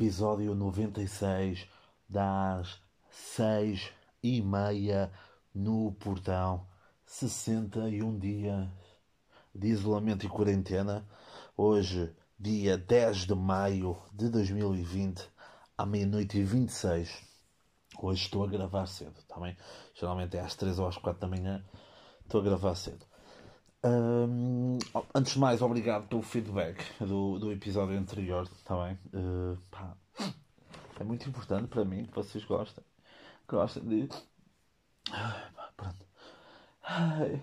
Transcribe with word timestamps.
episódio 0.00 0.54
96 0.54 1.68
das 2.08 2.80
6 3.10 3.92
e 4.22 4.40
meia 4.40 5.12
no 5.54 5.92
portão. 5.92 6.66
61 7.04 8.18
dias 8.18 8.66
de 9.54 9.68
isolamento 9.68 10.24
e 10.24 10.28
quarentena. 10.30 11.06
Hoje, 11.54 12.10
dia 12.38 12.78
10 12.78 13.26
de 13.26 13.34
maio 13.34 13.98
de 14.10 14.30
2020, 14.30 15.22
à 15.76 15.84
meia-noite 15.84 16.38
e 16.38 16.44
26. 16.44 17.22
Hoje 18.00 18.22
estou 18.22 18.42
a 18.44 18.48
gravar 18.48 18.86
cedo, 18.86 19.18
está 19.18 19.38
bem? 19.38 19.54
Geralmente 19.94 20.34
é 20.34 20.40
às 20.40 20.54
3 20.54 20.78
ou 20.78 20.88
às 20.88 20.96
4 20.96 21.20
da 21.20 21.28
manhã. 21.28 21.62
Estou 22.22 22.40
a 22.40 22.44
gravar 22.44 22.74
cedo. 22.74 23.04
Hum, 23.82 24.78
antes 25.14 25.32
de 25.32 25.38
mais, 25.38 25.62
obrigado 25.62 26.06
pelo 26.06 26.20
feedback 26.20 26.84
do, 27.02 27.38
do 27.38 27.50
episódio 27.50 27.96
anterior, 27.98 28.42
está 28.42 28.76
bem? 28.84 28.98
Uh, 29.14 29.58
é 31.00 31.04
muito 31.04 31.26
importante 31.26 31.66
para 31.68 31.82
mim 31.82 32.04
que 32.04 32.14
vocês 32.14 32.44
gostem. 32.44 32.84
Gostem 33.48 33.82
de. 33.84 34.08
Pronto. 35.76 36.06
Ai. 36.82 37.42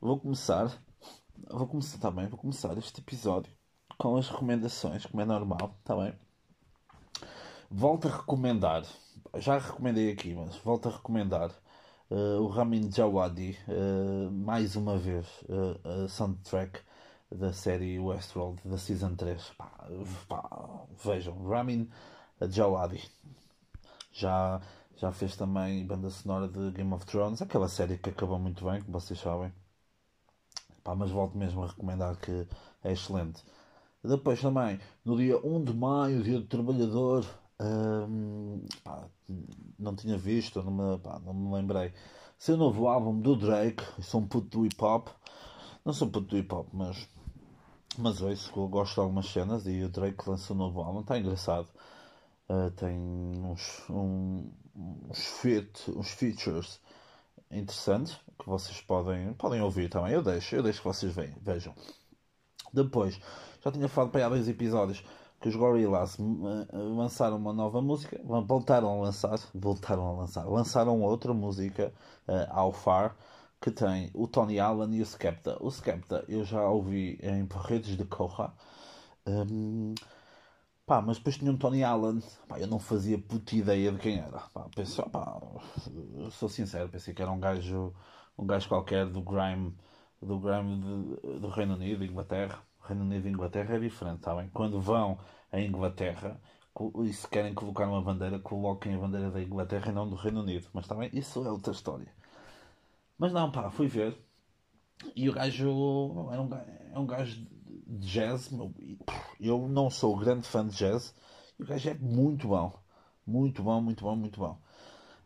Vou 0.00 0.18
começar. 0.18 0.76
Vou 1.48 1.68
começar 1.68 1.98
também. 1.98 2.26
Vou 2.26 2.38
começar 2.38 2.76
este 2.76 3.00
episódio 3.00 3.52
com 3.96 4.16
as 4.16 4.28
recomendações, 4.28 5.06
como 5.06 5.22
é 5.22 5.24
normal, 5.24 5.76
está 5.78 5.96
bem? 5.96 6.14
Volto 7.70 8.08
a 8.08 8.16
recomendar. 8.16 8.82
Já 9.36 9.58
recomendei 9.58 10.10
aqui, 10.10 10.34
mas 10.34 10.56
volto 10.56 10.88
a 10.88 10.92
recomendar 10.92 11.52
uh, 12.10 12.40
o 12.40 12.48
Ramin 12.48 12.88
Djawadi, 12.88 13.58
uh, 13.68 14.30
mais 14.30 14.76
uma 14.76 14.96
vez, 14.98 15.26
uh, 15.48 16.04
a 16.04 16.08
soundtrack 16.08 16.80
da 17.30 17.52
série 17.52 17.98
Westworld 17.98 18.60
da 18.64 18.78
Season 18.78 19.14
3. 19.14 19.42
Pá, 19.56 19.70
pá, 20.28 20.86
vejam, 21.04 21.46
Ramin 21.46 21.88
Djawadi 22.40 23.02
já, 24.12 24.60
já 24.96 25.12
fez 25.12 25.36
também 25.36 25.86
banda 25.86 26.10
sonora 26.10 26.48
de 26.48 26.70
Game 26.72 26.92
of 26.92 27.04
Thrones, 27.06 27.42
aquela 27.42 27.68
série 27.68 27.98
que 27.98 28.10
acabou 28.10 28.38
muito 28.38 28.64
bem, 28.64 28.80
como 28.80 28.98
vocês 28.98 29.20
sabem. 29.20 29.52
Pá, 30.82 30.94
mas 30.94 31.10
volto 31.10 31.36
mesmo 31.36 31.62
a 31.62 31.66
recomendar 31.68 32.16
que 32.16 32.46
é 32.82 32.92
excelente. 32.92 33.44
Depois 34.02 34.40
também, 34.40 34.80
no 35.04 35.16
dia 35.16 35.38
1 35.44 35.64
de 35.64 35.74
maio, 35.74 36.22
dia 36.22 36.38
do 36.40 36.46
trabalhador, 36.46 37.26
hum, 37.60 38.64
pá, 38.84 39.08
não 39.78 39.94
tinha 39.94 40.16
visto, 40.16 40.62
não 40.62 40.72
me, 40.72 40.98
pá, 40.98 41.18
não 41.24 41.34
me 41.34 41.54
lembrei. 41.54 41.92
Seu 42.38 42.56
novo 42.56 42.88
álbum 42.88 43.20
do 43.20 43.36
Drake, 43.36 43.84
sou 44.02 44.20
um 44.20 44.26
puto 44.26 44.58
do 44.58 44.66
hip 44.66 44.82
hop. 44.82 45.08
Não 45.84 45.92
sou 45.92 46.08
um 46.08 46.10
puto 46.10 46.28
do 46.28 46.38
hip 46.38 46.54
hop, 46.54 46.68
mas, 46.72 47.08
mas 47.96 48.20
ouço, 48.20 48.52
eu 48.56 48.68
gosto 48.68 48.94
de 48.94 49.00
algumas 49.00 49.26
cenas 49.26 49.66
e 49.66 49.82
o 49.82 49.88
Drake 49.88 50.28
lança 50.28 50.52
um 50.52 50.56
novo 50.56 50.80
álbum, 50.80 51.00
está 51.00 51.18
engraçado. 51.18 51.68
Uh, 52.48 52.70
tem 52.70 52.98
uns, 52.98 53.82
um, 53.90 54.50
uns, 54.74 55.18
fit, 55.18 55.90
uns 55.90 56.10
features 56.10 56.80
interessantes 57.50 58.16
que 58.38 58.46
vocês 58.46 58.80
podem, 58.80 59.34
podem 59.34 59.60
ouvir 59.60 59.90
também. 59.90 60.12
Eu 60.12 60.22
deixo, 60.22 60.54
eu 60.54 60.62
deixo 60.62 60.80
que 60.80 60.88
vocês 60.88 61.14
vejam. 61.42 61.74
Depois, 62.72 63.18
já 63.62 63.72
tinha 63.72 63.88
falado 63.88 64.10
para 64.10 64.26
há 64.26 64.28
dois 64.28 64.48
episódios 64.48 65.02
que 65.40 65.48
os 65.48 65.56
Gorillaz 65.56 66.16
lançaram 66.72 67.36
uma 67.36 67.52
nova 67.52 67.80
música, 67.80 68.20
voltaram 68.24 68.88
a 68.90 69.02
lançar, 69.04 69.38
voltaram 69.54 70.06
a 70.08 70.12
lançar, 70.12 70.44
lançaram 70.44 71.00
outra 71.02 71.32
música, 71.32 71.92
uh, 72.26 72.72
Far, 72.72 73.16
que 73.60 73.70
tem 73.70 74.10
o 74.14 74.26
Tony 74.26 74.58
Allen 74.58 74.96
e 74.96 75.02
o 75.02 75.06
Skepta. 75.06 75.56
O 75.60 75.70
Skepta 75.70 76.24
eu 76.28 76.44
já 76.44 76.62
ouvi 76.68 77.18
em 77.22 77.46
redes 77.66 77.96
de 77.96 78.04
Corra, 78.04 78.52
um, 79.26 79.94
pá, 80.86 81.00
mas 81.02 81.18
depois 81.18 81.36
tinha 81.38 81.52
um 81.52 81.56
Tony 81.56 81.84
Allen, 81.84 82.20
pá, 82.48 82.58
eu 82.58 82.66
não 82.66 82.78
fazia 82.78 83.18
puta 83.18 83.54
ideia 83.56 83.92
de 83.92 83.98
quem 83.98 84.18
era. 84.18 84.40
Pá, 84.52 84.68
pensei, 84.74 85.04
pá, 85.06 85.40
sou 86.32 86.48
sincero, 86.48 86.88
pensei 86.88 87.14
que 87.14 87.22
era 87.22 87.30
um 87.30 87.40
gajo, 87.40 87.94
um 88.36 88.46
gajo 88.46 88.68
qualquer 88.68 89.06
do 89.06 89.22
grime, 89.22 89.76
do 90.20 90.38
grime 90.40 90.80
de, 90.80 91.40
do 91.40 91.48
Reino 91.48 91.74
Unido, 91.74 92.04
Inglaterra. 92.04 92.67
Reino 92.88 93.04
Unido 93.04 93.26
e 93.28 93.30
Inglaterra 93.30 93.76
é 93.76 93.78
diferente, 93.78 94.24
sabem? 94.24 94.48
Quando 94.52 94.80
vão 94.80 95.18
à 95.52 95.60
Inglaterra 95.60 96.40
e 97.04 97.12
se 97.12 97.28
querem 97.28 97.54
colocar 97.54 97.86
uma 97.88 98.00
bandeira, 98.00 98.38
coloquem 98.38 98.94
a 98.94 98.98
bandeira 98.98 99.30
da 99.30 99.42
Inglaterra 99.42 99.90
e 99.90 99.94
não 99.94 100.08
do 100.08 100.16
Reino 100.16 100.40
Unido. 100.40 100.68
Mas 100.72 100.86
também 100.86 101.10
isso 101.12 101.44
é 101.44 101.50
outra 101.50 101.72
história. 101.72 102.12
Mas 103.18 103.32
não, 103.32 103.50
pá, 103.50 103.70
fui 103.70 103.88
ver. 103.88 104.16
E 105.14 105.28
o 105.28 105.32
gajo 105.32 105.68
é 106.32 106.40
um, 106.40 106.50
é 106.94 106.98
um 106.98 107.06
gajo 107.06 107.44
de 107.86 108.06
jazz. 108.06 108.50
Eu 109.40 109.68
não 109.68 109.90
sou 109.90 110.16
grande 110.16 110.46
fã 110.46 110.66
de 110.66 110.76
jazz. 110.76 111.14
E 111.58 111.62
o 111.62 111.66
gajo 111.66 111.90
é 111.90 111.94
muito 111.94 112.48
bom. 112.48 112.72
Muito 113.26 113.62
bom, 113.62 113.80
muito 113.80 114.04
bom, 114.04 114.16
muito 114.16 114.40
bom. 114.40 114.58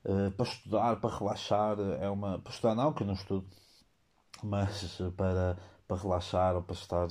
Uh, 0.05 0.31
para 0.33 0.47
estudar, 0.47 0.97
para 0.97 1.17
relaxar, 1.17 1.79
é 2.01 2.09
uma. 2.09 2.39
Para 2.39 2.53
estudar 2.53 2.75
não, 2.75 2.93
que 2.93 3.03
eu 3.03 3.07
não 3.07 3.15
estudo. 3.15 3.47
Mas 4.43 5.01
para 5.17 5.57
para 5.93 6.03
relaxar 6.03 6.57
ou 6.57 6.63
para 6.63 6.75
estar, 6.75 7.09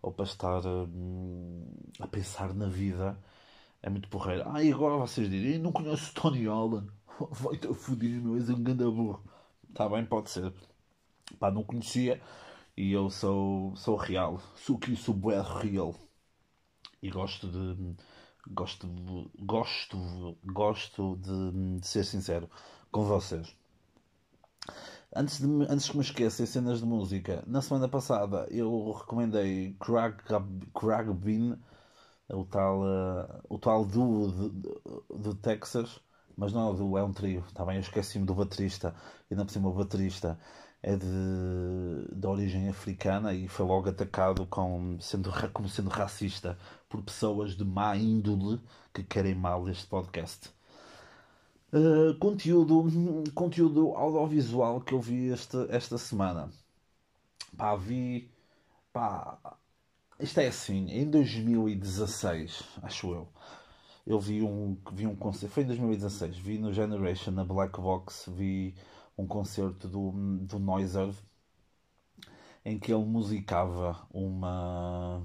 ou 0.00 0.12
para 0.12 0.24
estar 0.24 0.66
hum, 0.66 1.66
a 2.00 2.06
pensar 2.06 2.54
na 2.54 2.66
vida. 2.66 3.18
É 3.82 3.90
muito 3.90 4.08
porreiro. 4.08 4.44
Ah, 4.46 4.62
e 4.62 4.72
agora 4.72 4.96
vocês 4.96 5.28
dizem, 5.28 5.58
não 5.58 5.72
conheço 5.72 6.14
Tony 6.14 6.46
Allen. 6.46 6.86
Vai-te 7.30 7.66
a 7.66 7.74
foder, 7.74 8.20
meu, 8.20 8.36
és 8.36 8.48
um 8.48 8.62
grande 8.62 8.84
burro. 8.84 9.22
Está 9.68 9.88
bem, 9.88 10.04
pode 10.04 10.30
ser. 10.30 10.52
Pá, 11.38 11.50
não 11.50 11.64
conhecia. 11.64 12.20
E 12.76 12.92
eu 12.92 13.10
sou, 13.10 13.74
sou 13.76 13.96
real. 13.96 14.40
Sou 14.56 14.78
que 14.78 14.94
sou 14.96 15.14
bué 15.14 15.40
real. 15.40 15.94
E 17.02 17.10
gosto 17.10 17.48
de... 17.48 17.96
Gosto, 18.48 18.88
gosto, 19.38 20.36
gosto 20.44 21.16
de, 21.16 21.78
de 21.78 21.86
ser 21.86 22.04
sincero 22.04 22.50
com 22.90 23.04
vocês. 23.04 23.54
Antes 25.14 25.40
de, 25.40 25.46
antes 25.68 25.88
que 25.90 25.96
me 25.96 26.02
esqueça, 26.02 26.46
cenas 26.46 26.80
de 26.80 26.86
música, 26.86 27.44
na 27.46 27.60
semana 27.60 27.86
passada 27.88 28.46
eu 28.50 28.92
recomendei 28.92 29.76
Craig, 29.78 30.16
Craig 30.74 31.12
Bean, 31.12 31.58
o 32.30 32.44
tal, 32.46 32.80
uh, 32.82 33.42
o 33.48 33.58
tal 33.58 33.84
duo 33.84 34.32
de, 35.20 35.34
Texas, 35.36 36.00
mas 36.36 36.52
não 36.52 36.68
é 36.68 36.70
o 36.70 36.74
duo, 36.74 36.98
é 36.98 37.02
um 37.04 37.12
trio, 37.12 37.44
está 37.46 37.64
bem? 37.64 37.76
Eu 37.76 37.82
esqueci-me 37.82 38.24
do 38.24 38.34
baterista, 38.34 38.94
e 39.30 39.34
não 39.34 39.44
por 39.44 39.52
cima 39.52 39.68
o 39.68 39.74
baterista 39.74 40.38
é 40.82 40.96
de, 40.96 41.06
de 42.12 42.26
origem 42.26 42.68
africana 42.68 43.34
e 43.34 43.48
foi 43.48 43.66
logo 43.66 43.88
atacado 43.88 44.46
com, 44.46 44.98
sendo, 45.00 45.30
como 45.52 45.68
sendo 45.68 45.90
racista 45.90 46.58
por 46.88 47.02
pessoas 47.02 47.54
de 47.56 47.64
má 47.64 47.96
índole 47.96 48.60
que 48.92 49.02
querem 49.04 49.34
mal 49.34 49.68
este 49.68 49.86
podcast. 49.86 50.50
Uh, 51.72 52.14
conteúdo, 52.18 52.84
conteúdo 53.34 53.92
audiovisual 53.96 54.80
que 54.82 54.92
eu 54.92 55.00
vi 55.00 55.32
esta, 55.32 55.66
esta 55.70 55.96
semana. 55.96 56.50
Pá, 57.56 57.74
vi. 57.76 58.30
Pá, 58.92 59.38
isto 60.20 60.38
é 60.40 60.48
assim, 60.48 60.88
em 60.90 61.10
2016, 61.10 62.62
acho 62.82 63.12
eu, 63.12 63.28
eu 64.06 64.20
vi 64.20 64.42
um, 64.42 64.76
vi 64.92 65.06
um 65.06 65.16
concerto, 65.16 65.54
foi 65.54 65.64
em 65.64 65.66
2016, 65.66 66.36
vi 66.38 66.58
no 66.58 66.72
Generation, 66.72 67.32
na 67.32 67.44
Black 67.44 67.80
Box, 67.80 68.30
vi 68.30 68.74
um 69.18 69.26
concerto 69.26 69.88
do, 69.88 70.12
do 70.42 70.58
Noiser 70.58 71.12
em 72.64 72.78
que 72.78 72.92
ele 72.92 73.04
musicava 73.04 74.06
uma, 74.12 75.18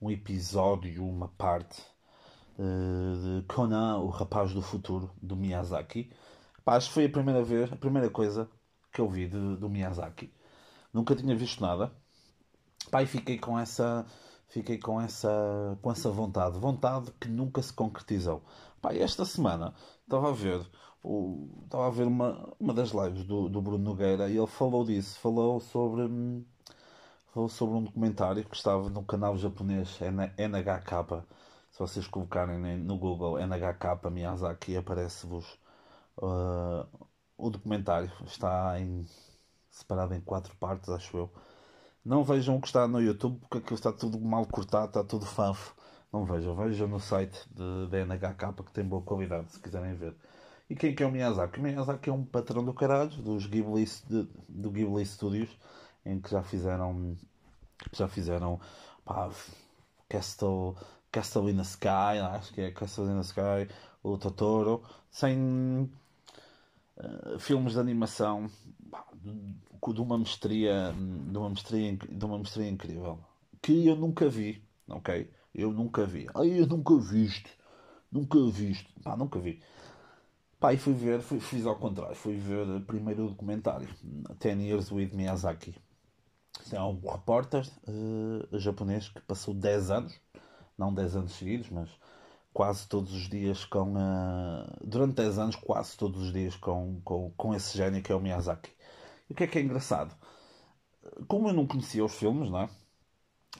um 0.00 0.10
episódio, 0.10 1.06
uma 1.06 1.28
parte 1.28 1.82
de 2.58 3.44
Conan, 3.46 3.98
o 3.98 4.08
rapaz 4.08 4.52
do 4.52 4.62
futuro, 4.62 5.10
do 5.22 5.36
Miyazaki. 5.36 6.10
Pá, 6.64 6.76
acho 6.76 6.88
que 6.88 6.94
foi 6.94 7.06
a 7.06 7.10
primeira 7.10 7.42
vez, 7.42 7.72
a 7.72 7.76
primeira 7.76 8.10
coisa 8.10 8.48
que 8.92 9.00
eu 9.00 9.08
vi 9.08 9.26
de, 9.26 9.56
do 9.56 9.68
Miyazaki. 9.68 10.32
Nunca 10.92 11.14
tinha 11.14 11.34
visto 11.34 11.60
nada. 11.60 11.92
Pá, 12.90 13.02
e 13.02 13.06
fiquei 13.06 13.38
com 13.38 13.58
essa, 13.58 14.04
fiquei 14.48 14.78
com 14.78 15.00
essa, 15.00 15.78
com 15.80 15.90
essa 15.90 16.10
vontade, 16.10 16.58
vontade 16.58 17.12
que 17.20 17.28
nunca 17.28 17.62
se 17.62 17.72
concretizou. 17.72 18.42
Pá, 18.80 18.94
esta 18.94 19.24
semana 19.24 19.74
estava 20.02 20.28
a 20.30 20.32
ver, 20.32 20.60
o, 21.02 21.48
estava 21.64 21.86
a 21.86 21.90
ver 21.90 22.06
uma, 22.06 22.52
uma 22.58 22.74
das 22.74 22.90
lives 22.90 23.24
do, 23.24 23.48
do 23.48 23.62
Bruno 23.62 23.84
Nogueira 23.84 24.28
e 24.28 24.36
ele 24.36 24.46
falou 24.46 24.84
disso, 24.84 25.18
falou 25.20 25.60
sobre, 25.60 26.08
falou 27.32 27.48
sobre 27.48 27.76
um 27.76 27.84
documentário 27.84 28.44
que 28.44 28.56
estava 28.56 28.88
no 28.90 29.02
canal 29.04 29.36
japonês 29.38 29.98
NHK 30.00 31.24
se 31.80 31.94
vocês 31.94 32.06
colocarem 32.06 32.58
no 32.78 32.98
Google 32.98 33.38
NHK 33.38 34.10
Miyazaki, 34.10 34.76
aparece-vos 34.76 35.46
uh, 36.18 36.86
o 37.38 37.48
documentário. 37.48 38.12
Está 38.26 38.78
em, 38.78 39.06
separado 39.70 40.14
em 40.14 40.20
quatro 40.20 40.54
partes, 40.56 40.90
acho 40.90 41.16
eu. 41.16 41.32
Não 42.04 42.22
vejam 42.24 42.56
o 42.56 42.60
que 42.60 42.66
está 42.66 42.86
no 42.86 43.00
YouTube, 43.00 43.38
porque 43.40 43.58
aquilo 43.58 43.74
está 43.76 43.92
tudo 43.92 44.20
mal 44.20 44.44
cortado, 44.46 44.88
está 44.88 45.04
tudo 45.04 45.24
fanfo. 45.24 45.74
Não 46.12 46.24
vejam, 46.24 46.54
vejam 46.54 46.88
no 46.88 47.00
site 47.00 47.38
de 47.50 48.04
NHK 48.04 48.62
que 48.64 48.72
tem 48.72 48.84
boa 48.84 49.02
qualidade, 49.02 49.52
se 49.52 49.60
quiserem 49.60 49.94
ver. 49.94 50.14
E 50.68 50.74
quem 50.74 50.94
que 50.94 51.02
é 51.02 51.06
o 51.06 51.10
Miyazaki? 51.10 51.60
O 51.60 51.62
Miyazaki 51.62 52.10
é 52.10 52.12
um 52.12 52.24
patrão 52.24 52.64
do 52.64 52.74
caralho 52.74 53.10
dos 53.10 53.46
Ghibli, 53.46 53.84
de, 54.06 54.28
do 54.48 54.70
Ghibli 54.70 55.06
Studios, 55.06 55.50
em 56.04 56.20
que 56.20 56.30
já 56.30 56.42
fizeram 56.42 57.16
já 57.92 58.06
fizeram 58.08 58.60
pá, 59.04 59.30
Castle 60.08 60.76
Castle 61.12 61.50
in 61.50 61.56
the 61.56 61.62
Sky, 61.62 62.18
acho 62.34 62.52
que 62.52 62.60
é 62.60 62.70
Castle 62.70 63.10
in 63.10 63.14
the 63.14 63.20
Sky, 63.20 63.72
o 64.02 64.16
Totoro, 64.16 64.82
sem 65.10 65.90
uh, 66.96 67.38
filmes 67.38 67.74
de 67.74 67.80
animação 67.80 68.50
de 69.22 70.00
uma 70.00 70.18
mestria, 70.18 70.94
de 70.94 71.38
uma 71.38 71.50
mestria, 71.50 71.96
de 71.96 72.24
uma 72.24 72.38
mestria 72.38 72.68
incrível 72.68 73.18
que 73.62 73.86
eu 73.86 73.96
nunca 73.96 74.28
vi, 74.28 74.62
ok? 74.88 75.30
Eu 75.54 75.72
nunca 75.72 76.04
vi. 76.06 76.26
Ai, 76.34 76.60
eu 76.60 76.66
nunca 76.66 76.96
vi 76.96 77.24
isto. 77.24 77.50
Nunca 78.10 78.38
vi 78.50 78.72
isto. 78.72 78.90
Pá, 79.02 79.16
nunca 79.16 79.38
vi. 79.38 79.62
Pá, 80.58 80.72
e 80.72 80.78
fui 80.78 80.92
ver, 80.92 81.20
fui, 81.20 81.40
fiz 81.40 81.66
ao 81.66 81.76
contrário. 81.76 82.14
Fui 82.14 82.36
ver 82.36 82.80
primeiro 82.82 83.26
o 83.26 83.28
documentário 83.28 83.88
Ten 84.38 84.60
Years 84.62 84.90
with 84.92 85.10
Miyazaki. 85.12 85.74
É 86.72 86.80
um 86.80 87.00
repórter 87.00 87.66
uh, 87.88 88.58
japonês 88.58 89.08
que 89.08 89.20
passou 89.22 89.54
10 89.54 89.90
anos, 89.90 90.20
não 90.80 90.94
10 90.94 91.16
anos 91.16 91.32
seguidos, 91.32 91.70
mas 91.70 91.88
quase 92.52 92.88
todos 92.88 93.12
os 93.12 93.28
dias 93.28 93.64
com. 93.64 93.94
Uh, 93.94 94.66
durante 94.84 95.14
10 95.16 95.38
anos, 95.38 95.56
quase 95.56 95.96
todos 95.96 96.22
os 96.22 96.32
dias 96.32 96.56
com, 96.56 97.00
com, 97.04 97.30
com 97.36 97.54
esse 97.54 97.76
gênio 97.76 98.02
que 98.02 98.12
é 98.12 98.14
o 98.14 98.20
Miyazaki. 98.20 98.70
E 99.28 99.32
o 99.32 99.36
que 99.36 99.44
é 99.44 99.46
que 99.46 99.58
é 99.58 99.62
engraçado? 99.62 100.14
Como 101.28 101.48
eu 101.48 101.52
não 101.54 101.66
conhecia 101.66 102.04
os 102.04 102.14
filmes, 102.14 102.50
não 102.50 102.60
é? 102.60 102.70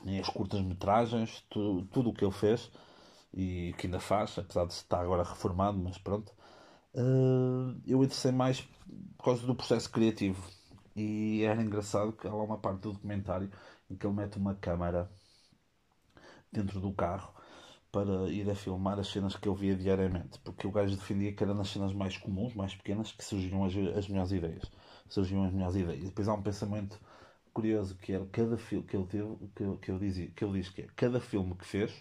nem 0.04 0.20
as 0.20 0.28
curtas-metragens, 0.28 1.44
tudo, 1.50 1.86
tudo 1.86 2.10
o 2.10 2.14
que 2.14 2.24
ele 2.24 2.32
fez 2.32 2.70
e 3.32 3.74
que 3.78 3.86
ainda 3.86 4.00
faz, 4.00 4.38
apesar 4.38 4.66
de 4.66 4.72
estar 4.72 5.00
agora 5.00 5.22
reformado, 5.22 5.78
mas 5.78 5.98
pronto. 5.98 6.32
Uh, 6.94 7.80
eu 7.86 8.02
interessei 8.02 8.32
mais 8.32 8.62
por 9.16 9.24
causa 9.24 9.46
do 9.46 9.54
processo 9.54 9.90
criativo. 9.90 10.42
E 10.96 11.42
era 11.44 11.62
engraçado 11.62 12.12
que 12.12 12.26
há 12.26 12.32
lá 12.32 12.42
uma 12.42 12.58
parte 12.58 12.80
do 12.80 12.92
documentário 12.92 13.50
em 13.88 13.96
que 13.96 14.06
ele 14.06 14.14
mete 14.14 14.38
uma 14.38 14.54
câmera 14.54 15.10
dentro 16.52 16.80
do 16.80 16.92
carro 16.92 17.32
para 17.92 18.28
ir 18.28 18.48
a 18.48 18.54
filmar 18.54 18.98
as 18.98 19.08
cenas 19.08 19.34
que 19.34 19.48
eu 19.48 19.54
via 19.54 19.74
diariamente, 19.74 20.38
porque 20.40 20.66
o 20.66 20.70
gajo 20.70 20.96
defendia 20.96 21.32
que 21.32 21.42
era 21.42 21.52
nas 21.52 21.68
cenas 21.68 21.92
mais 21.92 22.16
comuns, 22.16 22.54
mais 22.54 22.74
pequenas, 22.74 23.10
que 23.12 23.24
surgiam 23.24 23.64
as, 23.64 23.74
as 23.96 24.08
melhores 24.08 24.30
ideias. 24.30 24.70
Surgiam 25.08 25.44
as 25.44 25.52
melhores 25.52 25.74
ideias. 25.76 26.04
Depois 26.04 26.28
há 26.28 26.34
um 26.34 26.42
pensamento 26.42 27.00
curioso 27.52 27.96
que 27.96 28.12
era 28.12 28.24
cada 28.26 28.56
filme 28.56 28.86
que 28.86 28.96
ele 28.96 29.06
teve, 29.06 29.36
que, 29.56 29.76
que, 29.78 29.90
ele 29.90 29.98
dizia, 29.98 30.30
que 30.30 30.44
ele 30.44 30.60
diz 30.60 30.70
que 30.70 30.82
é, 30.82 30.86
cada 30.94 31.20
filme 31.20 31.54
que 31.56 31.64
fez 31.64 31.92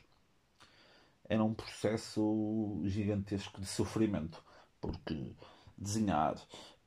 era 1.27 1.43
um 1.43 1.53
processo 1.53 2.81
gigantesco 2.85 3.59
de 3.59 3.67
sofrimento, 3.67 4.43
porque 4.81 5.35
desenhar, 5.77 6.35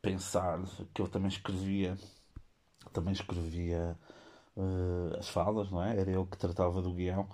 pensar, 0.00 0.60
que 0.94 1.02
ele 1.02 1.10
também 1.10 1.28
escrevia, 1.28 1.96
também 2.92 3.12
escrevia 3.12 3.96
uh, 4.56 5.16
as 5.18 5.28
falas, 5.28 5.70
não 5.70 5.82
é? 5.82 5.96
Era 5.98 6.10
ele 6.10 6.26
que 6.26 6.36
tratava 6.36 6.82
do 6.82 6.92
guião 6.92 7.28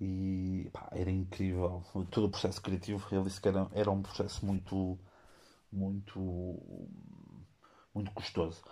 e 0.00 0.68
pá, 0.72 0.88
era 0.92 1.10
incrível. 1.10 1.82
Todo 2.10 2.26
o 2.26 2.30
processo 2.30 2.60
criativo, 2.60 3.06
ele 3.12 3.24
disse 3.24 3.40
que 3.40 3.48
era, 3.48 3.68
era 3.72 3.90
um 3.90 4.02
processo 4.02 4.44
muito, 4.44 4.98
muito, 5.72 6.20
muito 7.94 8.10
custoso. 8.12 8.62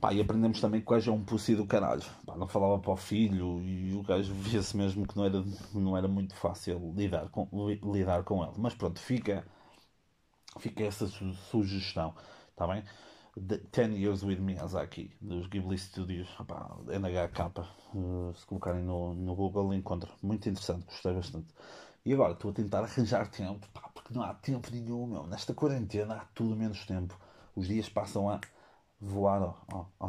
Pá, 0.00 0.12
e 0.12 0.20
aprendemos 0.20 0.60
também 0.60 0.80
que 0.80 0.86
o 0.86 0.90
gajo 0.90 1.10
é 1.10 1.14
um 1.14 1.24
pussy 1.24 1.54
do 1.54 1.66
caralho. 1.66 2.02
Pá, 2.26 2.36
não 2.36 2.48
falava 2.48 2.78
para 2.80 2.92
o 2.92 2.96
filho 2.96 3.62
e 3.62 3.94
o 3.94 4.02
gajo 4.02 4.34
via-se 4.42 4.76
mesmo 4.76 5.06
que 5.06 5.16
não 5.16 5.24
era, 5.24 5.44
não 5.74 5.96
era 5.96 6.08
muito 6.08 6.34
fácil 6.34 6.92
lidar 6.96 7.28
com, 7.30 7.48
lidar 7.92 8.24
com 8.24 8.42
ele. 8.44 8.54
Mas 8.58 8.74
pronto, 8.74 9.00
fica, 9.00 9.46
fica 10.58 10.84
essa 10.84 11.06
su 11.06 11.32
sugestão. 11.34 12.14
Está 12.50 12.66
bem? 12.66 12.84
The 13.34 13.58
10 13.72 13.94
Years 13.94 14.22
with 14.24 14.40
Miyazaki, 14.40 15.10
dos 15.18 15.46
Ghibli 15.46 15.78
Studios, 15.78 16.28
opá, 16.38 16.76
NHK. 16.86 17.66
Uh, 17.94 18.34
se 18.34 18.44
colocarem 18.44 18.84
no, 18.84 19.14
no 19.14 19.34
Google, 19.34 19.72
encontram. 19.72 20.12
Muito 20.22 20.48
interessante, 20.50 20.84
gostei 20.84 21.14
bastante. 21.14 21.54
E 22.04 22.12
agora 22.12 22.34
estou 22.34 22.50
a 22.50 22.54
tentar 22.54 22.84
arranjar 22.84 23.28
tempo, 23.28 23.66
pá, 23.72 23.88
porque 23.94 24.12
não 24.12 24.22
há 24.22 24.34
tempo 24.34 24.70
nenhum, 24.70 25.06
meu. 25.06 25.26
Nesta 25.26 25.54
quarentena 25.54 26.16
há 26.16 26.24
tudo 26.34 26.54
menos 26.54 26.84
tempo. 26.84 27.18
Os 27.56 27.68
dias 27.68 27.88
passam 27.88 28.28
a 28.28 28.38
voar, 29.00 29.42
ó, 29.42 29.56
ó, 29.72 29.86
ó. 30.00 30.08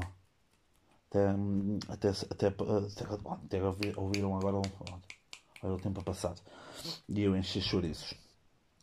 Até, 1.10 1.30
até, 1.88 2.10
até, 2.10 2.48
até, 2.48 3.06
até 3.58 3.98
ouviram 3.98 4.36
agora 4.36 4.58
olha 5.64 5.74
o 5.76 5.80
tempo 5.80 6.02
a 6.02 6.04
passar. 6.04 6.36
E 7.08 7.22
eu 7.22 7.36
enchi 7.38 7.62
chouriços. 7.62 8.16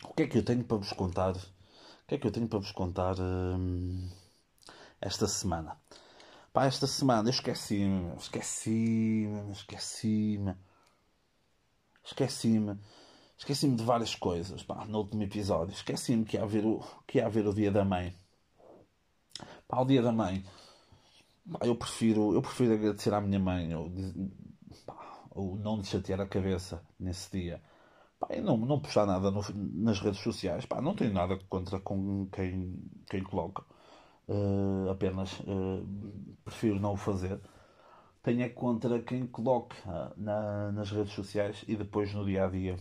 O 0.04 0.14
que 0.14 0.22
é 0.22 0.26
que 0.26 0.38
eu 0.38 0.44
tenho 0.44 0.64
para 0.64 0.78
vos 0.78 0.92
contar? 0.92 1.36
O 1.36 2.06
que 2.06 2.14
é 2.14 2.18
que 2.18 2.26
eu 2.26 2.32
tenho 2.32 2.48
para 2.48 2.58
vos 2.58 2.72
contar 2.72 3.16
hum, 3.20 4.08
esta 5.00 5.26
semana? 5.26 5.76
Pá, 6.52 6.66
esta 6.66 6.86
semana 6.86 7.28
eu 7.28 7.30
esqueci-me, 7.30 8.14
esqueci-me, 8.16 9.52
esqueci-me, 9.52 10.56
esqueci-me, 12.04 12.78
esqueci-me 13.38 13.76
de 13.76 13.84
várias 13.84 14.14
coisas, 14.14 14.62
pá, 14.62 14.84
no 14.84 14.98
último 14.98 15.22
episódio. 15.22 15.72
Esqueci-me 15.72 16.24
que 16.24 16.36
ia 16.36 16.42
haver 16.42 16.64
o, 16.66 16.80
que 17.06 17.18
ia 17.18 17.26
haver 17.26 17.46
o 17.46 17.54
dia 17.54 17.70
da 17.70 17.84
mãe. 17.84 18.14
Pá, 19.68 19.78
ao 19.78 19.86
dia 19.86 20.02
da 20.02 20.12
mãe, 20.12 20.44
pá, 21.52 21.60
eu 21.66 21.76
prefiro, 21.76 22.34
eu 22.34 22.42
prefiro 22.42 22.74
agradecer 22.74 23.14
à 23.14 23.20
minha 23.20 23.38
mãe 23.38 23.74
ou, 23.74 23.90
pá, 24.86 25.28
ou 25.30 25.56
não 25.56 25.76
lhe 25.76 25.84
chatear 25.84 26.20
a 26.20 26.26
cabeça 26.26 26.84
nesse 26.98 27.30
dia. 27.30 27.62
Pá, 28.18 28.28
não, 28.42 28.56
não 28.56 28.80
postar 28.80 29.06
nada 29.06 29.30
no, 29.30 29.42
nas 29.54 30.00
redes 30.00 30.20
sociais. 30.20 30.66
Pá, 30.66 30.80
não 30.82 30.94
tenho 30.94 31.12
nada 31.12 31.38
contra 31.48 31.80
com 31.80 32.26
quem, 32.30 32.76
quem 33.08 33.22
coloca. 33.22 33.64
Uh, 34.28 34.88
apenas 34.90 35.40
uh, 35.40 35.86
prefiro 36.44 36.78
não 36.78 36.92
o 36.92 36.96
fazer. 36.96 37.40
Tenho 38.22 38.42
é 38.42 38.48
contra 38.48 39.00
quem 39.00 39.26
coloca 39.26 39.76
uh, 39.86 40.12
na, 40.16 40.70
nas 40.72 40.90
redes 40.90 41.12
sociais 41.12 41.64
e 41.66 41.74
depois 41.76 42.12
no 42.14 42.24
dia 42.24 42.44
a 42.44 42.48
dia. 42.48 42.76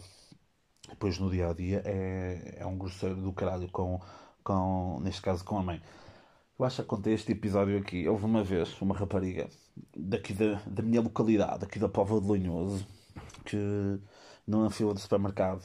Depois 0.89 1.17
no 1.19 1.29
dia 1.29 1.49
a 1.49 1.53
dia 1.53 1.81
é, 1.85 2.57
é 2.59 2.65
um 2.65 2.77
grosseiro 2.77 3.15
do 3.15 3.33
caralho 3.33 3.69
com, 3.71 3.99
com, 4.43 4.99
neste 5.01 5.21
caso 5.21 5.43
com 5.43 5.57
a 5.57 5.63
mãe. 5.63 5.81
Eu 6.57 6.65
acho 6.65 6.81
que 6.81 6.87
contei 6.87 7.13
este 7.13 7.31
episódio 7.31 7.77
aqui. 7.77 8.07
Houve 8.07 8.25
uma 8.25 8.43
vez 8.43 8.79
uma 8.81 8.95
rapariga 8.95 9.49
daqui 9.95 10.33
da, 10.33 10.61
da 10.67 10.83
minha 10.83 11.01
localidade, 11.01 11.63
aqui 11.63 11.79
da 11.79 11.87
Pova 11.89 12.19
de 12.19 12.27
Linhoso, 12.27 12.85
que 13.45 13.57
numa 14.45 14.69
fila 14.69 14.93
de 14.93 14.99
supermercado 14.99 15.63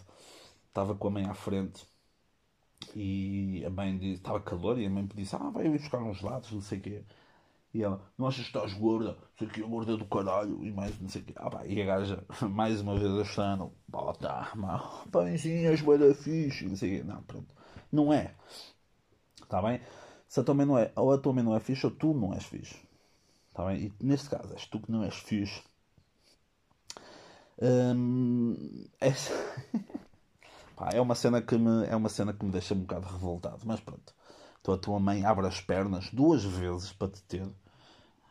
estava 0.69 0.95
com 0.95 1.09
a 1.09 1.11
mãe 1.11 1.25
à 1.25 1.35
frente 1.35 1.85
e 2.95 3.65
a 3.67 3.71
mãe 3.71 3.97
disse, 3.99 4.15
estava 4.15 4.41
calor 4.41 4.79
e 4.79 4.87
a 4.87 4.91
mãe 4.91 5.07
disse, 5.15 5.35
ah, 5.37 5.51
vai 5.51 5.69
buscar 5.69 6.03
uns 6.03 6.23
lados, 6.23 6.53
não 6.53 6.61
sei 6.61 6.79
o 6.79 6.81
quê. 6.81 7.05
E 7.75 7.83
ela, 7.83 8.01
não 8.17 8.29
achas 8.29 8.43
que 8.49 8.57
estás 8.57 8.73
gorda? 8.75 9.19
Sei 9.37 9.49
que 9.49 9.61
é 9.61 9.67
gorda 9.67 9.97
do 9.97 10.05
caralho 10.07 10.65
e 10.65 10.71
mais 10.71 10.99
não 11.01 11.09
sei 11.09 11.23
o 11.23 11.25
quê. 11.25 11.33
Ah, 11.37 11.51
pá, 11.51 11.67
e 11.67 11.83
a 11.83 11.85
gaja, 11.85 12.25
mais 12.49 12.81
uma 12.81 12.97
vez 12.97 13.11
achando, 13.13 13.73
pá, 13.91 14.13
tá, 14.15 14.53
mal, 14.55 15.05
pãezinhas, 15.11 15.81
boa 15.81 16.15
fixe, 16.15 16.67
não 16.67 16.77
sei 16.77 16.97
o 16.97 16.99
quê. 16.99 17.05
Não, 17.05 17.23
pronto. 17.23 17.55
Não 17.91 18.13
é. 18.13 18.35
Está 19.43 19.61
bem? 19.61 19.81
Se 20.29 20.41
a 20.41 20.45
tua 20.45 20.55
mãe 20.55 20.67
não 20.67 20.79
é, 20.79 20.93
ou 20.97 21.13
a 21.13 21.19
tua 21.19 21.33
mãe 21.33 21.45
não 21.45 21.55
é 21.57 21.61
fixe, 21.61 21.85
ou 21.87 21.93
tu 21.93 22.15
não 22.15 22.33
és 22.33 22.45
fixe. 22.45 22.77
Tá 23.53 23.67
bem? 23.67 23.93
E 24.01 24.05
neste 24.05 24.29
caso, 24.31 24.53
és 24.53 24.67
tu 24.67 24.81
que 24.81 24.91
não 24.91 25.03
és 25.05 25.15
fixe. 25.15 25.63
Hum, 27.61 28.57
é... 29.01 29.13
Pá, 30.77 30.91
é 30.93 31.01
uma 31.01 31.15
cena 31.15 31.41
que 31.43 31.57
me 31.57 31.87
é 31.87 31.95
uma 31.97 32.09
cena 32.09 32.33
que 32.33 32.45
me 32.45 32.51
deixa 32.53 32.75
um 32.75 32.81
bocado 32.81 33.07
revoltado, 33.07 33.61
mas 33.65 33.81
pronto. 33.81 34.15
Então 34.61 34.75
a 34.75 34.79
tua 34.79 34.99
mãe 34.99 35.25
abre 35.25 35.47
as 35.47 35.61
pernas 35.61 36.11
duas 36.13 36.43
vezes 36.45 36.93
para 36.93 37.09
te 37.09 37.23
ter 37.25 37.47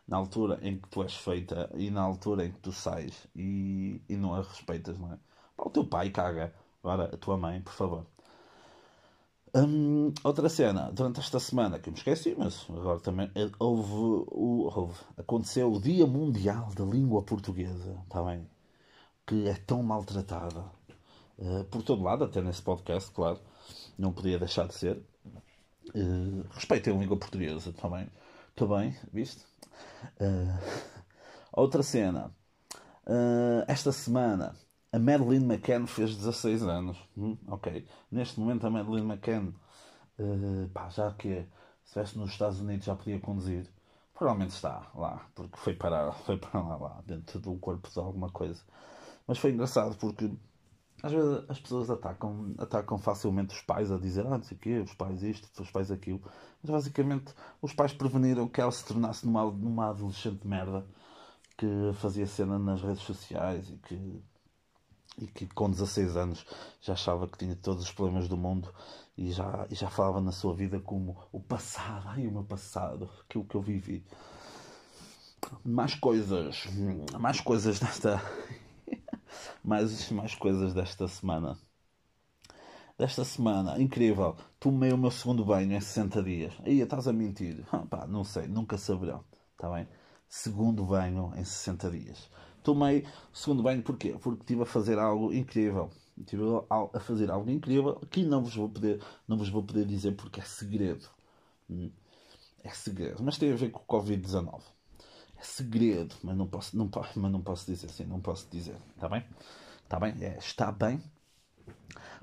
na 0.07 0.17
altura 0.17 0.59
em 0.61 0.77
que 0.79 0.87
tu 0.89 1.03
és 1.03 1.15
feita 1.15 1.69
e 1.75 1.89
na 1.89 2.01
altura 2.01 2.45
em 2.45 2.51
que 2.51 2.59
tu 2.59 2.71
sais 2.71 3.27
e, 3.35 4.01
e 4.09 4.15
não 4.15 4.33
a 4.35 4.41
respeitas, 4.41 4.97
não 4.99 5.13
é? 5.13 5.17
Pá, 5.57 5.63
o 5.65 5.69
teu 5.69 5.85
pai 5.85 6.09
caga. 6.09 6.53
Agora 6.83 7.05
a 7.13 7.17
tua 7.17 7.37
mãe, 7.37 7.61
por 7.61 7.73
favor. 7.73 8.05
Hum, 9.55 10.11
outra 10.23 10.49
cena, 10.49 10.91
durante 10.91 11.19
esta 11.19 11.39
semana, 11.39 11.79
que 11.79 11.87
eu 11.89 11.93
me 11.93 11.97
esqueci, 11.99 12.35
mas 12.37 12.65
agora 12.69 12.99
também 12.99 13.31
eh, 13.35 13.51
houve, 13.59 14.25
houve, 14.31 14.99
aconteceu 15.17 15.71
o 15.71 15.79
Dia 15.79 16.07
Mundial 16.07 16.71
da 16.75 16.83
Língua 16.83 17.21
Portuguesa, 17.23 18.01
está 18.03 18.23
bem? 18.23 18.49
Que 19.25 19.47
é 19.49 19.55
tão 19.55 19.83
maltratada 19.83 20.65
uh, 21.37 21.63
por 21.65 21.83
todo 21.83 22.03
lado, 22.03 22.23
até 22.23 22.41
nesse 22.41 22.61
podcast, 22.61 23.11
claro, 23.11 23.39
não 23.97 24.11
podia 24.11 24.39
deixar 24.39 24.67
de 24.67 24.73
ser. 24.73 25.01
Uh, 25.95 26.45
respeitem 26.51 26.95
a 26.95 26.97
língua 26.97 27.17
portuguesa, 27.17 27.73
bem? 27.89 28.09
Está 28.49 28.65
bem, 28.65 28.95
viste? 29.11 29.45
Uh, 30.19 30.57
outra 31.51 31.83
cena, 31.83 32.33
uh, 33.05 33.63
esta 33.67 33.91
semana 33.91 34.55
a 34.91 34.99
Madeleine 34.99 35.45
McCann 35.45 35.87
fez 35.87 36.15
16 36.15 36.63
anos. 36.63 36.97
Hum, 37.17 37.37
ok. 37.47 37.87
Neste 38.11 38.39
momento 38.39 38.67
a 38.67 38.69
Madeleine 38.69 39.07
McCann, 39.07 39.53
pá, 40.71 40.89
já 40.89 41.11
que 41.13 41.47
se 41.83 41.99
estivesse 41.99 42.17
nos 42.17 42.31
Estados 42.31 42.59
Unidos 42.59 42.85
já 42.85 42.95
podia 42.95 43.19
conduzir. 43.19 43.67
Provavelmente 44.13 44.51
está 44.51 44.91
lá, 44.93 45.27
porque 45.33 45.57
foi 45.57 45.73
parar, 45.73 46.13
foi 46.25 46.37
para 46.37 46.61
lá, 46.61 46.75
lá, 46.75 47.03
dentro 47.05 47.39
do 47.39 47.55
corpo 47.55 47.89
de 47.89 47.99
alguma 47.99 48.29
coisa. 48.29 48.61
Mas 49.27 49.39
foi 49.39 49.51
engraçado 49.51 49.95
porque 49.97 50.31
às 51.03 51.11
vezes 51.11 51.43
as 51.49 51.59
pessoas 51.59 51.89
atacam, 51.89 52.55
atacam 52.57 52.97
facilmente 52.97 53.53
os 53.53 53.61
pais 53.61 53.91
a 53.91 53.97
dizer, 53.97 54.25
ah, 54.25 54.37
não 54.37 54.43
sei 54.43 54.55
o 54.55 54.59
quê, 54.59 54.79
os 54.79 54.93
pais 54.93 55.21
isto, 55.21 55.61
os 55.61 55.69
pais 55.69 55.91
aquilo. 55.91 56.21
Mas 56.63 56.71
basicamente 56.71 57.33
os 57.61 57.73
pais 57.73 57.93
preveniram 57.93 58.47
que 58.47 58.61
ela 58.61 58.71
se 58.71 58.85
tornasse 58.85 59.25
numa, 59.25 59.43
numa 59.51 59.89
adolescente 59.89 60.47
merda 60.47 60.85
que 61.57 61.67
fazia 61.95 62.25
cena 62.25 62.57
nas 62.57 62.81
redes 62.81 63.03
sociais 63.03 63.69
e 63.69 63.77
que 63.77 64.23
e 65.17 65.27
que 65.27 65.45
com 65.45 65.69
16 65.69 66.17
anos 66.17 66.45
já 66.81 66.93
achava 66.93 67.27
que 67.27 67.37
tinha 67.37 67.55
todos 67.55 67.83
os 67.83 67.91
problemas 67.91 68.27
do 68.27 68.35
mundo 68.35 68.73
e 69.15 69.31
já, 69.31 69.67
e 69.69 69.75
já 69.75 69.89
falava 69.89 70.19
na 70.19 70.31
sua 70.31 70.55
vida 70.55 70.79
como 70.79 71.15
o 71.31 71.39
passado, 71.39 72.07
ai 72.07 72.25
o 72.25 72.31
meu 72.31 72.43
passado, 72.43 73.09
aquilo 73.21 73.45
que 73.45 73.55
eu 73.55 73.61
vivi. 73.61 74.03
Mais 75.63 75.93
coisas, 75.93 76.65
mais 77.19 77.39
coisas 77.39 77.77
desta. 77.79 78.19
Mais, 79.63 80.09
mais 80.11 80.35
coisas 80.35 80.73
desta 80.73 81.07
semana. 81.07 81.57
Desta 82.97 83.23
semana, 83.23 83.81
incrível. 83.81 84.35
Tomei 84.59 84.91
o 84.91 84.97
meu 84.97 85.11
segundo 85.11 85.43
banho 85.43 85.73
em 85.73 85.81
60 85.81 86.23
dias. 86.23 86.53
Aí 86.63 86.79
estás 86.79 87.07
a 87.07 87.13
mentir. 87.13 87.63
Ah, 87.71 87.79
pá, 87.79 88.07
não 88.07 88.23
sei, 88.23 88.47
nunca 88.47 88.77
saberão. 88.77 89.23
Está 89.53 89.69
bem? 89.69 89.87
Segundo 90.27 90.83
banho 90.85 91.33
em 91.35 91.43
60 91.43 91.89
dias. 91.91 92.29
Tomei 92.63 93.05
o 93.33 93.37
segundo 93.37 93.63
banho 93.63 93.83
porquê? 93.83 94.15
Porque 94.21 94.41
estive 94.41 94.61
a 94.63 94.65
fazer 94.65 94.97
algo 94.99 95.33
incrível 95.33 95.89
Estive 96.17 96.43
a 96.69 96.99
fazer 96.99 97.31
algo 97.31 97.49
incrível 97.49 97.95
que 98.11 98.23
não 98.23 98.43
vos 98.43 98.55
vou 98.55 98.69
poder, 98.69 99.01
não 99.27 99.37
vos 99.37 99.49
vou 99.49 99.63
poder 99.63 99.85
dizer 99.85 100.15
porque 100.15 100.39
é 100.39 100.43
segredo. 100.43 101.09
Hum. 101.69 101.91
É 102.63 102.69
segredo. 102.69 103.23
Mas 103.23 103.37
tem 103.37 103.51
a 103.51 103.55
ver 103.55 103.71
com 103.71 103.79
o 103.79 104.01
Covid-19. 104.01 104.61
Segredo, 105.43 106.15
mas 106.23 106.35
não 106.35 106.47
posso, 106.47 106.77
não, 106.77 106.89
mas 107.15 107.31
não 107.31 107.41
posso 107.41 107.65
dizer 107.65 107.87
assim, 107.87 108.05
não 108.05 108.19
posso 108.19 108.47
dizer. 108.49 108.77
Está 108.95 109.09
bem? 109.09 109.23
Está 109.83 109.99
bem? 109.99 110.15
É, 110.21 110.37
está 110.37 110.71
bem. 110.71 111.01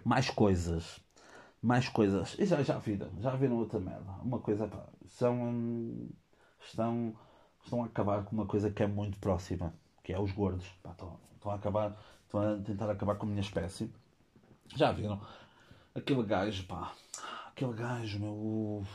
Mais 0.05 0.31
coisas. 0.31 1.01
Mais 1.63 1.89
coisas. 1.89 2.37
E 2.39 2.47
já, 2.47 2.63
já 2.63 2.79
viram, 2.79 3.11
já 3.21 3.37
viram 3.37 3.57
outra 3.57 3.79
merda. 3.79 4.11
Uma 4.23 4.39
coisa, 4.39 4.67
pá, 4.67 4.87
são. 5.07 6.09
Estão, 6.63 7.15
estão 7.65 7.83
a 7.83 7.87
acabar 7.87 8.25
com 8.25 8.37
uma 8.37 8.47
coisa 8.47 8.71
que 8.71 8.83
é 8.83 8.87
muito 8.87 9.19
próxima, 9.19 9.73
que 10.03 10.13
é 10.13 10.19
os 10.19 10.33
gordos. 10.33 10.67
Pá, 10.83 10.91
estão, 10.93 11.19
estão 11.37 11.53
a 11.53 11.55
acabar 11.55 11.97
Estão 12.31 12.55
a 12.55 12.57
tentar 12.59 12.89
acabar 12.89 13.17
com 13.17 13.27
a 13.27 13.29
minha 13.29 13.41
espécie. 13.41 13.93
Já 14.77 14.93
viram? 14.93 15.21
Aquele 15.93 16.23
gajo, 16.23 16.65
pá. 16.65 16.93
Aquele 17.49 17.73
gajo, 17.73 18.21
meu. 18.21 18.87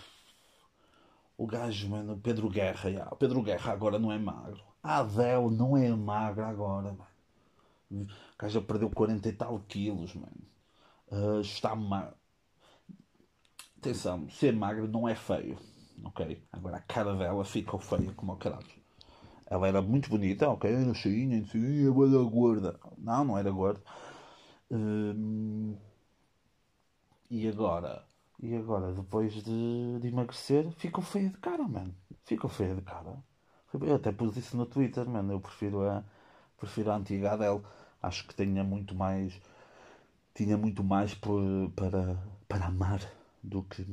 O, 1.38 1.46
gajo, 1.46 1.90
mano. 1.90 2.18
Pedro 2.18 2.50
Guerra. 2.50 2.92
Já. 2.92 3.06
Pedro 3.16 3.42
Guerra 3.42 3.72
agora 3.74 4.00
não 4.00 4.12
é 4.12 4.18
magro. 4.18 4.64
A 4.82 5.00
Adele 5.00 5.50
não 5.52 5.76
é 5.78 5.90
magra 5.90 6.48
agora, 6.48 6.94
mano. 6.94 7.16
O 7.92 8.08
gajo 8.38 8.62
perdeu 8.62 8.90
40 8.90 9.30
e 9.30 9.34
tal 9.34 9.60
quilos, 9.68 10.14
mano. 10.14 10.32
Uh, 11.12 11.42
está 11.42 11.76
magro. 11.76 12.16
Atenção, 13.78 14.28
ser 14.30 14.54
magro 14.54 14.88
não 14.88 15.08
é 15.08 15.16
feio. 15.16 15.58
Ok? 16.04 16.44
Agora 16.52 16.78
a 16.78 16.82
cara 16.82 17.16
dela 17.16 17.46
ficou 17.46 17.80
feia 17.80 18.12
como 18.14 18.34
o 18.34 18.38
caralho. 18.38 18.66
Ela 19.48 19.68
era 19.68 19.82
muito 19.82 20.10
bonita, 20.10 20.50
ok, 20.50 20.72
era 20.72 20.94
cheinha, 20.94 21.38
era 21.38 22.24
gorda. 22.24 22.80
Não, 22.98 23.24
não 23.24 23.38
era 23.38 23.52
gorda. 23.52 23.82
Hum, 24.72 25.78
e 27.30 27.48
agora? 27.48 28.04
E 28.40 28.56
agora, 28.56 28.92
depois 28.94 29.34
de, 29.34 30.00
de, 30.00 30.08
emagrecer, 30.08 30.70
ficou 30.74 31.04
feia 31.04 31.30
de 31.30 31.38
cara, 31.38 31.64
mano. 31.68 31.96
Ficou 32.26 32.50
feia 32.50 32.76
de 32.76 32.82
cara. 32.82 33.24
Eu 33.74 33.96
até 33.96 34.12
pus 34.12 34.38
isso 34.38 34.56
no 34.58 34.66
Twitter, 34.66 35.08
mano. 35.08 35.34
Eu 35.34 35.40
prefiro 35.40 35.88
a, 35.88 36.04
prefiro 36.58 36.92
a 36.92 36.96
antiga 36.98 37.34
Adele. 37.34 37.62
Acho 38.02 38.28
que 38.28 38.36
tinha 38.36 38.64
muito 38.64 38.96
mais. 38.96 39.40
Tinha 40.34 40.58
muito 40.58 40.84
mais 40.84 41.14
por, 41.14 41.42
para, 41.76 42.18
para 42.48 42.66
amar 42.68 43.00
do 43.42 43.64
que, 43.64 43.84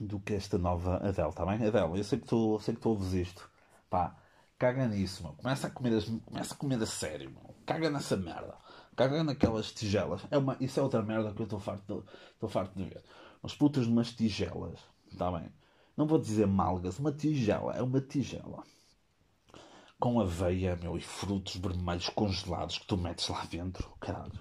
do 0.00 0.18
que 0.20 0.34
esta 0.34 0.58
nova 0.58 0.96
Adele, 0.96 1.32
tá 1.32 1.46
bem? 1.46 1.66
Adele, 1.66 1.98
eu 1.98 2.04
sei 2.04 2.18
que 2.18 2.26
tu, 2.26 2.58
sei 2.60 2.74
que 2.74 2.80
tu 2.80 2.90
ouves 2.90 3.12
isto. 3.12 3.48
Pá, 3.88 4.16
caga 4.58 4.88
nisso, 4.88 5.22
meu. 5.22 5.32
Começa 5.34 5.68
a 5.68 5.70
comer, 5.70 6.04
começa 6.24 6.54
a, 6.54 6.56
comer 6.56 6.82
a 6.82 6.86
sério, 6.86 7.30
meu. 7.30 7.54
Caga 7.64 7.90
nessa 7.90 8.16
merda. 8.16 8.56
Caga 8.96 9.24
naquelas 9.24 9.72
tigelas. 9.72 10.22
É 10.30 10.38
uma, 10.38 10.56
isso 10.60 10.78
é 10.78 10.82
outra 10.82 11.02
merda 11.02 11.32
que 11.32 11.40
eu 11.40 11.44
estou 11.44 11.58
farto, 11.58 12.04
de, 12.40 12.48
farto 12.48 12.76
de 12.76 12.84
ver. 12.84 13.02
Umas 13.42 13.54
putas 13.54 13.86
numas 13.86 14.12
tigelas. 14.12 14.78
Está 15.10 15.30
bem? 15.30 15.50
Não 15.96 16.06
vou 16.06 16.18
dizer 16.18 16.46
malgas. 16.46 16.98
Uma 16.98 17.12
tigela. 17.12 17.74
É 17.74 17.82
uma 17.82 18.00
tigela. 18.00 18.62
Com 19.98 20.20
aveia, 20.20 20.76
meu, 20.76 20.96
e 20.96 21.00
frutos 21.00 21.56
vermelhos 21.56 22.08
congelados 22.08 22.78
que 22.78 22.86
tu 22.86 22.96
metes 22.96 23.28
lá 23.28 23.44
dentro. 23.46 23.90
Caralho. 24.00 24.38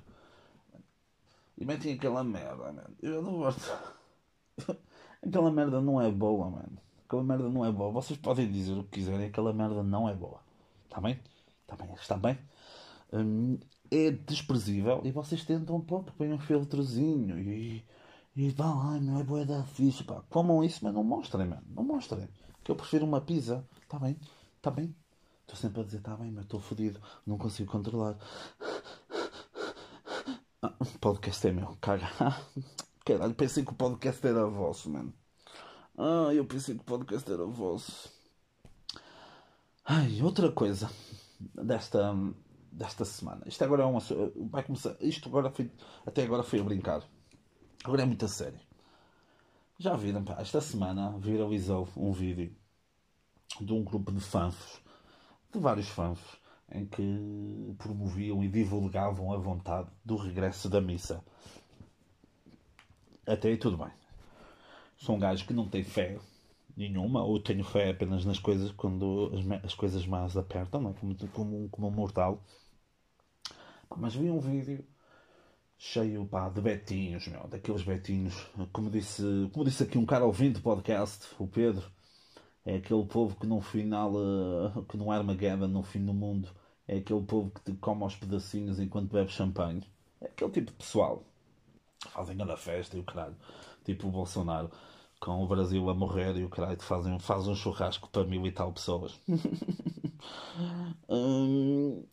E 1.57 1.65
metem 1.65 1.93
aquela 1.93 2.23
merda, 2.23 2.71
mano. 2.71 2.95
Eu 3.01 3.21
não 3.21 3.37
gosto. 3.37 3.71
aquela 5.25 5.51
merda 5.51 5.79
não 5.81 6.01
é 6.01 6.11
boa, 6.11 6.49
mano 6.49 6.83
aquela 7.13 7.23
merda 7.23 7.49
não 7.49 7.63
é 7.63 7.71
boa. 7.71 7.91
Vocês 7.91 8.17
podem 8.19 8.51
dizer 8.51 8.73
o 8.73 8.83
que 8.83 8.99
quiserem, 8.99 9.27
aquela 9.27 9.53
merda 9.53 9.83
não 9.83 10.09
é 10.09 10.13
boa. 10.13 10.39
Está 10.85 10.99
bem? 10.99 11.19
Está 11.61 11.75
bem? 11.75 11.93
Está 11.93 12.17
bem? 12.17 12.39
Hum, 13.13 13.59
é 13.93 14.11
desprezível 14.11 15.01
e 15.03 15.11
vocês 15.11 15.45
tentam 15.45 15.79
pôr, 15.79 16.03
põem 16.17 16.33
um 16.33 16.39
filtrozinho 16.39 17.39
e, 17.39 17.85
e 18.35 18.49
vá 18.49 18.73
lá, 18.73 18.99
não 18.99 19.19
é 19.19 19.23
boa 19.23 19.45
da 19.45 19.63
ficha, 19.63 20.03
pá. 20.03 20.23
Comam 20.29 20.63
isso, 20.63 20.79
mas 20.83 20.93
não 20.93 21.03
mostrem, 21.03 21.47
mano. 21.47 21.63
Não 21.69 21.83
mostrem. 21.83 22.27
Que 22.63 22.71
eu 22.71 22.75
prefiro 22.75 23.05
uma 23.05 23.21
pizza. 23.21 23.63
Está 23.81 23.99
bem? 23.99 24.17
Está 24.57 24.71
bem? 24.71 24.95
Estou 25.41 25.55
sempre 25.55 25.81
a 25.81 25.83
dizer, 25.83 25.97
está 25.97 26.15
bem, 26.15 26.31
mas 26.31 26.45
estou 26.45 26.59
fodido. 26.59 26.99
Não 27.25 27.37
consigo 27.37 27.71
controlar. 27.71 28.17
Ah, 30.61 30.73
o 30.79 30.85
podcast 30.99 31.47
é 31.47 31.51
meu, 31.51 31.77
caga. 31.81 32.09
Caralho, 33.05 33.33
pensei 33.35 33.63
que 33.65 33.71
o 33.71 33.75
podcast 33.75 34.25
era 34.25 34.45
vosso, 34.47 34.89
mano. 34.89 35.13
Ah, 35.97 36.33
eu 36.33 36.45
pensei 36.45 36.73
que 36.75 36.81
o 36.81 36.85
podcast 36.85 37.31
era 37.31 37.45
vosso. 37.45 38.09
Ai, 39.85 40.21
outra 40.21 40.51
coisa 40.51 40.89
desta, 41.53 42.15
desta 42.73 43.05
semana. 43.05 43.43
Isto 43.47 43.63
agora 43.63 43.83
é 43.83 43.85
uma. 43.85 43.99
Vai 44.49 44.63
começar. 44.63 44.95
Isto 44.99 45.29
agora 45.29 45.49
foi. 45.49 45.71
Até 46.05 46.23
agora 46.23 46.43
foi 46.43 46.59
a 46.59 46.63
brincar. 46.63 47.03
Agora 47.83 48.03
é 48.03 48.05
muito 48.05 48.25
a 48.25 48.27
sério. 48.27 48.59
Já 49.79 49.95
viram, 49.95 50.23
pá, 50.23 50.37
esta 50.39 50.61
semana 50.61 51.17
viralizou 51.17 51.89
um 51.97 52.11
vídeo 52.11 52.55
de 53.59 53.73
um 53.73 53.83
grupo 53.83 54.11
de 54.11 54.21
fanfos, 54.21 54.79
de 55.51 55.59
vários 55.59 55.89
fanfos, 55.89 56.39
em 56.71 56.85
que 56.85 57.75
promoviam 57.77 58.43
e 58.43 58.47
divulgavam 58.47 59.33
a 59.33 59.37
vontade 59.37 59.89
do 60.05 60.15
regresso 60.15 60.69
da 60.69 60.79
missa. 60.79 61.23
Até 63.25 63.49
aí 63.49 63.57
tudo 63.57 63.77
bem 63.77 63.91
sou 65.03 65.15
um 65.15 65.19
gajo 65.19 65.45
que 65.45 65.53
não 65.53 65.67
tem 65.67 65.83
fé 65.83 66.17
nenhuma, 66.75 67.23
ou 67.23 67.39
tenho 67.39 67.63
fé 67.63 67.89
apenas 67.89 68.23
nas 68.23 68.39
coisas 68.39 68.71
quando 68.71 69.31
as, 69.33 69.65
as 69.65 69.75
coisas 69.75 70.07
mais 70.07 70.37
apertam, 70.37 70.81
não 70.81 70.91
é? 70.91 70.93
como, 70.93 71.15
como, 71.29 71.69
como 71.69 71.87
um 71.87 71.91
mortal. 71.91 72.41
Mas 73.97 74.15
vi 74.15 74.29
um 74.29 74.39
vídeo 74.39 74.85
cheio 75.77 76.25
pá, 76.25 76.49
de 76.49 76.61
betinhos, 76.61 77.27
meu, 77.27 77.47
daqueles 77.47 77.83
betinhos, 77.83 78.35
como 78.71 78.89
disse, 78.89 79.21
como 79.51 79.65
disse 79.65 79.83
aqui 79.83 79.97
um 79.97 80.05
cara 80.05 80.25
ouvindo 80.25 80.61
podcast, 80.61 81.27
o 81.37 81.47
Pedro, 81.47 81.83
é 82.65 82.75
aquele 82.77 83.05
povo 83.05 83.35
que 83.35 83.45
no 83.45 83.59
final, 83.59 84.13
uh, 84.13 84.83
que 84.85 84.95
no 84.95 85.11
Armageddon, 85.11 85.67
no 85.67 85.83
fim 85.83 86.05
do 86.05 86.13
mundo, 86.13 86.49
é 86.87 86.97
aquele 86.97 87.21
povo 87.23 87.51
que 87.51 87.61
te 87.61 87.77
come 87.77 88.03
aos 88.03 88.15
pedacinhos 88.15 88.79
enquanto 88.79 89.11
bebe 89.11 89.29
champanhe. 89.29 89.83
É 90.21 90.27
aquele 90.27 90.51
tipo 90.51 90.71
de 90.71 90.77
pessoal. 90.77 91.23
Fazem 92.09 92.37
grande 92.37 92.57
festa 92.57 92.95
e 92.95 92.99
o 92.99 93.03
caralho. 93.03 93.35
Tipo 93.83 94.07
o 94.07 94.11
Bolsonaro 94.11 94.71
com 95.19 95.43
o 95.43 95.47
Brasil 95.47 95.89
a 95.89 95.93
morrer 95.93 96.35
e 96.35 96.43
o 96.43 96.49
caralho 96.49 96.81
fazem, 96.81 97.17
faz 97.19 97.47
um 97.47 97.55
churrasco 97.55 98.09
para 98.09 98.25
mil 98.25 98.45
e 98.45 98.51
tal 98.51 98.73
pessoas. 98.73 99.19
hum, 101.07 102.05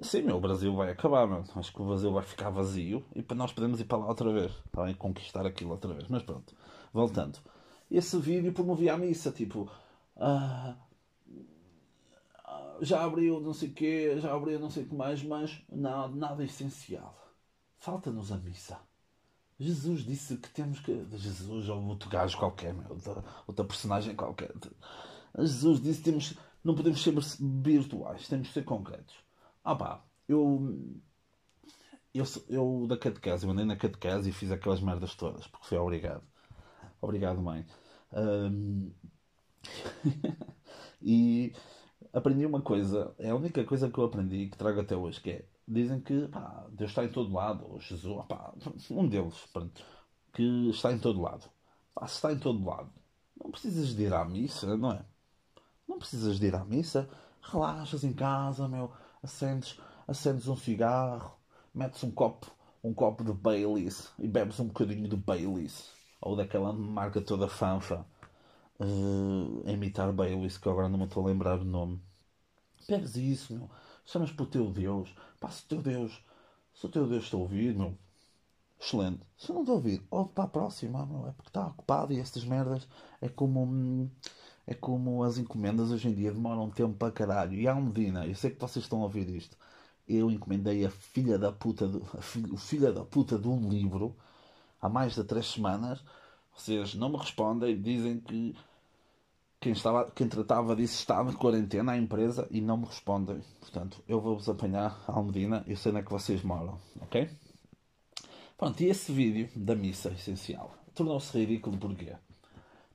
sim, 0.00 0.22
meu, 0.22 0.36
o 0.36 0.40
Brasil 0.40 0.74
vai 0.74 0.90
acabar, 0.90 1.26
meu. 1.26 1.44
Acho 1.54 1.72
que 1.72 1.82
o 1.82 1.86
Brasil 1.86 2.12
vai 2.12 2.22
ficar 2.22 2.50
vazio 2.50 3.04
e 3.14 3.22
para 3.22 3.36
nós 3.36 3.52
podemos 3.52 3.80
ir 3.80 3.84
para 3.84 3.98
lá 3.98 4.08
outra 4.08 4.32
vez. 4.32 4.52
Tá 4.70 4.92
Conquistar 4.94 5.46
aquilo 5.46 5.70
outra 5.70 5.92
vez. 5.92 6.08
Mas 6.08 6.22
pronto, 6.22 6.54
voltando. 6.92 7.38
Esse 7.90 8.18
vídeo 8.18 8.52
promovia 8.52 8.94
a 8.94 8.98
missa, 8.98 9.30
tipo. 9.30 9.70
Uh, 10.16 10.74
já 12.80 13.04
abriu 13.04 13.40
não 13.40 13.52
sei 13.52 13.68
o 13.68 13.72
quê, 13.72 14.18
já 14.20 14.34
abriu 14.34 14.58
não 14.60 14.70
sei 14.70 14.84
o 14.84 14.88
que 14.88 14.94
mais, 14.94 15.22
mas 15.22 15.62
nada, 15.70 16.14
nada 16.14 16.44
essencial. 16.44 17.16
Falta-nos 17.78 18.32
a 18.32 18.36
missa. 18.36 18.78
Jesus 19.58 20.04
disse 20.04 20.36
que 20.36 20.48
temos 20.50 20.80
que. 20.80 21.06
Jesus 21.12 21.68
ou 21.68 21.82
outro 21.84 22.08
gajo 22.08 22.38
qualquer, 22.38 22.72
meu, 22.72 22.96
outra 23.46 23.64
personagem 23.64 24.14
qualquer. 24.14 24.52
Jesus 25.38 25.80
disse 25.80 25.98
que 25.98 26.04
temos, 26.04 26.34
não 26.62 26.74
podemos 26.74 27.02
ser 27.02 27.14
virtuais, 27.62 28.28
temos 28.28 28.48
que 28.48 28.54
ser 28.54 28.64
concretos. 28.64 29.14
Ah 29.64 29.74
pá, 29.74 30.04
eu. 30.28 30.96
Eu, 32.14 32.24
eu 32.48 32.86
da 32.88 32.96
catequese, 32.96 33.44
eu 33.44 33.52
andei 33.52 33.64
na 33.64 33.76
catequese 33.76 34.30
e 34.30 34.32
fiz 34.32 34.50
aquelas 34.50 34.80
merdas 34.80 35.14
todas, 35.14 35.46
porque 35.46 35.66
fui 35.66 35.78
obrigado. 35.78 36.22
Obrigado, 37.00 37.40
mãe. 37.40 37.66
Um... 38.12 38.90
e 41.02 41.52
aprendi 42.12 42.46
uma 42.46 42.62
coisa, 42.62 43.14
é 43.18 43.30
a 43.30 43.36
única 43.36 43.62
coisa 43.64 43.90
que 43.90 43.98
eu 43.98 44.04
aprendi 44.04 44.48
que 44.48 44.56
trago 44.56 44.80
até 44.80 44.96
hoje, 44.96 45.20
que 45.20 45.30
é 45.30 45.44
dizem 45.68 46.00
que 46.00 46.28
Deus 46.70 46.90
está 46.90 47.04
em 47.04 47.12
todo 47.12 47.32
lado, 47.32 47.70
ou 47.70 47.78
Jesus, 47.78 48.24
pá, 48.26 48.54
um 48.90 49.06
deles, 49.06 49.34
pronto, 49.52 49.84
que 50.32 50.70
está 50.70 50.92
em 50.92 50.98
todo 50.98 51.20
lado. 51.20 51.44
Pá, 51.94 52.06
se 52.06 52.14
está 52.14 52.32
em 52.32 52.38
todo 52.38 52.64
lado, 52.64 52.90
não 53.36 53.50
precisas 53.50 53.94
de 53.94 54.02
ir 54.04 54.12
à 54.14 54.24
missa, 54.24 54.76
não 54.76 54.92
é? 54.92 55.04
Não 55.86 55.98
precisas 55.98 56.38
de 56.38 56.46
ir 56.46 56.54
à 56.54 56.64
missa, 56.64 57.08
relaxas 57.42 58.02
em 58.02 58.12
casa, 58.12 58.66
meu, 58.66 58.90
acendes, 59.22 59.78
acendes 60.06 60.48
um 60.48 60.56
cigarro, 60.56 61.36
metes 61.74 62.02
um 62.02 62.10
copo, 62.10 62.50
um 62.82 62.94
copo 62.94 63.24
de 63.24 63.32
Baileys 63.32 64.10
e 64.18 64.26
bebes 64.26 64.58
um 64.60 64.66
bocadinho 64.66 65.08
de 65.08 65.16
Baileys. 65.16 65.90
Ou 66.20 66.36
daquela 66.36 66.72
marca 66.72 67.20
toda 67.20 67.48
fanfa. 67.48 68.04
Uh, 68.80 69.68
imitar 69.68 70.12
Baileys, 70.12 70.56
que 70.56 70.68
agora 70.68 70.88
não 70.88 70.98
me 70.98 71.04
estou 71.04 71.24
a 71.24 71.26
lembrar 71.28 71.58
o 71.58 71.64
nome. 71.64 72.00
Bebes 72.88 73.16
isso, 73.16 73.54
meu. 73.54 73.70
Chamas 74.04 74.32
para 74.32 74.44
o 74.44 74.46
teu 74.46 74.70
Deus. 74.70 75.14
Pá, 75.40 75.50
se 75.50 75.64
o 75.64 75.68
teu 75.68 75.82
Deus, 75.82 76.24
se 76.74 76.86
o 76.86 76.88
teu 76.88 77.06
Deus 77.06 77.24
está 77.24 77.36
a 77.36 77.40
ouvir, 77.40 77.74
meu. 77.74 77.96
Excelente. 78.80 79.20
Se 79.36 79.52
não 79.52 79.64
a 79.66 79.70
ouvir, 79.72 80.02
ouve 80.10 80.32
para 80.32 80.44
a 80.44 80.48
próxima, 80.48 81.04
meu. 81.04 81.26
É 81.26 81.32
porque 81.32 81.50
está 81.50 81.66
ocupado 81.66 82.12
e 82.12 82.20
estas 82.20 82.44
merdas 82.44 82.86
é 83.20 83.28
como. 83.28 83.64
Hum, 83.64 84.10
é 84.68 84.74
como 84.74 85.22
as 85.24 85.38
encomendas 85.38 85.90
hoje 85.90 86.08
em 86.08 86.14
dia 86.14 86.30
demoram 86.30 86.64
um 86.64 86.70
tempo 86.70 86.92
para 86.92 87.10
caralho. 87.10 87.54
E 87.54 87.66
há 87.66 87.74
um 87.74 87.86
Medina, 87.86 88.26
eu 88.26 88.34
sei 88.34 88.50
que 88.50 88.60
vocês 88.60 88.84
estão 88.84 89.00
a 89.00 89.04
ouvir 89.04 89.26
isto. 89.30 89.56
Eu 90.06 90.30
encomendei 90.30 90.84
a 90.84 90.90
filha 90.90 91.38
da 91.38 91.50
puta, 91.50 91.88
do, 91.88 92.06
a 92.12 92.20
filha, 92.20 92.54
filha 92.58 92.92
da 92.92 93.02
puta 93.02 93.38
de 93.38 93.48
um 93.48 93.66
livro 93.70 94.14
há 94.78 94.86
mais 94.86 95.14
de 95.14 95.24
três 95.24 95.46
semanas. 95.46 96.04
Vocês 96.54 96.94
não 96.94 97.08
me 97.08 97.16
respondem, 97.16 97.80
dizem 97.80 98.20
que 98.20 98.54
quem, 99.58 99.72
estava, 99.72 100.10
quem 100.10 100.28
tratava 100.28 100.76
disso 100.76 100.96
estava 100.96 101.30
de 101.30 101.38
quarentena, 101.38 101.92
a 101.92 101.96
empresa, 101.96 102.46
e 102.50 102.60
não 102.60 102.76
me 102.76 102.84
respondem. 102.84 103.40
Portanto, 103.60 104.04
eu 104.06 104.20
vou-vos 104.20 104.50
apanhar 104.50 105.02
a 105.08 105.12
Almedina, 105.12 105.64
eu 105.66 105.78
sei 105.78 105.92
onde 105.92 106.02
é 106.02 106.04
que 106.04 106.10
vocês 106.10 106.42
moram, 106.42 106.78
ok? 107.00 107.30
Pronto, 108.58 108.82
e 108.82 108.86
esse 108.86 109.12
vídeo 109.12 109.48
da 109.56 109.74
missa 109.74 110.10
essencial 110.10 110.74
tornou-se 110.94 111.38
ridículo 111.38 111.78
porquê? 111.78 112.14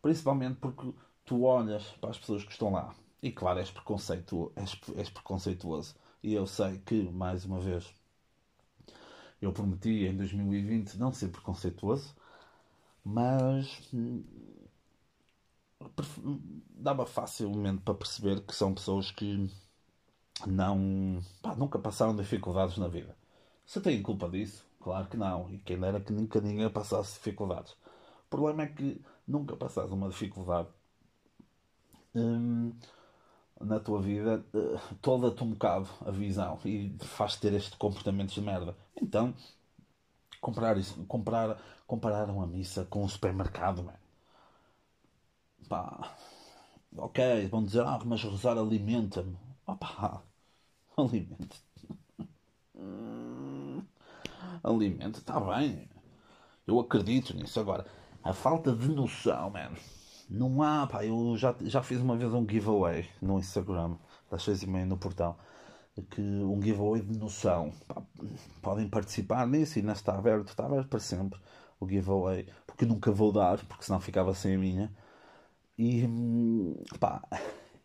Principalmente 0.03 0.57
porque 0.59 0.93
tu 1.25 1.43
olhas 1.43 1.83
para 2.01 2.09
as 2.11 2.17
pessoas 2.17 2.43
que 2.43 2.51
estão 2.51 2.71
lá 2.71 2.93
e, 3.21 3.31
claro, 3.31 3.59
és, 3.59 3.71
preconceito, 3.71 4.51
és, 4.55 4.79
és 4.95 5.09
preconceituoso. 5.09 5.95
E 6.21 6.33
eu 6.33 6.45
sei 6.47 6.79
que, 6.79 7.03
mais 7.11 7.45
uma 7.45 7.59
vez, 7.59 7.93
eu 9.41 9.51
prometi 9.53 10.05
em 10.05 10.15
2020 10.15 10.95
não 10.95 11.13
ser 11.13 11.29
preconceituoso, 11.29 12.15
mas 13.03 13.81
hum, 13.93 14.23
dava 16.69 17.05
facilmente 17.05 17.81
para 17.81 17.93
perceber 17.93 18.41
que 18.41 18.55
são 18.55 18.73
pessoas 18.73 19.11
que 19.11 19.49
não 20.47 21.21
pá, 21.41 21.55
nunca 21.55 21.79
passaram 21.79 22.15
dificuldades 22.15 22.77
na 22.77 22.87
vida. 22.87 23.15
Se 23.65 23.81
têm 23.81 24.01
culpa 24.01 24.29
disso, 24.29 24.65
claro 24.79 25.07
que 25.07 25.17
não. 25.17 25.51
E 25.51 25.59
quem 25.59 25.79
dera 25.79 26.01
que 26.01 26.11
nunca 26.13 26.41
ninguém 26.41 26.69
passasse 26.69 27.13
dificuldades. 27.15 27.73
O 27.73 28.29
problema 28.29 28.63
é 28.63 28.67
que 28.67 29.01
nunca 29.27 29.55
passaste 29.55 29.93
uma 29.93 30.09
dificuldade 30.09 30.69
hum, 32.15 32.73
na 33.61 33.79
tua 33.79 34.01
vida, 34.01 34.45
uh, 34.53 34.95
toda-te 35.01 35.43
um 35.43 35.51
bocado 35.51 35.89
a 36.05 36.11
visão 36.11 36.59
e 36.65 36.95
faz 37.01 37.37
ter 37.37 37.53
este 37.53 37.77
comportamento 37.77 38.33
de 38.33 38.41
merda. 38.41 38.75
Então, 39.01 39.33
comprar 40.39 40.77
isso, 40.77 41.03
comprar, 41.05 41.57
compararam 41.87 42.39
a 42.41 42.45
missa 42.47 42.85
com 42.85 43.03
o 43.03 43.09
supermercado, 43.09 43.83
man. 43.83 43.93
Pá, 45.69 46.15
ok, 46.97 47.47
vão 47.49 47.63
dizer, 47.65 47.83
ah, 47.85 47.99
mas 48.05 48.23
rezar 48.23 48.57
alimenta-me. 48.57 49.37
Opá, 49.67 50.21
alimenta. 50.97 51.57
alimenta, 54.63 55.19
está 55.19 55.39
bem. 55.39 55.87
Eu 56.67 56.79
acredito 56.79 57.35
nisso. 57.35 57.59
Agora, 57.59 57.85
a 58.23 58.33
falta 58.33 58.73
de 58.75 58.87
noção, 58.89 59.49
mano 59.51 59.77
não 60.33 60.63
há, 60.63 60.87
pá, 60.87 61.05
eu 61.05 61.37
já, 61.37 61.55
já 61.61 61.83
fiz 61.83 61.99
uma 61.99 62.17
vez 62.17 62.33
um 62.33 62.47
giveaway 62.47 63.07
no 63.21 63.37
Instagram, 63.39 63.97
das 64.31 64.43
6 64.43 64.63
e 64.63 64.67
meia 64.67 64.85
no 64.85 64.97
portal, 64.97 65.37
que 66.09 66.21
um 66.21 66.59
giveaway 66.61 67.01
de 67.01 67.17
noção. 67.17 67.71
Pá, 67.87 68.01
podem 68.61 68.89
participar 68.89 69.45
nisso 69.47 69.77
e 69.77 69.81
ainda 69.81 69.93
está 69.93 70.17
aberto, 70.17 70.49
está 70.49 70.65
aberto 70.65 70.89
para 70.89 70.99
sempre 70.99 71.39
o 71.79 71.87
giveaway, 71.87 72.47
porque 72.65 72.85
nunca 72.85 73.11
vou 73.11 73.31
dar, 73.31 73.63
porque 73.65 73.85
senão 73.85 73.99
ficava 74.01 74.33
sem 74.33 74.55
a 74.55 74.57
minha. 74.57 74.91
E 75.77 76.03
pá, 76.99 77.21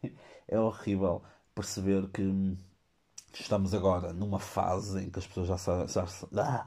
é 0.48 0.58
horrível 0.58 1.22
perceber 1.54 2.08
que 2.08 2.56
estamos 3.34 3.74
agora 3.74 4.12
numa 4.12 4.38
fase 4.38 5.04
em 5.04 5.10
que 5.10 5.18
as 5.18 5.26
pessoas 5.26 5.48
já, 5.48 5.56
já, 5.86 6.06
já, 6.06 6.66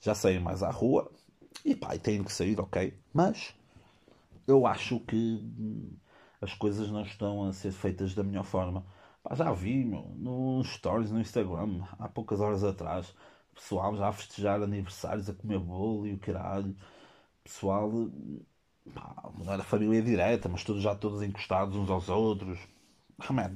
já 0.00 0.14
saem 0.14 0.40
mais 0.40 0.62
à 0.62 0.70
rua 0.70 1.10
e 1.64 1.74
pá, 1.74 1.94
e 1.94 1.98
têm 1.98 2.24
que 2.24 2.32
sair, 2.32 2.58
ok, 2.60 2.94
mas 3.12 3.54
eu 4.46 4.66
acho 4.66 5.00
que 5.00 5.40
as 6.40 6.54
coisas 6.54 6.90
não 6.90 7.02
estão 7.02 7.44
a 7.44 7.52
ser 7.52 7.72
feitas 7.72 8.14
da 8.14 8.22
melhor 8.22 8.44
forma. 8.44 8.84
Já 9.32 9.52
vi, 9.52 9.84
meu, 9.84 10.12
nos 10.16 10.68
stories 10.68 11.10
no 11.10 11.20
Instagram, 11.20 11.82
há 11.98 12.08
poucas 12.08 12.40
horas 12.40 12.62
atrás, 12.62 13.14
pessoal 13.54 13.96
já 13.96 14.08
a 14.08 14.12
festejar 14.12 14.62
aniversários, 14.62 15.30
a 15.30 15.34
comer 15.34 15.58
bolo 15.58 16.06
e 16.06 16.12
o 16.14 16.18
caralho. 16.18 16.76
Pessoal, 17.42 17.90
pá, 18.94 19.30
não 19.38 19.52
era 19.52 19.62
família 19.62 20.02
direta, 20.02 20.48
mas 20.48 20.64
todos 20.64 20.82
já 20.82 20.94
todos 20.94 21.22
encostados 21.22 21.76
uns 21.76 21.90
aos 21.90 22.08
outros. 22.08 22.58
Ah. 23.18 23.50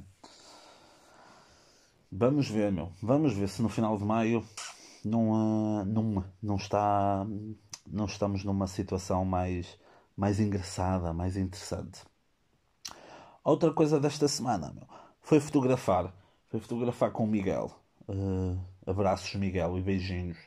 Vamos 2.11 2.49
ver, 2.49 2.71
meu. 2.71 2.91
Vamos 3.03 3.33
ver 3.33 3.47
se 3.47 3.61
no 3.61 3.69
final 3.69 3.97
de 3.97 4.03
maio 4.03 4.43
não, 5.05 5.81
uh, 5.81 5.85
não, 5.85 6.25
não 6.41 6.55
está 6.55 7.25
não 7.91 8.05
estamos 8.05 8.43
numa 8.43 8.67
situação 8.67 9.25
mais 9.25 9.77
mais 10.19 10.37
engraçada, 10.37 11.13
mais 11.13 11.37
interessante. 11.37 12.01
Outra 13.41 13.71
coisa 13.71 14.01
desta 14.01 14.27
semana 14.27 14.69
meu, 14.73 14.85
foi 15.21 15.39
fotografar. 15.39 16.13
Foi 16.49 16.59
fotografar 16.59 17.11
com 17.11 17.23
o 17.23 17.27
Miguel. 17.27 17.71
Uh, 18.05 18.59
abraços, 18.85 19.33
Miguel, 19.35 19.77
e 19.77 19.81
beijinhos. 19.81 20.37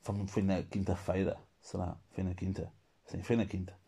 Foi, 0.00 0.26
foi 0.26 0.42
na 0.42 0.64
quinta-feira, 0.64 1.38
será? 1.60 1.96
Foi 2.10 2.24
na 2.24 2.34
quinta? 2.34 2.72
Sim, 3.06 3.22
foi 3.22 3.36
na 3.36 3.46
quinta. 3.46 3.78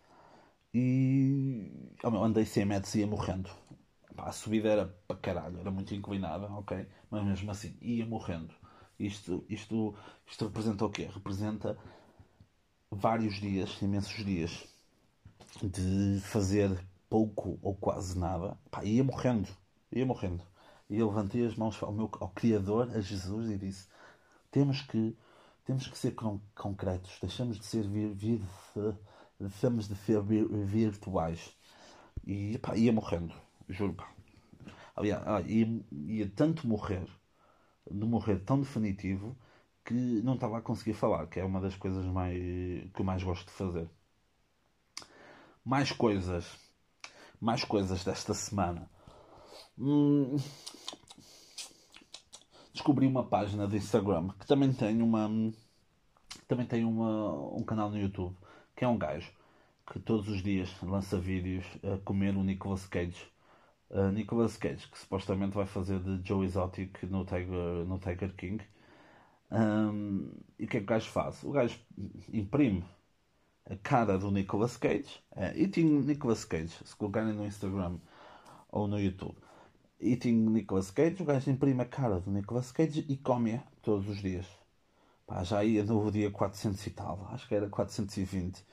E 0.72 1.90
oh, 2.04 2.10
meu, 2.10 2.22
andei 2.22 2.46
100 2.46 2.64
metros 2.64 2.94
e 2.94 3.00
ia 3.00 3.06
morrendo. 3.06 3.50
A 4.16 4.30
subida 4.30 4.68
era 4.68 4.86
para 5.08 5.16
caralho, 5.16 5.58
era 5.58 5.70
muito 5.72 5.92
inclinada, 5.96 6.46
ok? 6.46 6.86
Mas 7.10 7.24
mesmo 7.24 7.50
assim, 7.50 7.76
ia 7.80 8.06
morrendo. 8.06 8.54
Isto, 9.00 9.44
isto, 9.48 9.96
isto 10.24 10.46
representa 10.46 10.84
o 10.84 10.90
quê? 10.90 11.10
Representa 11.12 11.76
vários 12.88 13.40
dias, 13.40 13.82
imensos 13.82 14.24
dias 14.24 14.71
de 15.62 16.20
fazer 16.20 16.78
pouco 17.08 17.58
ou 17.62 17.74
quase 17.74 18.18
nada, 18.18 18.58
pá, 18.70 18.84
ia 18.84 19.04
morrendo, 19.04 19.48
ia 19.90 20.06
morrendo. 20.06 20.42
E 20.88 20.98
eu 20.98 21.08
levantei 21.08 21.46
as 21.46 21.56
mãos 21.56 21.82
ao 21.82 21.92
meu 21.92 22.10
ao 22.20 22.28
Criador, 22.30 22.90
a 22.94 23.00
Jesus, 23.00 23.50
e 23.50 23.58
disse: 23.58 23.88
temos 24.50 24.82
que, 24.82 25.16
temos 25.64 25.86
que 25.86 25.96
ser 25.98 26.14
concretos, 26.54 27.18
deixamos 27.20 27.58
de 27.58 27.64
ser 27.66 27.86
vir, 27.86 28.14
vir, 28.14 28.40
deixamos 29.38 29.88
de 29.88 29.94
ser 29.96 30.22
vir, 30.22 30.46
virtuais. 30.48 31.56
E 32.26 32.58
pá, 32.58 32.76
ia 32.76 32.92
morrendo, 32.92 33.34
juro. 33.68 33.94
Pá. 33.94 34.10
Aliás, 34.96 35.22
ah, 35.26 35.40
ia, 35.42 35.66
ia 35.90 36.30
tanto 36.30 36.66
morrer, 36.66 37.06
de 37.90 38.06
morrer 38.06 38.38
tão 38.40 38.60
definitivo, 38.60 39.36
que 39.84 39.94
não 39.94 40.34
estava 40.34 40.58
a 40.58 40.62
conseguir 40.62 40.94
falar, 40.94 41.26
que 41.26 41.40
é 41.40 41.44
uma 41.44 41.60
das 41.60 41.76
coisas 41.76 42.04
mais, 42.06 42.38
que 42.92 43.00
eu 43.00 43.04
mais 43.04 43.22
gosto 43.22 43.46
de 43.46 43.52
fazer 43.52 43.88
mais 45.64 45.92
coisas. 45.92 46.46
Mais 47.40 47.64
coisas 47.64 48.04
desta 48.04 48.34
semana. 48.34 48.88
Hum, 49.78 50.36
descobri 52.72 53.06
uma 53.06 53.24
página 53.24 53.66
de 53.66 53.76
Instagram 53.76 54.28
que 54.38 54.46
também 54.46 54.72
tem 54.72 55.02
uma. 55.02 55.28
Também 56.46 56.66
tem 56.66 56.84
uma, 56.84 57.32
um 57.54 57.62
canal 57.62 57.90
no 57.90 57.98
YouTube 57.98 58.36
que 58.76 58.84
é 58.84 58.88
um 58.88 58.98
gajo 58.98 59.30
que 59.90 59.98
todos 60.00 60.28
os 60.28 60.42
dias 60.42 60.74
lança 60.82 61.18
vídeos 61.18 61.64
a 61.82 61.98
comer 61.98 62.36
o 62.36 62.42
Nicolas 62.42 62.86
Cage. 62.86 63.30
Uh, 63.90 64.10
Nicolas 64.10 64.56
Cage, 64.56 64.88
que 64.88 64.98
supostamente 64.98 65.54
vai 65.54 65.66
fazer 65.66 66.00
de 66.00 66.26
Joe 66.26 66.46
Exotic 66.46 67.02
no 67.04 67.24
Tiger, 67.24 67.84
no 67.86 67.98
Tiger 67.98 68.34
King. 68.34 68.64
Um, 69.50 70.32
e 70.58 70.64
o 70.64 70.68
que 70.68 70.78
é 70.78 70.80
que 70.80 70.84
o 70.84 70.86
gajo 70.86 71.10
faz? 71.10 71.42
O 71.44 71.50
gajo 71.50 71.78
imprime 72.32 72.84
a 73.64 73.76
cara 73.76 74.18
do 74.18 74.30
Nicolas 74.30 74.76
Cage, 74.76 75.22
é 75.36 75.58
Eating 75.58 76.00
Nicolas 76.00 76.44
Cage, 76.44 76.76
se 76.84 76.96
colocarem 76.96 77.32
no 77.32 77.46
Instagram 77.46 77.98
ou 78.70 78.86
no 78.88 79.00
YouTube. 79.00 79.36
Eating 80.00 80.48
Nicolas 80.48 80.90
Cage, 80.90 81.22
o 81.22 81.24
gajo 81.24 81.50
imprime 81.50 81.82
a 81.82 81.86
cara 81.86 82.20
do 82.20 82.30
Nicolas 82.30 82.72
Cage 82.72 83.06
e 83.08 83.16
come-a 83.16 83.62
todos 83.82 84.08
os 84.08 84.18
dias. 84.18 84.46
Pá, 85.26 85.44
já 85.44 85.62
ia 85.64 85.84
no 85.84 86.10
dia 86.10 86.30
400 86.30 86.84
e 86.86 86.90
tal, 86.90 87.28
acho 87.32 87.46
que 87.46 87.54
era 87.54 87.68
420. 87.68 88.64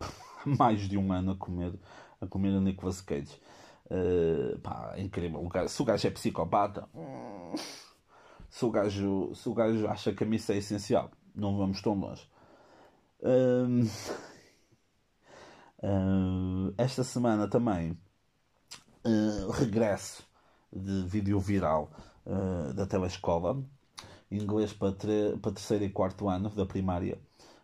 Mais 0.44 0.88
de 0.88 0.98
um 0.98 1.12
ano 1.12 1.32
a 1.32 1.36
comer, 1.36 1.72
a 2.20 2.26
comer 2.26 2.50
o 2.50 2.60
Nicolas 2.60 3.00
Cage. 3.00 3.40
Uh, 3.86 4.58
pá, 4.60 4.94
incrível. 4.98 5.44
O 5.44 5.48
gajo, 5.48 5.68
se 5.68 5.80
o 5.80 5.84
gajo 5.84 6.06
é 6.06 6.10
psicopata, 6.10 6.88
se 8.50 8.64
o 8.64 8.70
gajo, 8.70 9.32
se 9.34 9.48
o 9.48 9.54
gajo 9.54 9.86
acha 9.86 10.12
que 10.12 10.24
a 10.24 10.26
missa 10.26 10.54
é 10.54 10.58
essencial, 10.58 11.10
não 11.34 11.56
vamos 11.56 11.80
tão 11.80 11.94
longe. 11.94 12.28
Um, 13.24 13.84
uh, 15.82 16.74
esta 16.76 17.02
semana 17.02 17.48
também 17.48 17.98
uh, 19.02 19.50
regresso 19.50 20.22
de 20.70 21.04
vídeo 21.06 21.40
viral 21.40 21.90
uh, 22.26 22.74
da 22.74 22.86
telescola, 22.86 23.64
inglês 24.30 24.74
para, 24.74 24.92
tre 24.92 25.38
para 25.40 25.52
terceiro 25.52 25.84
e 25.84 25.88
quarto 25.88 26.28
ano 26.28 26.50
da 26.50 26.66
primária, 26.66 27.18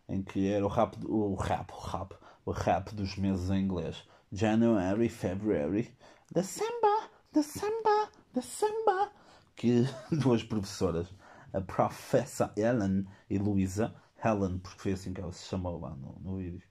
em 0.08 0.22
que 0.22 0.50
era 0.50 0.64
o 0.64 0.68
rap, 0.68 0.96
o 1.04 1.34
rap, 1.34 1.70
o 1.72 1.78
rap, 1.78 2.14
o 2.46 2.50
rap 2.52 2.94
dos 2.94 3.16
meses 3.16 3.50
em 3.50 3.62
inglês. 3.62 4.02
January, 4.32 5.10
February, 5.10 5.94
December, 6.32 7.10
December, 7.32 8.08
December. 8.32 9.10
Que 9.56 9.86
duas 10.10 10.42
professoras, 10.42 11.08
a 11.52 11.60
professora 11.60 12.50
Ellen 12.56 13.06
e 13.28 13.36
Luísa, 13.36 13.94
Helen, 14.24 14.58
porque 14.58 14.80
foi 14.80 14.92
assim 14.92 15.12
que 15.12 15.20
ela 15.20 15.32
se 15.32 15.46
chamou 15.46 15.80
lá 15.80 15.90
no, 15.96 16.18
no 16.20 16.36
vídeo. 16.38 16.62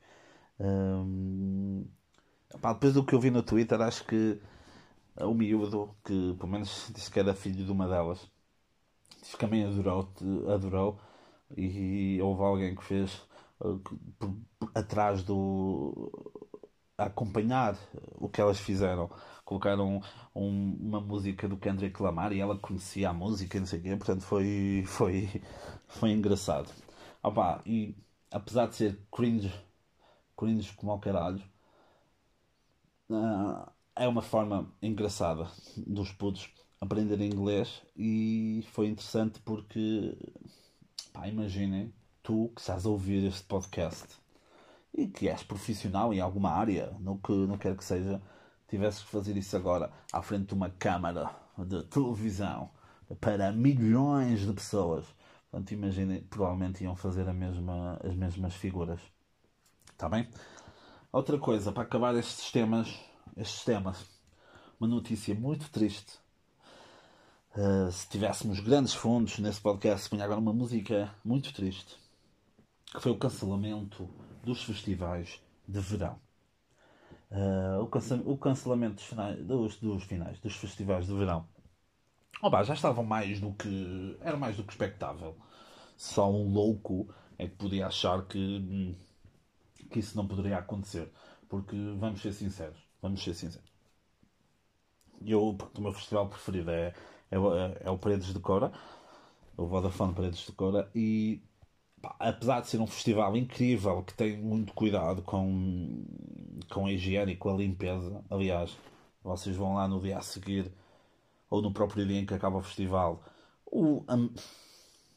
Um, 0.60 1.86
pá, 2.62 2.74
depois 2.74 2.94
do 2.94 3.06
que 3.06 3.16
eu 3.16 3.20
vi 3.20 3.32
no 3.32 3.44
Twitter, 3.44 3.82
acho 3.82 4.06
que 4.06 4.40
o 5.18 5.34
miúdo, 5.34 5.96
que 6.04 6.36
pelo 6.38 6.48
menos 6.52 6.92
disse 6.94 7.12
que 7.12 7.20
era 7.20 7.34
filho 7.34 7.66
de 7.66 7.72
uma 7.72 7.88
delas, 7.88 8.30
disse 9.22 9.34
que 9.34 9.40
também 9.40 9.66
adorou, 9.66 10.10
adorou 10.54 11.00
e 11.58 12.20
houve 12.22 12.44
alguém 12.44 12.76
que 12.76 12.84
fez 12.84 13.22
uh, 13.62 13.80
por, 14.20 14.36
atrás 14.76 15.24
do. 15.24 16.12
a 16.98 17.06
acompanhar 17.06 17.78
o 18.18 18.30
que 18.30 18.42
elas 18.42 18.60
fizeram. 18.60 19.10
Colocaram 19.46 20.02
um, 20.36 20.78
uma 20.80 21.02
música 21.02 21.48
do 21.48 21.58
Kendrick 21.58 22.02
Lamar 22.02 22.32
e 22.34 22.40
ela 22.40 22.58
conhecia 22.58 23.10
a 23.10 23.14
música 23.14 23.58
e 23.58 23.60
não 23.60 23.68
sei 23.68 23.80
o 23.80 23.84
quê, 23.84 23.96
portanto 23.98 24.22
foi, 24.24 24.84
foi, 24.88 25.42
foi 25.88 26.12
engraçado. 26.12 26.70
Opa, 27.22 27.62
e 27.66 27.96
apesar 28.32 28.68
de 28.68 28.76
ser 28.76 29.00
cringe, 29.12 29.54
cringe 30.38 30.72
como 30.74 30.92
ao 30.92 31.00
caralho, 31.00 31.44
uh, 33.10 33.70
é 33.96 34.08
uma 34.08 34.22
forma 34.22 34.72
engraçada 34.82 35.50
dos 35.76 36.12
putos 36.12 36.50
aprenderem 36.80 37.30
inglês 37.30 37.82
e 37.96 38.66
foi 38.72 38.88
interessante 38.88 39.40
porque, 39.42 40.18
pá, 41.12 41.28
imaginem, 41.28 41.94
tu 42.24 42.52
que 42.56 42.62
estás 42.62 42.86
a 42.86 42.90
ouvir 42.90 43.26
este 43.26 43.44
podcast 43.44 44.16
e 44.94 45.08
que 45.08 45.28
és 45.28 45.44
profissional 45.44 46.14
em 46.14 46.22
alguma 46.22 46.52
área, 46.52 46.96
no 47.00 47.18
que 47.18 47.34
não 47.34 47.58
quer 47.58 47.76
que 47.76 47.84
seja, 47.84 48.22
tivesses 48.70 49.04
que 49.04 49.10
fazer 49.10 49.36
isso 49.36 49.56
agora 49.58 49.92
à 50.12 50.22
frente 50.22 50.48
de 50.48 50.54
uma 50.54 50.70
câmara 50.70 51.30
de 51.58 51.84
televisão 51.84 52.70
para 53.20 53.52
milhões 53.52 54.46
de 54.46 54.54
pessoas. 54.54 55.06
Portanto, 55.50 55.72
imaginem, 55.72 56.22
provavelmente 56.24 56.84
iam 56.84 56.96
fazer 56.96 57.32
mesma, 57.34 58.00
as 58.04 58.16
mesmas 58.16 58.54
figuras. 58.54 59.00
Está 59.92 60.08
bem? 60.08 60.30
Outra 61.12 61.40
coisa, 61.40 61.72
para 61.72 61.84
acabar 61.84 62.16
estes 62.16 62.52
temas 62.52 63.10
estes 63.40 63.64
temas. 63.64 64.06
Uma 64.80 64.88
notícia 64.88 65.36
muito 65.36 65.70
triste. 65.72 66.20
Uh, 67.56 67.92
se 67.92 68.08
tivéssemos 68.08 68.60
grandes 68.60 68.94
fundos 68.94 69.40
nesse 69.40 69.60
podcast, 69.60 70.10
punha 70.10 70.24
agora 70.24 70.40
uma 70.40 70.54
música 70.54 71.14
muito 71.24 71.54
triste. 71.54 71.98
Que 72.86 73.02
foi 73.02 73.12
o 73.12 73.18
cancelamento 73.18 74.10
dos 74.44 74.64
festivais 74.64 75.42
de 75.68 75.80
verão. 75.80 76.20
Uh, 77.32 77.82
o, 77.82 77.88
cance 77.88 78.14
o, 78.14 78.38
cancelamento 78.38 78.96
dos 78.96 79.06
finais, 79.06 79.46
dos, 79.46 79.78
dos, 79.78 80.04
finais 80.04 80.40
dos 80.40 80.56
festivais 80.56 81.06
de 81.06 81.14
verão. 81.14 81.48
Oba, 82.42 82.63
já 82.63 82.74
estavam 82.74 83.04
mais 83.04 83.39
do 83.39 83.54
que. 83.54 84.18
Era 84.22 84.38
mais 84.38 84.56
do 84.58 84.63
que 84.63 84.72
expectável. 84.72 85.36
Só 85.98 86.32
um 86.32 86.52
louco 86.52 87.13
é 87.38 87.48
que 87.48 87.56
podia 87.56 87.88
achar 87.88 88.26
que, 88.26 88.96
que 89.92 90.00
isso 90.00 90.15
não 90.18 90.28
poderia 90.28 90.58
acontecer. 90.58 91.12
Porque, 91.50 91.76
vamos 91.98 92.22
ser 92.22 92.34
sinceros, 92.34 92.80
Vamos 93.02 93.24
ser 93.24 93.34
sinceros. 93.34 93.70
Eu, 95.26 95.54
porque 95.58 95.80
o 95.80 95.84
meu 95.84 95.92
festival 95.92 96.30
preferido 96.30 96.72
é, 96.72 96.94
é, 97.32 97.38
é 97.82 97.89
o 97.89 97.98
Paredes 97.98 98.34
de 98.34 98.39
Cora, 98.39 98.72
o 99.58 99.65
Vodafone 99.65 100.13
Paredes 100.13 100.39
de 100.46 100.52
Cora, 100.54 100.89
e 100.96 101.42
pá, 102.02 102.15
apesar 102.20 102.62
de 102.62 102.68
ser 102.70 102.80
um 102.80 102.88
festival 102.88 103.36
incrível 103.36 104.04
que 104.04 104.13
tem 104.13 104.38
muito 104.38 104.74
cuidado 104.74 105.22
com, 105.24 106.06
com 106.72 106.86
a 106.86 106.92
higiene 106.92 107.34
e 107.34 107.38
com 107.38 107.54
a 107.54 107.58
limpeza, 107.58 108.24
aliás, 108.30 108.78
vocês 109.24 109.56
vão 109.56 109.76
lá 109.76 109.88
no 109.88 110.00
dia 110.02 110.18
a 110.18 110.22
seguir 110.22 110.72
ou 111.50 111.62
no 111.62 111.74
próprio 111.74 112.06
dia 112.06 112.20
em 112.20 112.26
que 112.26 112.34
acaba 112.34 112.58
o 112.58 112.62
festival, 112.62 113.24
o, 113.66 114.04
um, 114.10 114.30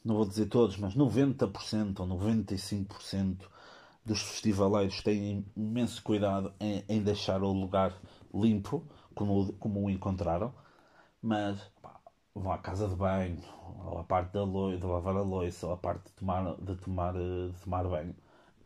não 0.03 0.15
vou 0.15 0.25
dizer 0.25 0.47
todos, 0.47 0.77
mas 0.77 0.95
90% 0.95 1.99
ou 1.99 2.07
95% 2.07 3.37
dos 4.05 4.21
festivaleiros 4.21 5.01
têm 5.01 5.45
imenso 5.55 6.01
cuidado 6.03 6.53
em, 6.59 6.83
em 6.89 7.01
deixar 7.01 7.41
o 7.41 7.51
lugar 7.53 7.93
limpo, 8.33 8.85
como, 9.15 9.53
como 9.53 9.85
o 9.85 9.89
encontraram, 9.89 10.53
mas 11.21 11.59
pá, 11.81 11.99
vão 12.35 12.51
à 12.51 12.57
casa 12.57 12.87
de 12.87 12.95
banho, 12.95 13.41
ou 13.85 13.99
à 13.99 14.03
parte 14.03 14.33
da 14.33 14.43
loiça, 14.43 14.81
de 14.81 14.87
lavar 14.87 15.15
a 15.15 15.21
louça, 15.21 15.67
ou 15.67 15.73
à 15.73 15.77
parte 15.77 16.05
de 16.05 16.11
tomar, 16.13 16.55
de 16.57 16.75
tomar, 16.75 17.13
de 17.13 17.53
tomar 17.63 17.87
banho. 17.87 18.15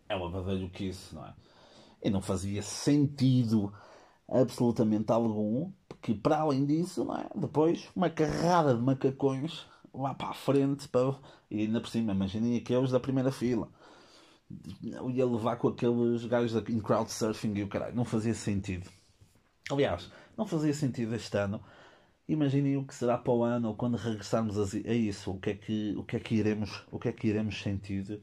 É 0.10 0.16
uma 0.16 0.30
badalhoquice, 0.32 1.14
não 1.14 1.26
é? 1.26 1.34
E 2.02 2.10
não 2.10 2.22
fazia 2.22 2.62
sentido 2.62 3.74
absolutamente 4.30 5.12
algum, 5.12 5.72
porque 5.88 6.14
para 6.14 6.40
além 6.40 6.66
disso, 6.66 7.06
não 7.06 7.18
é? 7.18 7.30
Depois, 7.36 7.90
uma 7.96 8.10
carrada 8.10 8.76
de 8.76 8.82
macacões 8.82 9.66
lá 9.94 10.14
para 10.14 10.30
a 10.30 10.34
frente, 10.34 10.88
para... 10.88 11.16
e 11.50 11.62
ainda 11.62 11.82
por 11.82 11.90
cima, 11.90 12.14
imaginem 12.14 12.58
aqueles 12.58 12.92
da 12.92 13.00
primeira 13.00 13.32
fila 13.32 13.70
eu 14.84 15.10
ia 15.10 15.26
levar 15.26 15.58
com 15.58 15.68
aqueles 15.68 16.26
gajos 16.26 16.56
em 16.70 16.80
crowdsurfing 16.80 17.54
e 17.56 17.64
o 17.64 17.68
caralho. 17.68 17.96
Não 17.96 18.06
fazia 18.06 18.34
sentido. 18.34 18.90
Aliás, 19.70 20.10
não 20.38 20.46
fazia 20.46 20.74
sentido 20.74 21.14
este 21.16 21.38
ano. 21.38 21.62
Imaginem 22.28 22.78
o 22.78 22.86
que 22.86 22.96
será 22.96 23.18
para 23.18 23.34
o 23.34 23.44
ano 23.44 23.70
ou 23.70 23.76
quando 23.76 23.98
regressarmos 23.98 24.58
a 24.58 24.94
isso. 24.94 25.32
O 25.32 25.40
que 25.40 25.50
é 25.52 25.54
que, 25.56 25.96
o 25.98 26.04
que, 26.04 26.16
é 26.16 26.20
que, 26.20 26.36
iremos, 26.36 26.86
o 26.92 27.00
que, 27.00 27.10
é 27.10 27.12
que 27.12 27.28
iremos 27.28 27.62
sentir 27.62 28.22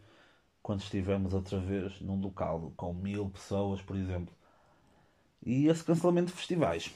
quando 0.63 0.81
estivermos 0.81 1.35
outra 1.35 1.61
vez 1.61 2.01
num 2.01 2.21
local 2.21 2.73
com 2.77 2.95
mil 2.95 3.29
pessoas, 3.31 3.83
por 3.83 3.97
exemplo. 3.97 4.35
E 5.45 5.67
esse 5.69 5.85
cancelamento 5.85 6.29
de 6.29 6.39
festivais 6.39 6.91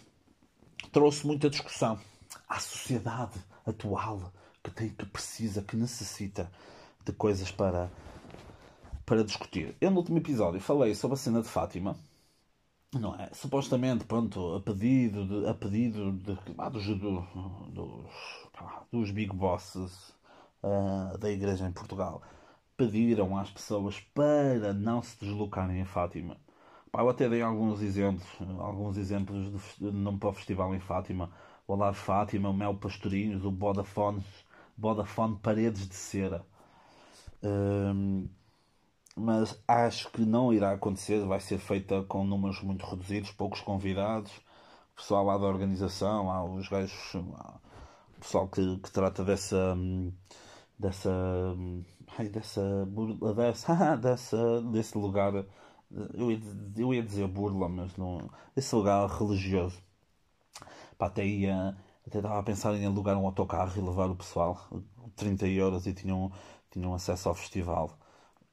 trouxe 0.91 1.27
muita 1.27 1.51
discussão 1.51 1.99
à 2.49 2.59
sociedade 2.59 3.39
atual 3.67 4.33
que 4.63 4.71
tem, 4.71 4.89
que 4.89 5.07
precisa, 5.07 5.63
que 5.63 5.77
necessita 5.77 6.51
de 7.05 7.13
coisas 7.13 7.51
para 7.51 7.91
para 9.05 9.25
discutir. 9.25 9.75
Eu 9.81 9.91
no 9.91 9.99
último 9.99 10.19
episódio 10.19 10.61
falei 10.61 10.95
sobre 10.95 11.15
a 11.15 11.19
cena 11.19 11.41
de 11.41 11.49
Fátima, 11.49 11.97
não 12.93 13.15
é? 13.15 13.31
Supostamente, 13.33 14.05
pronto, 14.05 14.57
a 14.57 14.61
pedido 14.61 15.27
de, 15.27 15.49
a 15.49 15.55
pedido 15.55 16.13
de, 16.13 16.39
ah, 16.59 16.69
dos, 16.69 16.87
do, 16.87 17.21
dos, 17.71 18.11
dos 18.93 19.11
big 19.11 19.35
bosses 19.35 20.11
uh, 20.63 21.17
da 21.19 21.31
igreja 21.31 21.67
em 21.67 21.73
Portugal, 21.73 22.23
pediram 22.77 23.37
às 23.39 23.51
pessoas 23.51 23.99
para 24.15 24.75
não 24.75 25.03
se 25.03 25.19
deslocarem 25.19 25.81
a 25.81 25.87
Fátima. 25.87 26.37
Pá, 26.91 27.03
eu 27.03 27.09
até 27.11 27.29
dei 27.29 27.43
alguns 27.43 27.83
exemplos, 27.83 28.27
alguns 28.59 28.97
exemplos 28.97 29.51
do 29.79 29.93
nome 29.93 30.19
para 30.19 30.31
o 30.31 30.33
festival 30.33 30.75
em 30.75 30.81
Fátima, 30.81 31.31
o 31.67 31.73
Olá 31.75 31.93
Fátima, 31.93 32.49
o 32.49 32.55
Mel 32.55 32.75
Pastorinhos, 32.75 33.45
o 33.45 33.51
Vodafone, 33.51 34.25
Vodafone 34.77 35.39
Paredes 35.39 35.87
de 35.89 35.95
Cera. 35.95 36.45
Um, 37.43 38.29
mas 39.17 39.61
acho 39.67 40.11
que 40.13 40.23
não 40.23 40.53
irá 40.53 40.73
acontecer, 40.73 41.25
vai 41.27 41.41
ser 41.41 41.59
feita 41.59 42.03
com 42.05 42.25
números 42.25 42.63
muito 42.63 42.87
reduzidos, 42.87 43.33
poucos 43.33 43.61
convidados, 43.61 44.33
o 44.93 44.97
pessoal 44.97 45.25
lá 45.25 45.39
da 45.39 45.47
organização, 45.47 46.31
há 46.31 46.45
os 46.45 46.69
gajos, 46.69 47.15
o 47.15 48.21
pessoal 48.21 48.49
que, 48.49 48.79
que 48.79 48.91
trata 48.91 49.25
dessa 49.25 49.77
dessa 50.79 51.11
ai, 52.17 52.29
dessa 52.29 52.87
dessa, 53.37 53.97
dessa 53.99 54.63
desse 54.63 54.97
lugar 54.99 55.45
eu 56.15 56.31
ia, 56.31 56.41
eu 56.77 56.95
ia 56.95 57.03
dizer 57.03 57.27
burla, 57.29 57.69
mas 57.69 57.97
não 57.97 58.29
desse 58.55 58.75
lugar 58.75 59.09
religioso 59.09 59.83
Pá, 60.97 61.07
até 61.07 61.25
ia 61.27 61.77
até 62.07 62.19
estava 62.19 62.39
a 62.39 62.43
pensar 62.43 62.75
em 62.75 62.87
alugar 62.87 63.17
um 63.19 63.27
autocarro 63.27 63.73
e 63.79 63.81
levar 63.85 64.11
o 64.11 64.17
pessoal 64.17 64.59
30 65.17 65.47
euros 65.47 65.87
e 65.87 65.93
tinham, 65.93 66.33
tinham 66.71 66.95
acesso 66.95 67.29
ao 67.29 67.35
festival 67.35 67.99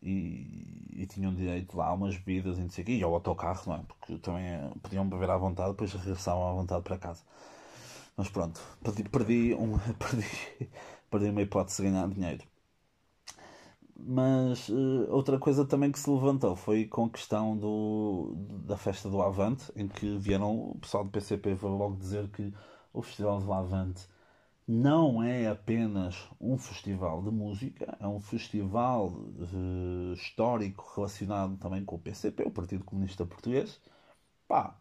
e, 0.02 1.02
e 1.04 1.08
tinham 1.08 1.34
direito 1.34 1.78
lá 1.78 1.88
a 1.88 1.94
umas 1.94 2.18
bebidas 2.18 2.58
e 2.58 2.62
não 2.62 2.70
sei 2.70 2.84
o 2.84 2.88
quê, 2.88 2.94
e 2.98 3.04
ao 3.04 3.14
autocarro, 3.14 3.64
não 3.68 3.76
é? 3.78 3.84
Porque 3.88 4.18
também 4.20 4.46
eh, 4.48 4.72
podiam 4.84 5.08
beber 5.10 5.30
à 5.32 5.38
vontade, 5.38 5.72
depois 5.72 5.94
regressavam 5.94 6.48
à 6.50 6.54
vontade 6.54 6.84
para 6.84 6.98
casa. 6.98 7.24
Mas 8.18 8.30
pronto, 8.30 8.62
perdi, 8.84 9.04
perdi, 9.06 9.56
um, 9.56 9.78
perdi, 10.00 10.26
perdi 11.12 11.30
uma 11.30 11.42
hipótese 11.44 11.84
de 11.84 11.90
ganhar 11.92 12.08
dinheiro. 12.10 12.44
Mas 13.98 14.68
uh, 14.70 15.08
outra 15.10 15.40
coisa 15.40 15.66
também 15.66 15.92
que 15.92 16.00
se 16.00 16.10
levantou 16.10 16.56
foi 16.56 16.86
com 16.86 17.06
a 17.06 17.10
questão 17.10 17.58
do, 17.58 18.36
da 18.66 18.78
festa 18.78 19.10
do 19.10 19.22
Avante, 19.22 19.72
em 19.76 19.88
que 19.88 20.18
vieram 20.18 20.72
o 20.72 20.78
pessoal 20.80 21.06
do 21.06 21.12
PCP 21.12 21.56
foi 21.56 21.70
logo 21.70 21.96
dizer 21.96 22.28
que 22.30 22.54
o 22.94 23.02
Festival 23.02 23.40
do 23.42 23.54
Avante 23.54 24.08
não 24.68 25.22
é 25.24 25.48
apenas 25.48 26.28
um 26.42 26.58
festival 26.58 27.22
de 27.22 27.30
música, 27.32 27.98
é 28.00 28.08
um 28.08 28.20
festival 28.20 29.10
uh, 29.10 30.14
histórico 30.14 30.92
relacionado 30.96 31.58
também 31.58 31.86
com 31.86 31.96
o 31.96 32.00
PCP, 32.00 32.44
o 32.44 32.52
Partido 32.52 32.84
Comunista 32.84 33.26
Português. 33.26 33.80
Pá, 34.48 34.76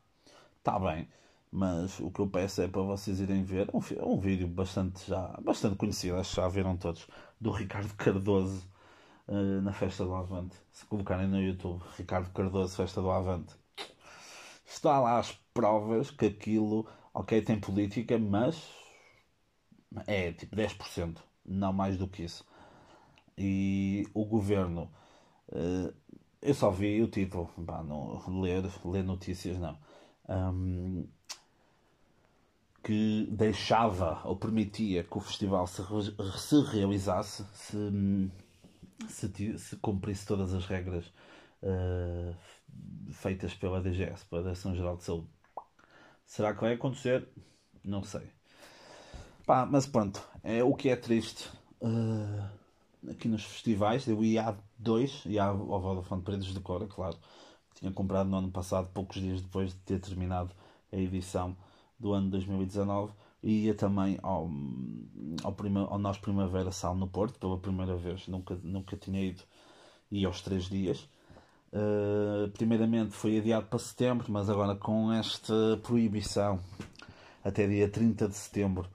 está 0.59 0.79
bem, 0.79 1.09
mas 1.53 2.01
o 2.01 2.11
que 2.11 2.21
eu 2.21 2.27
peço 2.29 2.63
é 2.63 2.69
para 2.69 2.83
vocês 2.83 3.21
irem 3.21 3.43
ver 3.45 3.71
um, 3.75 3.81
um 4.03 4.19
vídeo 4.19 4.49
bastante 4.49 5.07
já 5.09 5.29
bastante 5.43 5.77
conhecido, 5.77 6.17
acho 6.17 6.31
que 6.31 6.37
já 6.37 6.49
viram 6.49 6.77
todos, 6.77 7.07
do 7.41 7.51
Ricardo 7.51 7.95
Cardoso 7.95 8.67
uh, 9.29 9.61
na 9.63 9.73
festa 9.73 10.05
do 10.05 10.15
Avante. 10.15 10.57
Se 10.73 10.85
colocarem 10.87 11.27
no 11.27 11.41
YouTube, 11.41 11.83
Ricardo 11.97 12.31
Cardoso, 12.31 12.77
festa 12.77 13.01
do 13.01 13.11
Avante, 13.11 13.55
está 14.67 15.01
lá 15.01 15.19
as 15.19 15.33
provas 15.53 16.11
que 16.11 16.27
aquilo, 16.27 16.87
ok, 17.13 17.41
tem 17.43 17.59
política, 17.59 18.19
mas 18.19 18.73
é 20.07 20.33
tipo 20.33 20.57
10%, 20.57 21.19
não 21.45 21.73
mais 21.73 21.97
do 21.97 22.09
que 22.09 22.25
isso. 22.25 22.45
E 23.37 24.07
o 24.15 24.25
governo, 24.25 24.91
uh, 25.49 25.93
eu 26.41 26.55
só 26.55 26.71
vi 26.71 27.03
o 27.03 27.09
título, 27.09 27.51
não, 27.57 28.41
ler, 28.41 28.65
ler 28.85 29.05
notícias 29.05 29.59
não. 29.59 29.79
Um, 30.29 31.07
que 32.83 33.27
deixava 33.31 34.21
ou 34.25 34.37
permitia 34.37 35.03
que 35.03 35.17
o 35.17 35.21
festival 35.21 35.67
se, 35.67 35.83
se 36.37 36.61
realizasse 36.61 37.45
se, 37.55 37.77
se, 39.09 39.59
se, 39.59 39.77
cumprisse 39.77 40.27
todas 40.27 40.53
as 40.55 40.67
regras 40.67 41.07
uh, 41.63 42.35
feitas 43.13 43.55
pela 43.55 43.81
DGS, 43.81 44.25
pela 44.27 44.43
Direção-Geral 44.43 44.97
de 44.97 45.05
Saúde. 45.05 45.29
Será 46.27 46.55
que 46.55 46.61
vai 46.61 46.75
acontecer? 46.75 47.29
Não 47.85 48.03
sei. 48.03 48.29
Pá, 49.47 49.67
mas 49.67 49.87
pronto, 49.87 50.23
é 50.43 50.65
o 50.65 50.75
que 50.75 50.89
é 50.89 50.97
triste. 50.97 51.51
Uh, 51.81 53.11
aqui 53.11 53.29
nos 53.29 53.45
festivais, 53.45 54.07
eu 54.07 54.25
ia 54.25 54.49
há 54.49 54.55
dois, 54.79 55.23
ia 55.27 55.45
ao 55.45 55.81
Vodafone 55.81 56.23
Paredes 56.23 56.53
de 56.53 56.61
Cora, 56.61 56.87
claro. 56.87 57.19
Tinha 57.75 57.93
comprado 57.93 58.29
no 58.29 58.39
ano 58.39 58.51
passado, 58.51 58.89
poucos 58.95 59.21
dias 59.21 59.43
depois 59.43 59.71
de 59.71 59.77
ter 59.81 60.01
terminado 60.01 60.55
a 60.93 60.97
edição 60.97 61.57
do 61.99 62.13
ano 62.13 62.31
2019 62.31 63.13
ia 63.45 63.75
também 63.75 64.19
ao, 64.23 64.51
ao, 65.43 65.53
prima, 65.53 65.87
ao 65.87 65.99
Nós 65.99 66.19
Primavera 66.19 66.73
Sal 66.73 66.95
no 66.95 67.07
Porto 67.07 67.39
pela 67.39 67.59
primeira 67.59 67.95
vez, 67.97 68.27
nunca, 68.27 68.59
nunca 68.63 68.97
tinha 68.97 69.23
ido 69.23 69.43
e 70.11 70.25
aos 70.25 70.41
três 70.41 70.65
dias. 70.65 71.09
Uh, 71.73 72.49
primeiramente 72.53 73.13
foi 73.13 73.39
adiado 73.39 73.67
para 73.67 73.79
setembro, 73.79 74.31
mas 74.31 74.49
agora 74.49 74.77
com 74.77 75.13
esta 75.13 75.79
proibição 75.83 76.61
até 77.43 77.67
dia 77.67 77.89
30 77.89 78.29
de 78.29 78.35
setembro 78.35 78.89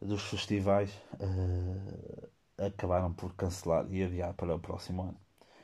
dos 0.00 0.22
festivais 0.22 0.90
uh, 1.14 2.28
acabaram 2.64 3.12
por 3.12 3.34
cancelar 3.34 3.86
e 3.92 4.02
adiar 4.02 4.32
para 4.34 4.54
o 4.54 4.58
próximo 4.58 5.02
ano. 5.02 5.16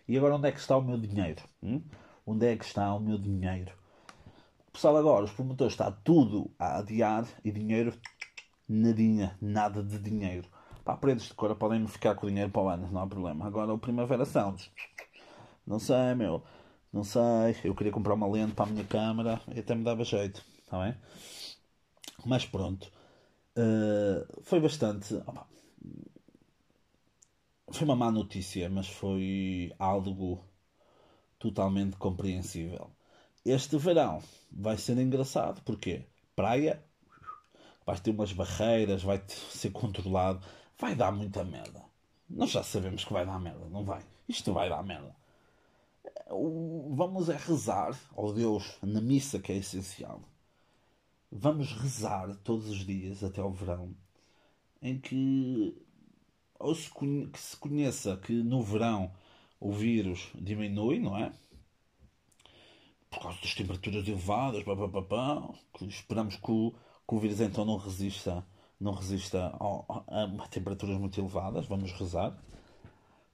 E 0.08 0.16
agora 0.18 0.36
onde 0.36 0.48
é 0.48 0.52
que 0.52 0.60
está 0.60 0.76
o 0.76 0.82
meu 0.82 0.98
dinheiro? 0.98 1.42
Hum? 1.62 1.80
Onde 2.26 2.46
é 2.46 2.56
que 2.56 2.64
está 2.64 2.92
o 2.94 3.00
meu 3.00 3.16
dinheiro? 3.16 3.72
pessoal 4.76 4.98
agora, 4.98 5.24
os 5.24 5.32
promotores, 5.32 5.72
está 5.72 5.90
tudo 5.90 6.50
a 6.58 6.78
adiar 6.78 7.26
e 7.42 7.50
dinheiro, 7.50 7.94
nadinha, 8.68 9.36
nada 9.40 9.82
de 9.82 9.98
dinheiro. 9.98 10.48
Para 10.84 10.96
paredes 10.96 11.26
de 11.26 11.34
cor 11.34 11.54
podem 11.56 11.86
ficar 11.86 12.14
com 12.14 12.26
o 12.26 12.28
dinheiro 12.28 12.50
para 12.50 12.62
o 12.62 12.68
ano, 12.68 12.88
não 12.90 13.02
há 13.02 13.06
problema. 13.06 13.46
Agora 13.46 13.72
o 13.74 13.78
Primavera 13.78 14.24
Sounds, 14.24 14.70
não 15.66 15.78
sei, 15.78 16.14
meu, 16.14 16.42
não 16.92 17.02
sei. 17.04 17.56
Eu 17.64 17.74
queria 17.74 17.92
comprar 17.92 18.14
uma 18.14 18.28
lente 18.30 18.54
para 18.54 18.66
a 18.66 18.72
minha 18.72 18.84
câmera 18.84 19.40
e 19.54 19.60
até 19.60 19.74
me 19.74 19.84
dava 19.84 20.04
jeito, 20.04 20.44
está 20.60 20.82
bem? 20.84 20.94
Mas 22.24 22.44
pronto, 22.46 22.90
uh, 23.56 24.42
foi 24.42 24.60
bastante. 24.60 25.14
Opa, 25.26 25.46
foi 27.72 27.84
uma 27.84 27.96
má 27.96 28.10
notícia, 28.10 28.68
mas 28.70 28.88
foi 28.88 29.72
algo 29.78 30.44
totalmente 31.38 31.96
compreensível. 31.96 32.90
Este 33.44 33.76
verão 33.76 34.22
vai 34.50 34.76
ser 34.76 34.98
engraçado, 34.98 35.62
porque 35.62 36.06
praia, 36.34 36.82
vais 37.86 38.00
ter 38.00 38.10
umas 38.10 38.32
barreiras, 38.32 39.02
vai 39.02 39.22
ser 39.50 39.70
controlado, 39.70 40.44
vai 40.78 40.94
dar 40.94 41.12
muita 41.12 41.44
merda. 41.44 41.82
Nós 42.28 42.50
já 42.50 42.62
sabemos 42.62 43.04
que 43.04 43.12
vai 43.12 43.24
dar 43.24 43.38
merda, 43.38 43.66
não 43.70 43.84
vai? 43.84 44.02
Isto 44.28 44.52
vai 44.52 44.68
dar 44.68 44.82
merda. 44.82 45.14
Vamos 46.28 47.28
é 47.28 47.36
rezar 47.36 47.96
ao 48.16 48.32
Deus 48.32 48.76
na 48.82 49.00
missa 49.00 49.38
que 49.38 49.52
é 49.52 49.56
essencial. 49.56 50.20
Vamos 51.30 51.72
rezar 51.72 52.34
todos 52.42 52.68
os 52.68 52.84
dias 52.84 53.22
até 53.22 53.40
ao 53.40 53.52
verão 53.52 53.94
em 54.82 54.98
que, 54.98 55.74
ou 56.58 56.74
se, 56.74 56.90
que 56.90 57.38
se 57.38 57.56
conheça 57.56 58.16
que 58.16 58.32
no 58.32 58.62
verão 58.62 59.12
o 59.60 59.72
vírus 59.72 60.30
diminui, 60.34 60.98
não 60.98 61.16
é? 61.16 61.32
por 63.16 63.22
causa 63.22 63.40
das 63.40 63.54
temperaturas 63.54 64.06
elevadas, 64.06 64.62
pá, 64.62 64.76
pá, 64.76 65.02
pá, 65.02 65.48
que 65.74 65.86
esperamos 65.86 66.36
que 66.36 66.50
o, 66.50 66.74
que 67.08 67.14
o 67.14 67.18
vírus 67.18 67.40
então 67.40 67.64
não 67.64 67.76
resista, 67.76 68.44
não 68.80 68.92
resista 68.92 69.54
a, 69.58 70.44
a, 70.44 70.48
temperaturas 70.48 70.98
muito 70.98 71.20
elevadas, 71.20 71.66
vamos 71.66 71.92
rezar, 71.92 72.36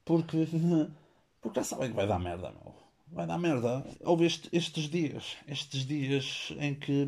porque, 0.05 0.47
porque 1.41 1.59
já 1.59 1.63
sabem 1.63 1.89
que 1.89 1.95
vai 1.95 2.07
dar 2.07 2.19
merda, 2.19 2.51
meu. 2.51 2.73
Vai 3.11 3.27
dar 3.27 3.37
merda. 3.37 3.85
Houve 4.01 4.25
este, 4.25 4.49
estes 4.51 4.89
dias, 4.89 5.37
estes 5.47 5.85
dias 5.85 6.51
em 6.59 6.73
que, 6.73 7.05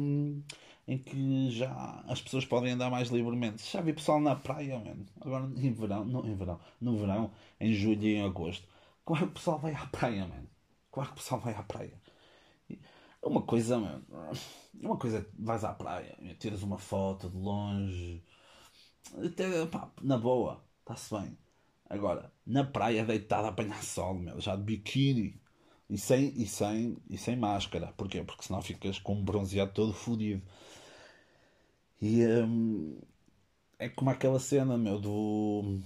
em 0.88 0.98
que 1.00 1.50
já 1.50 2.04
as 2.08 2.22
pessoas 2.22 2.46
podem 2.46 2.74
andar 2.74 2.92
mais 2.92 3.10
livremente. 3.10 3.64
Já 3.72 3.82
vi 3.82 3.92
pessoal 3.92 4.20
na 4.20 4.36
praia, 4.36 4.78
mano. 4.78 5.06
Agora 5.20 5.46
em 5.58 5.74
verão, 5.74 6.06
não 6.06 6.26
em 6.28 6.36
verão, 6.36 6.60
no 6.80 6.96
verão, 6.98 7.32
em 7.60 7.74
julho 7.74 8.04
e 8.04 8.16
em 8.16 8.22
agosto. 8.22 8.68
Claro 9.04 9.26
que 9.26 9.32
o 9.32 9.34
pessoal 9.34 9.58
vai 9.58 9.74
à 9.74 9.86
praia, 9.88 10.28
mano. 10.28 10.48
Claro 10.92 11.10
que 11.10 11.16
o 11.16 11.18
pessoal 11.18 11.42
vai 11.42 11.56
à 11.56 11.64
praia. 11.64 11.94
Uma 13.24 13.42
coisa, 13.42 13.80
uma 14.82 14.98
coisa, 14.98 15.28
vais 15.38 15.64
à 15.64 15.74
praia, 15.74 16.16
tiras 16.40 16.64
uma 16.64 16.78
foto 16.78 17.30
de 17.30 17.38
longe, 17.38 18.24
até, 19.24 19.66
pá, 19.68 19.92
na 20.02 20.18
boa, 20.18 20.64
está-se 20.80 21.14
bem. 21.14 21.38
Agora, 21.90 22.32
na 22.46 22.64
praia 22.64 23.06
deitada 23.06 23.48
a 23.48 23.50
apanhar 23.52 23.84
sol, 23.84 24.16
meu, 24.16 24.40
já 24.42 24.56
de 24.56 24.64
biquíni 24.64 25.40
e 25.90 25.98
sem, 25.98 26.34
e, 26.36 26.48
sem, 26.48 26.98
e 27.10 27.18
sem 27.18 27.36
máscara. 27.36 27.94
Porquê? 27.96 28.24
Porque 28.24 28.44
senão 28.44 28.62
ficas 28.62 29.00
com 29.00 29.16
um 29.16 29.24
bronzeado 29.24 29.74
todo 29.74 29.94
fodido. 29.94 30.42
E 32.02 32.26
hum, 32.26 33.00
é 33.80 33.90
como 33.90 34.10
aquela 34.10 34.40
cena, 34.40 34.78
meu, 34.78 35.00
do, 35.00 35.80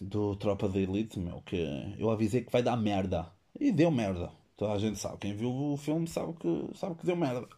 do 0.00 0.36
Tropa 0.36 0.68
da 0.68 0.78
Elite, 0.78 1.18
meu, 1.18 1.40
que 1.42 1.56
eu 1.98 2.10
avisei 2.10 2.42
que 2.42 2.52
vai 2.52 2.62
dar 2.62 2.76
merda. 2.76 3.32
E 3.58 3.72
deu 3.72 3.90
merda. 3.90 4.30
Toda 4.56 4.72
a 4.72 4.78
gente 4.78 4.98
sabe. 4.98 5.18
Quem 5.18 5.34
viu 5.34 5.50
o 5.52 5.76
filme 5.76 6.06
sabe 6.06 6.34
que, 6.34 6.70
sabe 6.76 6.94
que 6.96 7.06
deu 7.06 7.16
merda. 7.16 7.48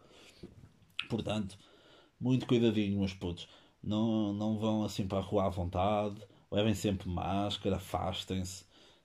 Portanto, 1.14 1.57
muito 2.20 2.46
cuidadinho, 2.46 2.98
meus 2.98 3.14
putos. 3.14 3.48
Não, 3.83 4.33
não 4.33 4.59
vão 4.59 4.85
assim 4.85 5.07
para 5.07 5.18
a 5.18 5.22
rua 5.22 5.46
à 5.46 5.48
vontade. 5.48 6.20
Levem 6.50 6.74
sempre 6.74 7.09
máscara, 7.09 7.77
afastem-se. 7.77 8.64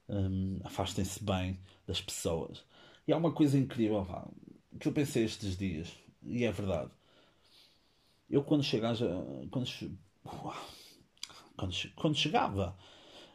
Um, 0.10 0.60
afastem-se 0.63 1.24
bem 1.24 1.60
das 1.88 2.02
pessoas. 2.02 2.63
E 3.08 3.13
há 3.13 3.17
uma 3.17 3.32
coisa 3.32 3.58
incrível 3.58 4.06
pá, 4.06 4.28
que 4.80 4.88
eu 4.88 4.93
pensei 4.93 5.24
estes 5.24 5.58
dias, 5.58 5.91
e 6.24 6.43
é 6.45 6.52
verdade. 6.52 6.91
Eu 8.30 8.43
quando 8.43 8.63
chegava. 8.63 8.98
Quando, 9.52 9.67
quando, 11.58 11.76
quando 11.95 12.15
chegava 12.15 12.78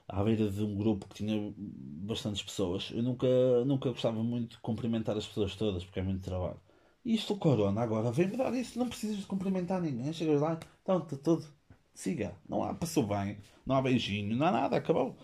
à 0.09 0.23
beira 0.25 0.51
de 0.51 0.63
um 0.63 0.77
grupo 0.77 1.09
que 1.09 1.17
tinha 1.17 1.53
bastantes 1.57 2.43
pessoas, 2.43 2.91
eu 2.93 3.03
nunca, 3.03 3.27
nunca 3.65 3.91
gostava 3.91 4.23
muito 4.23 4.53
de 4.53 4.59
cumprimentar 4.59 5.17
as 5.17 5.27
pessoas 5.27 5.57
todas, 5.57 5.85
porque 5.85 6.01
é 6.01 6.03
muito 6.03 6.23
trabalho. 6.23 6.61
Isto, 7.05 7.37
Corona, 7.37 7.83
agora 7.83 8.11
vem-me 8.11 8.37
dar 8.37 8.55
isso, 8.55 8.79
não 8.79 8.89
precisas 8.89 9.19
de 9.19 9.27
cumprimentar 9.27 9.81
ninguém. 9.81 10.13
Chegas 10.13 10.41
lá, 10.41 10.59
então, 10.83 11.01
tá 11.01 11.17
tudo, 11.23 11.47
siga. 11.95 12.35
Não 12.49 12.63
há, 12.63 12.75
passou 12.75 13.07
bem, 13.07 13.39
não 13.67 13.77
há 13.77 13.83
beijinho, 13.83 14.35
não 14.37 14.47
há 14.47 14.51
nada, 14.51 14.77
acabou. 14.77 15.17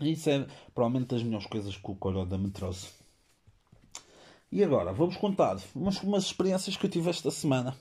Isso 0.00 0.30
é 0.30 0.46
provavelmente 0.74 1.10
das 1.10 1.22
melhores 1.22 1.46
coisas 1.46 1.76
que 1.76 1.90
o 1.90 1.94
Corona 1.94 2.38
me 2.38 2.50
trouxe. 2.50 2.90
E 4.50 4.62
agora, 4.64 4.92
vamos 4.92 5.16
contar 5.16 5.56
umas, 5.74 6.02
umas 6.02 6.24
experiências 6.24 6.76
que 6.76 6.86
eu 6.86 6.90
tive 6.90 7.10
esta 7.10 7.30
semana. 7.30 7.76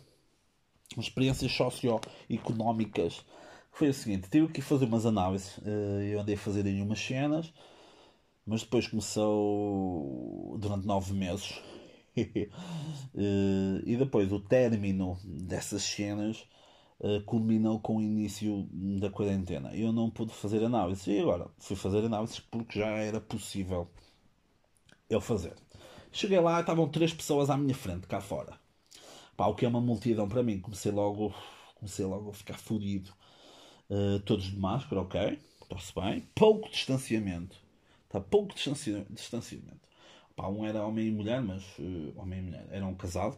Umas 0.96 1.06
experiências 1.06 1.52
socioeconómicas 1.52 3.26
foi 3.72 3.90
o 3.90 3.94
seguinte: 3.94 4.30
tive 4.30 4.50
que 4.50 4.62
fazer 4.62 4.86
umas 4.86 5.06
análises. 5.06 5.60
Eh, 5.66 6.12
eu 6.14 6.22
andei 6.22 6.36
a 6.36 6.38
fazer 6.38 6.66
aí 6.66 6.82
umas 6.82 7.00
cenas, 7.00 7.54
mas 8.46 8.62
depois 8.62 8.88
começou 8.88 10.58
durante 10.60 10.86
nove 10.86 11.14
meses. 11.14 11.62
Eh, 13.14 13.82
e 13.86 13.98
depois 13.98 14.32
o 14.32 14.40
término 14.40 15.18
dessas 15.26 15.84
cenas 15.84 16.48
eh, 17.04 17.20
culminou 17.26 17.80
com 17.80 17.98
o 17.98 18.02
início 18.02 18.68
da 18.72 19.10
quarentena. 19.10 19.76
Eu 19.76 19.92
não 19.92 20.10
pude 20.10 20.32
fazer 20.34 20.64
análise. 20.64 21.12
E 21.12 21.20
agora 21.20 21.48
fui 21.60 21.76
fazer 21.76 22.06
análises 22.06 22.40
porque 22.40 22.80
já 22.80 22.88
era 22.88 23.20
possível 23.20 23.90
eu 25.10 25.20
fazer. 25.20 25.56
Cheguei 26.12 26.40
lá 26.40 26.60
estavam 26.62 26.88
três 26.90 27.14
pessoas 27.14 27.50
à 27.50 27.58
minha 27.58 27.76
frente, 27.76 28.08
cá 28.08 28.22
fora. 28.22 28.60
Pá, 29.36 29.48
o 29.48 29.56
que 29.56 29.66
é 29.66 29.68
uma 29.68 29.82
multidão 29.82 30.28
para 30.28 30.44
mim. 30.44 30.60
Comecei 30.60 30.92
logo, 30.92 31.34
comecei 31.76 32.06
logo 32.06 32.30
a 32.30 32.34
ficar 32.34 32.58
fodido. 32.58 33.12
Uh, 33.90 34.20
todos 34.22 34.46
de 34.46 34.58
máscara, 34.58 35.02
ok, 35.02 35.40
está-se 35.64 35.94
bem. 35.96 36.22
Pouco 36.36 36.70
distanciamento. 36.70 37.58
Está 38.06 38.22
pouco 38.22 38.54
distanciamento. 38.54 39.91
Pá, 40.36 40.48
um 40.48 40.66
era 40.66 40.86
homem 40.86 41.08
e 41.08 41.12
mulher, 41.12 41.42
mas 41.42 41.64
uh, 41.80 42.14
homem 42.16 42.40
e 42.40 42.42
mulher. 42.44 42.68
Era 42.72 42.86
um 42.86 42.96
casado. 42.96 43.38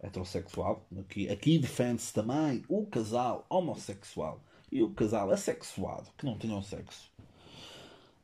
heterossexual. 0.00 0.86
Aqui, 1.00 1.28
aqui 1.28 1.58
defende-se 1.58 2.12
também 2.12 2.64
o 2.68 2.86
casal 2.86 3.46
homossexual 3.48 4.42
e 4.70 4.82
o 4.82 4.90
casal 4.90 5.30
assexuado, 5.30 6.10
que 6.16 6.26
não 6.26 6.38
tinham 6.38 6.62
sexo. 6.62 7.10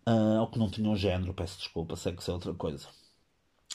Uh, 0.07 0.40
ou 0.40 0.47
que 0.49 0.59
não 0.59 0.71
tinham 0.71 0.95
género, 0.95 1.33
peço 1.33 1.59
desculpa, 1.59 1.97
sexo 1.97 2.31
é 2.31 2.35
outra 2.35 2.53
coisa. 2.55 2.87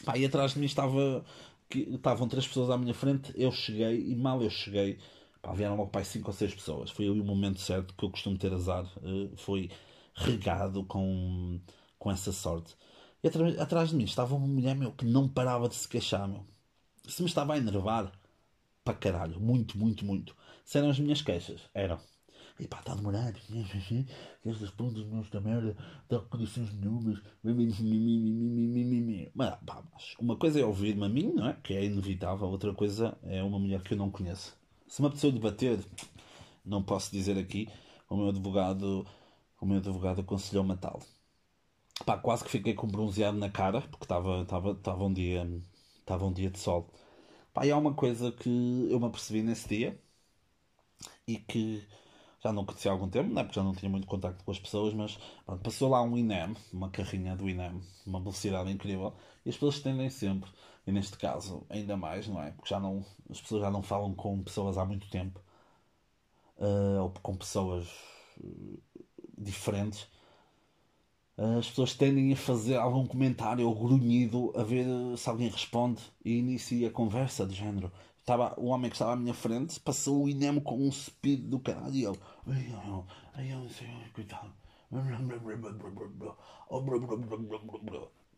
Pá, 0.05 0.17
e 0.17 0.25
atrás 0.25 0.53
de 0.53 0.59
mim 0.59 0.65
estava, 0.65 1.25
que, 1.69 1.79
estavam 1.79 2.27
três 2.27 2.47
pessoas 2.47 2.69
à 2.69 2.77
minha 2.77 2.93
frente, 2.93 3.33
eu 3.35 3.51
cheguei, 3.51 4.11
e 4.11 4.15
mal 4.15 4.41
eu 4.41 4.49
cheguei, 4.49 4.99
pá, 5.41 5.51
vieram 5.53 5.75
logo 5.75 5.89
para 5.89 6.03
cinco 6.03 6.27
ou 6.29 6.33
seis 6.33 6.53
pessoas. 6.53 6.91
Foi 6.91 7.07
ali 7.07 7.19
o 7.19 7.25
momento 7.25 7.59
certo 7.59 7.93
que 7.95 8.05
eu 8.05 8.11
costumo 8.11 8.37
ter 8.37 8.53
azar, 8.53 8.85
uh, 8.97 9.35
foi 9.37 9.71
regado 10.13 10.83
com, 10.85 11.59
com 11.97 12.11
essa 12.11 12.31
sorte. 12.31 12.75
E 13.21 13.27
atrás, 13.27 13.89
de 13.89 13.95
mim 13.95 14.05
estava 14.05 14.35
uma 14.35 14.47
mulher 14.47 14.75
meu, 14.75 14.91
que 14.93 15.05
não 15.05 15.27
parava 15.27 15.67
de 15.67 15.75
se 15.75 15.87
queixar, 15.87 16.27
meu. 16.27 16.45
Se 17.07 17.21
me 17.21 17.27
estava 17.27 17.53
a 17.53 17.57
enervar, 17.57 18.11
para 18.83 18.93
caralho, 18.93 19.39
muito, 19.39 19.77
muito, 19.77 20.05
muito. 20.05 20.35
Se 20.63 20.77
eram 20.77 20.89
as 20.89 20.99
minhas 20.99 21.21
queixas, 21.21 21.61
eram. 21.73 21.99
E 22.59 22.67
pá, 22.67 22.79
está 22.79 22.93
a 22.93 22.95
demorar. 22.95 23.33
Estas 24.45 24.69
pontas 24.71 25.05
meus 25.05 25.29
da 25.29 25.41
merda, 25.41 25.75
dá 26.09 26.19
condições 26.19 26.73
nenhumas. 26.73 27.19
Mas, 29.33 29.55
pá, 29.65 29.83
mas 29.93 30.15
uma 30.19 30.35
coisa 30.35 30.59
é 30.59 30.65
ouvir-me 30.65 31.05
a 31.05 31.09
mim, 31.09 31.33
não 31.33 31.47
é? 31.49 31.53
Que 31.63 31.73
é 31.73 31.85
inevitável. 31.85 32.47
Outra 32.47 32.73
coisa 32.73 33.17
é 33.23 33.41
uma 33.43 33.59
mulher 33.59 33.81
que 33.81 33.93
eu 33.93 33.97
não 33.97 34.09
conheço. 34.11 34.57
Se 34.87 34.99
uma 34.99 35.09
pessoa 35.09 35.31
debater, 35.31 35.79
não 36.65 36.83
posso 36.83 37.11
dizer 37.11 37.37
aqui, 37.37 37.69
o 38.09 38.15
meu 38.17 38.29
advogado, 38.29 39.05
o 39.59 39.65
meu 39.65 39.77
advogado 39.77 40.21
aconselhou 40.21 40.63
matá-lo. 40.63 41.03
Pá, 42.05 42.17
quase 42.17 42.43
que 42.43 42.49
fiquei 42.51 42.73
com 42.73 42.87
bronzeado 42.87 43.37
na 43.37 43.49
cara, 43.49 43.81
porque 43.81 44.03
estava, 44.05 44.41
estava, 44.41 44.71
estava 44.71 45.03
um 45.05 45.13
dia, 45.13 45.47
estava 45.99 46.25
um 46.25 46.33
dia 46.33 46.49
de 46.49 46.59
sol. 46.59 46.89
Pá, 47.53 47.65
e 47.65 47.71
há 47.71 47.77
uma 47.77 47.93
coisa 47.95 48.31
que 48.31 48.49
eu 48.91 48.99
me 48.99 49.07
apercebi 49.07 49.41
nesse 49.43 49.67
dia 49.69 50.01
e 51.27 51.37
que 51.37 51.87
já 52.43 52.51
não 52.53 52.65
conhecia 52.65 52.91
há 52.91 52.93
algum 52.93 53.09
tempo, 53.09 53.29
não 53.33 53.41
é? 53.41 53.43
porque 53.43 53.59
já 53.59 53.63
não 53.63 53.73
tinha 53.75 53.89
muito 53.89 54.07
contacto 54.07 54.43
com 54.43 54.51
as 54.51 54.59
pessoas, 54.59 54.93
mas 54.93 55.17
pronto, 55.45 55.61
passou 55.63 55.89
lá 55.89 56.01
um 56.01 56.17
INEM, 56.17 56.55
uma 56.73 56.89
carrinha 56.89 57.35
do 57.35 57.49
INEM, 57.49 57.81
uma 58.05 58.19
velocidade 58.19 58.71
incrível, 58.71 59.13
e 59.45 59.49
as 59.49 59.55
pessoas 59.55 59.79
tendem 59.81 60.09
sempre, 60.09 60.49
e 60.87 60.91
neste 60.91 61.17
caso 61.17 61.65
ainda 61.69 61.97
mais, 61.97 62.27
não 62.27 62.41
é? 62.41 62.51
Porque 62.51 62.69
já 62.69 62.79
não, 62.79 63.05
as 63.29 63.41
pessoas 63.41 63.61
já 63.61 63.71
não 63.71 63.81
falam 63.83 64.13
com 64.15 64.41
pessoas 64.43 64.77
há 64.77 64.85
muito 64.85 65.09
tempo, 65.09 65.41
uh, 66.57 67.01
ou 67.03 67.09
com 67.21 67.35
pessoas 67.35 67.87
uh, 68.39 68.81
diferentes. 69.37 70.07
As 71.57 71.69
pessoas 71.69 71.93
tendem 71.93 72.33
a 72.33 72.35
fazer 72.35 72.75
algum 72.75 73.05
comentário 73.05 73.65
ou 73.65 73.73
grunhido 73.73 74.51
a 74.57 74.63
ver 74.63 74.85
se 75.17 75.29
alguém 75.29 75.47
responde 75.47 76.01
e 76.23 76.37
inicia 76.37 76.89
a 76.89 76.91
conversa 76.91 77.45
de 77.45 77.55
género 77.55 77.91
Estava, 78.29 78.53
o 78.57 78.67
homem 78.67 78.91
que 78.91 78.95
estava 78.95 79.13
à 79.13 79.15
minha 79.15 79.33
frente 79.33 79.79
passou 79.79 80.23
o 80.23 80.29
Inemo 80.29 80.61
com 80.61 80.77
um 80.77 80.91
speed 80.91 81.49
do 81.49 81.59
caralho 81.59 81.95
e 81.95 82.05
ele. 82.05 82.19
Coitado. 84.13 84.53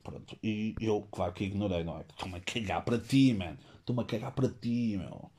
Pronto, 0.02 0.38
e 0.42 0.76
eu, 0.80 1.06
claro 1.12 1.34
que 1.34 1.44
ignorei, 1.44 1.84
não 1.84 1.98
é? 1.98 2.06
Estou-me 2.10 2.38
a 2.38 2.40
cagar 2.40 2.86
para 2.86 2.98
ti, 3.00 3.34
man. 3.34 3.58
Estou-me 3.80 4.02
a 4.02 4.06
cagar 4.06 4.32
para 4.32 4.48
ti, 4.48 4.98
meu. 4.98 5.30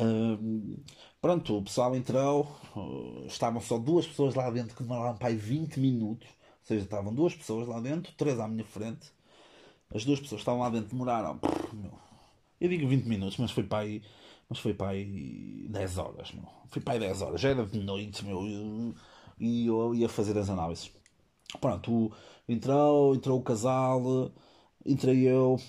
Uh, 0.00 0.80
pronto, 1.20 1.58
o 1.58 1.62
pessoal 1.62 1.96
entrou, 1.96 2.56
uh, 2.76 3.26
estavam 3.26 3.60
só 3.60 3.76
duas 3.76 4.06
pessoas 4.06 4.36
lá 4.36 4.50
dentro 4.50 4.76
que 4.76 4.82
demoraram 4.84 5.16
para 5.16 5.28
aí 5.28 5.36
20 5.36 5.80
minutos. 5.80 6.28
Ou 6.64 6.68
seja, 6.68 6.84
estavam 6.84 7.14
duas 7.14 7.34
pessoas 7.34 7.68
lá 7.68 7.78
dentro, 7.78 8.12
três 8.16 8.40
à 8.40 8.48
minha 8.48 8.64
frente. 8.64 9.12
As 9.94 10.04
duas 10.04 10.18
pessoas 10.18 10.40
que 10.40 10.42
estavam 10.42 10.60
lá 10.62 10.70
dentro 10.70 10.88
demoraram, 10.90 11.38
meu, 11.72 11.92
eu 12.60 12.68
digo 12.68 12.88
20 12.88 13.04
minutos, 13.06 13.36
mas 13.36 13.50
foi 13.50 13.64
para 13.64 13.80
aí. 13.84 14.02
Mas 14.48 14.58
foi 14.58 14.74
para 14.74 14.90
aí 14.92 15.66
10 15.68 15.98
horas, 15.98 16.32
meu. 16.32 16.46
Foi 16.68 16.80
para 16.82 16.94
aí 16.94 17.00
10 17.00 17.22
horas. 17.22 17.40
Já 17.40 17.50
era 17.50 17.66
de 17.66 17.78
noite, 17.80 18.24
meu. 18.24 18.94
E 19.38 19.66
eu 19.66 19.94
ia 19.94 20.08
fazer 20.08 20.36
as 20.38 20.48
análises. 20.48 20.90
Pronto, 21.60 22.12
entrou, 22.48 23.14
entrou 23.14 23.38
o 23.40 23.42
casal, 23.42 24.32
entrei 24.84 25.22
eu. 25.28 25.60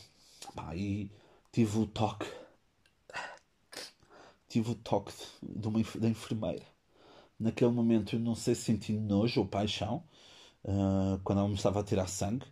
Pá, 0.55 0.75
e 0.75 1.11
tive 1.51 1.79
o 1.79 1.87
toque. 1.87 2.27
Tive 4.47 4.71
o 4.71 4.75
toque 4.75 5.13
de 5.43 5.67
uma, 5.67 5.79
da 5.99 6.09
enfermeira. 6.09 6.65
Naquele 7.39 7.71
momento 7.71 8.15
eu 8.15 8.19
não 8.19 8.35
sei 8.35 8.55
se 8.55 8.63
senti 8.63 8.93
nojo 8.93 9.41
ou 9.41 9.47
paixão. 9.47 10.03
Uh, 10.65 11.19
quando 11.23 11.39
ela 11.39 11.47
me 11.47 11.55
estava 11.55 11.79
a 11.79 11.83
tirar 11.83 12.07
sangue. 12.07 12.45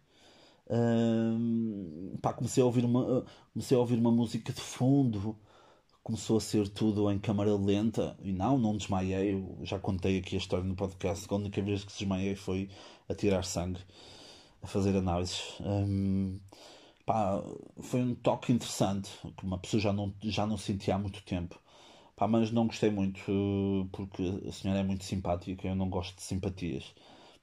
Pá, 2.21 2.34
comecei 2.34 2.62
a 2.63 2.65
ouvir 2.65 2.86
uma 2.86 3.26
comecei 3.54 3.76
a 3.76 3.80
ouvir 3.80 3.97
uma 3.97 4.12
música 4.12 4.54
de 4.54 4.62
fundo. 4.62 5.38
Começou 6.04 6.38
a 6.38 6.41
ser 6.41 6.68
tudo 6.70 7.09
em 7.11 7.20
câmara 7.20 7.55
lenta. 7.55 8.18
E 8.22 8.32
não, 8.32 8.57
não 8.57 8.78
desmaiei. 8.78 9.34
Eu 9.34 9.59
já 9.64 9.80
contei 9.80 10.18
aqui 10.20 10.36
a 10.36 10.38
história 10.38 10.66
no 10.66 10.76
podcast. 10.76 11.28
A 11.30 11.36
única 11.36 11.61
vez 11.61 11.84
que 11.84 11.91
desmaiei 11.93 12.36
foi 12.36 12.70
a 13.09 13.16
tirar 13.16 13.43
sangue 13.43 13.80
a 14.61 14.68
fazer 14.68 14.95
análises. 14.95 15.41
Um, 15.61 16.39
pá, 17.05 17.43
foi 17.82 18.01
um 18.01 18.16
toque 18.16 18.51
interessante 18.53 19.09
que 19.38 19.45
uma 19.45 19.57
pessoa 19.57 19.82
já 19.82 19.93
não, 19.93 20.14
já 20.22 20.45
não 20.47 20.57
sentia 20.57 20.95
há 20.95 20.97
muito 20.99 21.24
tempo. 21.24 21.59
Pá, 22.16 22.28
mas 22.28 22.51
não 22.51 22.68
gostei 22.68 22.91
muito 22.91 23.22
porque 23.91 24.41
a 24.47 24.51
senhora 24.51 24.80
é 24.82 24.84
muito 24.84 25.03
simpática. 25.03 25.68
Eu 25.68 25.76
não 25.76 25.89
gosto 25.89 26.16
de 26.16 26.24
simpatias 26.24 26.93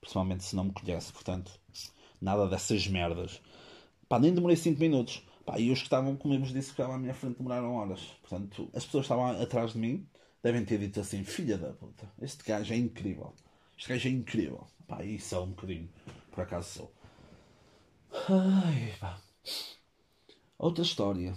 principalmente 0.01 0.45
se 0.45 0.57
não 0.57 0.65
me 0.65 0.73
conhece 0.73 1.13
portanto 1.13 1.61
Nada 2.21 2.47
dessas 2.47 2.87
merdas. 2.87 3.41
Pá, 4.09 4.19
nem 4.19 4.35
demorei 4.35 4.57
5 4.57 4.79
minutos. 4.79 5.25
Pá, 5.47 5.59
e 5.59 5.71
os 5.71 5.79
que 5.79 5.85
estavam, 5.85 6.19
eu 6.23 6.39
vos 6.41 6.53
disse, 6.53 6.69
que 6.69 6.73
estavam 6.73 6.97
à 6.97 6.99
minha 6.99 7.15
frente 7.15 7.39
demoraram 7.39 7.75
horas. 7.75 8.01
Portanto, 8.21 8.69
as 8.75 8.85
pessoas 8.85 9.05
estavam 9.07 9.27
atrás 9.41 9.73
de 9.73 9.79
mim 9.79 10.07
devem 10.43 10.65
ter 10.65 10.79
dito 10.79 11.01
assim: 11.01 11.25
Filha 11.25 11.57
da 11.57 11.73
puta, 11.73 12.11
este 12.21 12.45
gajo 12.45 12.75
é 12.75 12.77
incrível. 12.77 13.35
Este 13.79 13.89
gajo 13.89 14.09
é 14.09 14.11
incrível. 14.11 14.67
Pá, 14.87 15.03
e 15.03 15.19
sou 15.19 15.45
um 15.45 15.51
bocadinho. 15.51 15.89
Por 16.31 16.43
acaso 16.43 16.69
sou. 16.69 16.93
Ai, 18.29 18.95
pá. 19.01 19.19
Outra 20.59 20.85
história. 20.85 21.35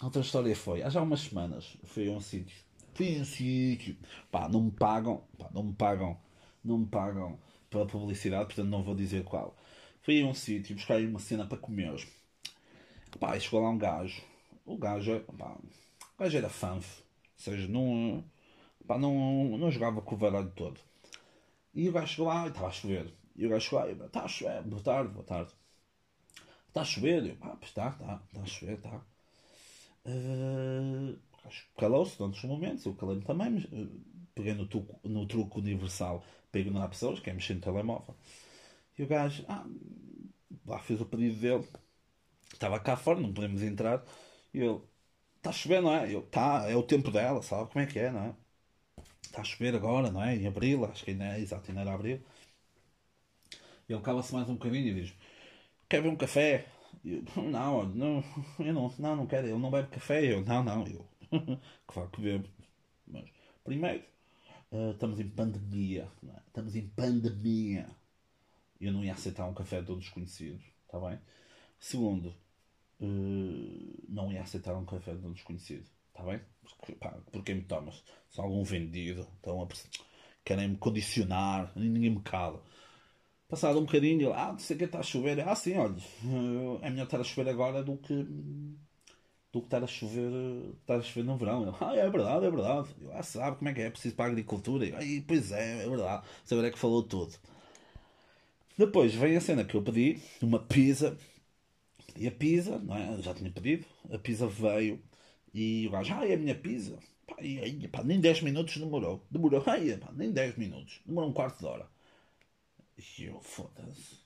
Outra 0.00 0.22
história 0.22 0.54
foi, 0.54 0.82
há 0.82 0.88
já 0.88 1.02
umas 1.02 1.20
semanas, 1.20 1.76
fui 1.84 2.08
a 2.08 2.12
um 2.12 2.20
sítio. 2.20 2.56
Fui 2.94 3.18
a 3.18 3.22
um 3.22 3.24
sítio. 3.24 3.96
Pá, 4.30 4.48
não 4.48 4.62
me 4.62 4.70
pagam. 4.70 5.24
Pá, 5.36 5.50
não 5.52 5.64
me 5.64 5.74
pagam. 5.74 6.16
Não 6.62 6.78
me 6.78 6.86
pagam 6.86 7.38
pela 7.70 7.86
publicidade, 7.86 8.46
portanto 8.46 8.68
não 8.68 8.82
vou 8.82 8.94
dizer 8.94 9.24
qual. 9.24 9.56
Fui 10.02 10.20
a 10.20 10.26
um 10.26 10.34
sítio 10.34 10.74
buscar 10.74 11.00
uma 11.00 11.18
cena 11.18 11.46
para 11.46 11.56
comer. 11.56 11.94
Pá, 13.18 13.36
e 13.36 13.40
chegou 13.40 13.60
lá 13.60 13.70
um 13.70 13.78
gajo. 13.78 14.22
O 14.66 14.76
gajo, 14.76 15.20
pá, 15.38 15.56
o 16.14 16.22
gajo 16.22 16.36
era 16.36 16.48
fanf. 16.48 17.00
Ou 17.00 17.04
seja, 17.36 17.68
não, 17.68 18.24
pá, 18.86 18.98
não, 18.98 19.56
não 19.56 19.70
jogava 19.70 20.02
com 20.02 20.14
o 20.14 20.18
varalho 20.18 20.50
todo. 20.50 20.80
E 21.74 21.88
o 21.88 21.92
gajo 21.92 22.08
chegou 22.08 22.26
lá 22.26 22.46
e 22.46 22.48
estava 22.48 22.66
a 22.66 22.72
chover. 22.72 23.12
E 23.36 23.46
o 23.46 23.48
gajo 23.48 23.64
chegou 23.64 23.80
lá 23.80 23.88
e 23.88 23.92
está 23.92 24.24
a 24.24 24.28
chover. 24.28 24.62
Boa 24.62 24.82
tarde, 24.82 25.12
boa 25.12 25.24
tarde. 25.24 25.52
Está 26.68 26.80
a 26.82 26.84
chover? 26.84 27.26
Eu, 27.26 27.36
pá, 27.36 27.56
está, 27.62 27.88
está, 27.88 28.22
está 28.26 28.42
a 28.42 28.46
chover, 28.46 28.74
está. 28.74 29.00
Uh, 30.06 31.18
calou-se 31.78 32.16
durante 32.16 32.38
os 32.38 32.44
momentos, 32.44 32.86
eu 32.86 32.94
calei-me 32.94 33.22
também, 33.22 33.50
mas 33.50 33.64
uh, 33.64 34.00
peguei 34.34 34.54
no, 34.54 34.66
truco, 34.66 34.98
no 35.06 35.26
truque 35.26 35.58
universal 35.58 36.24
para 36.50 36.60
ignorar 36.60 36.88
pessoas, 36.88 37.20
que 37.20 37.30
é 37.30 37.32
mexer 37.32 37.54
no 37.54 37.60
telemóvel. 37.60 38.14
E 38.98 39.02
o 39.02 39.06
gajo, 39.06 39.44
ah, 39.48 39.66
lá 40.66 40.78
fez 40.80 41.00
o 41.00 41.06
pedido 41.06 41.40
dele, 41.40 41.66
estava 42.52 42.78
cá 42.80 42.96
fora, 42.96 43.20
não 43.20 43.32
podemos 43.32 43.62
entrar. 43.62 44.04
E 44.52 44.60
ele, 44.60 44.80
está 45.36 45.50
a 45.50 45.52
chover, 45.52 45.82
não 45.82 45.94
é? 45.94 46.12
Eu, 46.14 46.22
tá, 46.22 46.66
é 46.68 46.76
o 46.76 46.82
tempo 46.82 47.10
dela, 47.10 47.42
sabe 47.42 47.70
como 47.70 47.84
é 47.84 47.86
que 47.86 47.98
é, 47.98 48.10
não 48.10 48.24
é? 48.24 48.34
Está 49.22 49.40
a 49.42 49.44
chover 49.44 49.74
agora, 49.74 50.10
não 50.10 50.22
é? 50.22 50.36
Em 50.36 50.46
abril, 50.46 50.84
acho 50.84 51.04
que 51.04 51.12
ainda 51.12 51.24
é 51.36 51.40
exato, 51.40 51.70
ainda 51.70 51.82
era 51.82 51.94
abril. 51.94 52.20
E 53.88 53.92
ele 53.92 54.02
cala-se 54.02 54.32
mais 54.34 54.48
um 54.48 54.54
bocadinho 54.54 54.88
e 54.88 54.94
diz: 55.02 55.14
Quer 55.88 56.02
ver 56.02 56.08
um 56.08 56.16
café? 56.16 56.66
Eu, 57.04 57.22
não, 57.36 57.84
não, 57.86 58.24
eu 58.58 58.72
não, 58.72 58.94
não, 58.98 59.16
não 59.16 59.26
quero, 59.26 59.46
ele 59.48 59.58
não 59.58 59.70
bebe 59.70 59.88
café. 59.88 60.24
Eu, 60.32 60.44
não, 60.44 60.62
não, 60.62 60.86
eu, 60.86 61.06
claro 61.86 62.10
que 62.10 62.20
bebo. 62.20 62.48
Mas, 63.06 63.24
primeiro, 63.64 64.04
uh, 64.72 64.90
estamos 64.92 65.20
em 65.20 65.28
pandemia, 65.28 66.10
é? 66.28 66.40
estamos 66.48 66.74
em 66.76 66.88
pandemia 66.88 67.88
eu 68.80 68.92
não 68.92 69.04
ia 69.04 69.12
aceitar 69.12 69.46
um 69.46 69.54
café 69.54 69.82
de 69.82 69.92
um 69.92 69.98
desconhecido, 69.98 70.60
está 70.86 70.98
bem? 70.98 71.18
Segundo, 71.78 72.34
uh, 73.00 74.04
não 74.08 74.32
ia 74.32 74.42
aceitar 74.42 74.74
um 74.74 74.86
café 74.86 75.14
de 75.14 75.26
um 75.26 75.32
desconhecido, 75.32 75.86
está 76.08 76.22
bem? 76.22 76.40
Porque, 76.62 76.92
pá, 76.94 77.10
porque 77.30 77.54
me 77.54 77.62
tomas? 77.62 78.02
Se 78.30 78.40
algum 78.40 78.64
vendido, 78.64 79.28
estão 79.36 79.62
a 79.62 79.68
querem-me 80.44 80.76
condicionar, 80.78 81.72
ninguém 81.76 82.10
me 82.10 82.22
cala. 82.22 82.64
Passado 83.48 83.78
um 83.78 83.84
bocadinho, 83.84 84.32
ah, 84.32 84.52
não 84.52 84.58
sei 84.58 84.76
que 84.76 84.84
está 84.84 85.00
a 85.00 85.02
chover. 85.02 85.40
Ah, 85.40 85.54
sim, 85.54 85.76
olha, 85.76 85.96
é 86.82 86.88
melhor 86.88 87.04
estar 87.04 87.20
a 87.20 87.24
chover 87.24 87.50
agora 87.50 87.82
do 87.82 87.98
que 87.98 88.14
do 89.52 89.60
que 89.60 89.66
estar 89.66 89.82
a 89.82 89.86
chover, 89.86 90.30
estar 90.80 90.96
a 90.96 91.02
chover 91.02 91.24
no 91.24 91.36
verão. 91.36 91.62
Ele, 91.62 91.76
ah, 91.80 91.96
é 91.96 92.08
verdade, 92.08 92.46
é 92.46 92.50
verdade. 92.50 92.88
Eu, 93.00 93.12
ah, 93.12 93.22
sabe 93.22 93.56
como 93.56 93.68
é 93.68 93.74
que 93.74 93.80
é, 93.80 93.90
preciso 93.90 94.14
para 94.14 94.26
a 94.26 94.28
agricultura. 94.28 94.86
Eu, 94.86 94.96
ah, 94.96 95.24
pois 95.26 95.50
é, 95.52 95.84
é 95.84 95.88
verdade. 95.88 96.26
Saber 96.44 96.64
é 96.64 96.70
que 96.70 96.78
falou 96.78 97.02
tudo. 97.02 97.34
Depois 98.78 99.14
vem 99.14 99.36
a 99.36 99.40
cena 99.40 99.64
que 99.64 99.74
eu 99.74 99.82
pedi, 99.82 100.20
uma 100.40 100.58
pizza. 100.58 101.16
E 102.16 102.26
a 102.26 102.30
pizza, 102.30 102.78
não 102.78 102.96
é? 102.96 103.14
Eu 103.14 103.22
já 103.22 103.34
tinha 103.34 103.50
pedido. 103.50 103.86
A 104.12 104.18
pizza 104.18 104.46
veio 104.46 105.00
E 105.52 105.86
o 105.88 105.90
gajo, 105.90 106.14
ai, 106.14 106.32
é 106.32 106.34
a 106.34 106.38
minha 106.38 106.54
pizza. 106.54 106.98
Pá, 107.26 107.36
e, 107.42 107.58
aí, 107.58 107.88
pá, 107.88 108.02
nem 108.04 108.20
10 108.20 108.42
minutos 108.42 108.76
demorou. 108.78 109.24
Demorou, 109.30 109.62
ai, 109.66 109.96
pá, 109.98 110.10
nem 110.12 110.30
10 110.32 110.56
minutos. 110.56 111.00
Demorou 111.04 111.30
um 111.30 111.32
quarto 111.32 111.58
de 111.60 111.66
hora. 111.66 111.88
E 113.18 113.24
eu, 113.24 113.40
foda-se. 113.40 114.20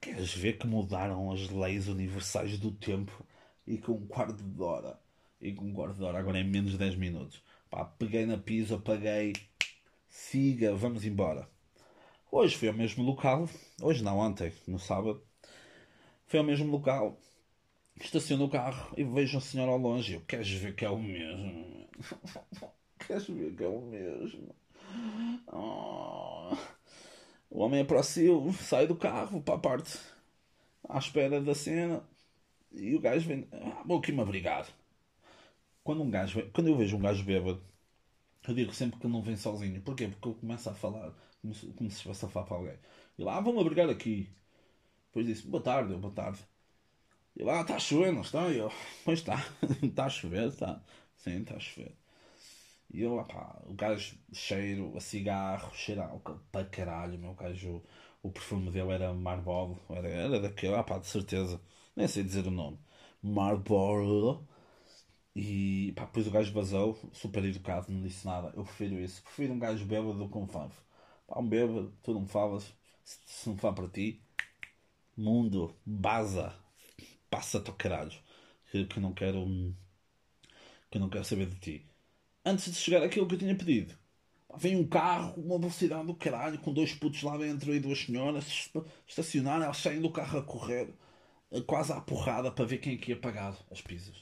Queres 0.00 0.32
ver 0.34 0.58
que 0.58 0.66
mudaram 0.66 1.30
as 1.30 1.48
leis 1.50 1.88
universais 1.88 2.58
do 2.58 2.70
tempo 2.72 3.24
e 3.70 3.78
com 3.78 3.92
um 3.92 4.06
quarto 4.06 4.42
de 4.42 4.62
hora? 4.62 4.98
E 5.40 5.52
com 5.52 5.64
um 5.64 5.72
quarto 5.72 5.96
de 5.96 6.02
hora 6.02 6.18
agora 6.18 6.40
é 6.40 6.42
menos 6.42 6.72
de 6.72 6.78
10 6.78 6.96
minutos. 6.96 7.40
Pá, 7.70 7.84
peguei 7.84 8.26
na 8.26 8.36
pizza, 8.36 8.76
paguei. 8.76 9.32
Siga, 10.08 10.74
vamos 10.74 11.04
embora. 11.04 11.48
Hoje 12.32 12.56
fui 12.56 12.66
ao 12.66 12.74
mesmo 12.74 13.04
local. 13.04 13.48
Hoje 13.80 14.02
não, 14.02 14.18
ontem, 14.18 14.52
no 14.66 14.78
sábado. 14.78 15.22
Fui 16.26 16.40
ao 16.40 16.44
mesmo 16.44 16.68
local. 16.68 17.16
Estaciono 18.00 18.46
o 18.46 18.50
carro 18.50 18.92
e 18.96 19.04
vejo 19.04 19.38
um 19.38 19.40
senhor 19.40 19.68
ao 19.68 19.78
longe. 19.78 20.14
Eu, 20.14 20.20
queres 20.22 20.50
ver 20.50 20.74
que 20.74 20.84
é 20.84 20.90
o 20.90 20.98
mesmo? 20.98 21.88
queres 23.06 23.28
ver 23.28 23.54
que 23.54 23.62
é 23.62 23.68
o 23.68 23.80
mesmo? 23.82 24.52
Oh. 25.46 26.56
O 27.48 27.60
homem 27.60 27.82
aproxima, 27.82 28.52
sai 28.52 28.88
do 28.88 28.96
carro 28.96 29.40
para 29.40 29.54
a 29.54 29.58
parte 29.58 29.96
à 30.88 30.98
espera 30.98 31.40
da 31.40 31.54
cena 31.54 32.02
e 32.72 32.94
o 32.94 33.00
gajo 33.00 33.28
vem. 33.28 33.48
Ah, 33.52 33.82
vou 33.86 33.98
aqui 33.98 34.12
me 34.12 34.20
abrigar. 34.22 34.66
Quando, 35.82 36.02
um 36.02 36.10
gajo, 36.10 36.42
quando 36.52 36.68
eu 36.68 36.76
vejo 36.76 36.96
um 36.96 37.00
gajo 37.00 37.24
bêbado, 37.24 37.62
eu 38.48 38.54
digo 38.54 38.74
sempre 38.74 38.98
que 39.00 39.06
ele 39.06 39.12
não 39.14 39.22
vem 39.22 39.36
sozinho. 39.36 39.80
Porquê? 39.82 40.08
Porque 40.08 40.28
eu 40.28 40.34
começo 40.34 40.70
a 40.70 40.74
falar 40.74 41.12
como 41.42 41.54
se, 41.54 41.66
como 41.68 41.90
se 41.90 41.96
estivesse 41.98 42.24
a 42.26 42.28
falar 42.28 42.46
para 42.46 42.56
alguém. 42.58 42.78
E 43.18 43.24
lá, 43.24 43.38
ah, 43.38 43.40
vou-me 43.42 43.60
abrigar 43.60 43.88
aqui. 43.90 44.28
Depois 45.08 45.26
disse, 45.26 45.46
boa 45.48 45.62
tarde, 45.62 45.94
boa 45.96 46.14
tarde. 46.14 46.40
E 47.36 47.42
lá, 47.44 47.62
está 47.62 47.76
a 47.76 47.78
chover, 47.80 48.12
não 48.12 48.22
está? 48.22 48.48
E 48.50 48.58
eu, 48.58 48.72
pois 49.04 49.20
está, 49.20 49.36
está 49.82 50.06
a 50.06 50.10
chover, 50.10 50.48
está. 50.48 50.82
Sim, 51.16 51.42
está 51.42 51.56
a 51.56 51.60
chover. 51.60 51.94
E 52.92 53.02
eu, 53.02 53.16
opá, 53.18 53.60
o 53.66 53.74
gajo 53.74 54.16
cheiro 54.32 54.92
a 54.96 55.00
cigarro, 55.00 55.72
cheira 55.74 56.04
álcool 56.06 56.40
para 56.50 56.66
caralho, 56.66 57.18
meu 57.18 57.34
gajo, 57.34 57.82
o 58.22 58.30
perfume 58.30 58.70
dele 58.70 58.92
era 58.92 59.14
Marlboro, 59.14 59.78
era, 59.90 60.08
era 60.08 60.40
daquele, 60.40 60.74
opá, 60.74 60.98
de 60.98 61.06
certeza, 61.06 61.60
nem 61.96 62.08
sei 62.08 62.22
dizer 62.24 62.46
o 62.46 62.50
nome, 62.50 62.78
Marlboro. 63.22 64.46
E 65.34 65.92
pá, 65.96 66.04
depois 66.06 66.26
o 66.26 66.30
gajo 66.30 66.52
vazou, 66.52 66.98
super 67.12 67.44
educado, 67.44 67.92
não 67.92 68.02
disse 68.02 68.26
nada. 68.26 68.52
Eu 68.56 68.64
prefiro 68.64 68.98
isso, 69.00 69.22
prefiro 69.22 69.52
um 69.54 69.58
gajo 69.58 69.84
bêbado 69.86 70.18
do 70.18 70.28
que 70.28 70.38
um 70.38 70.46
fanfo. 70.46 70.82
Pá, 71.26 71.38
um 71.40 71.48
bêbado, 71.48 71.94
tu 72.02 72.12
não 72.14 72.22
me 72.22 72.28
falas, 72.28 72.64
se, 73.04 73.18
se 73.26 73.48
não 73.48 73.56
fala 73.56 73.74
para 73.74 73.88
ti, 73.88 74.20
mundo, 75.16 75.74
baza, 75.86 76.54
passa-te 77.30 77.70
ao 77.70 77.76
caralho, 77.76 78.12
que, 78.70 78.84
que 78.86 79.00
não 79.00 79.12
quero, 79.12 79.46
que 80.90 80.98
não 80.98 81.08
quero 81.08 81.24
saber 81.24 81.46
de 81.46 81.56
ti 81.56 81.90
antes 82.44 82.72
de 82.72 82.78
chegar 82.78 83.02
àquilo 83.02 83.26
que 83.26 83.34
eu 83.34 83.38
tinha 83.38 83.54
pedido. 83.54 83.94
Vem 84.56 84.76
um 84.76 84.86
carro, 84.86 85.34
uma 85.40 85.58
velocidade 85.58 86.06
do 86.06 86.14
caralho, 86.14 86.58
com 86.58 86.72
dois 86.72 86.92
putos 86.92 87.22
lá 87.22 87.36
dentro 87.36 87.72
e 87.72 87.78
duas 87.80 88.00
senhoras 88.00 88.70
estacionaram, 89.06 89.64
elas 89.64 89.76
saem 89.76 90.00
do 90.00 90.10
carro 90.10 90.40
a 90.40 90.42
correr, 90.42 90.92
quase 91.66 91.92
à 91.92 92.00
porrada 92.00 92.50
para 92.50 92.64
ver 92.64 92.78
quem 92.78 92.94
é 92.94 92.96
que 92.96 93.10
ia 93.10 93.18
pagar 93.18 93.56
as 93.70 93.80
pizzas. 93.80 94.16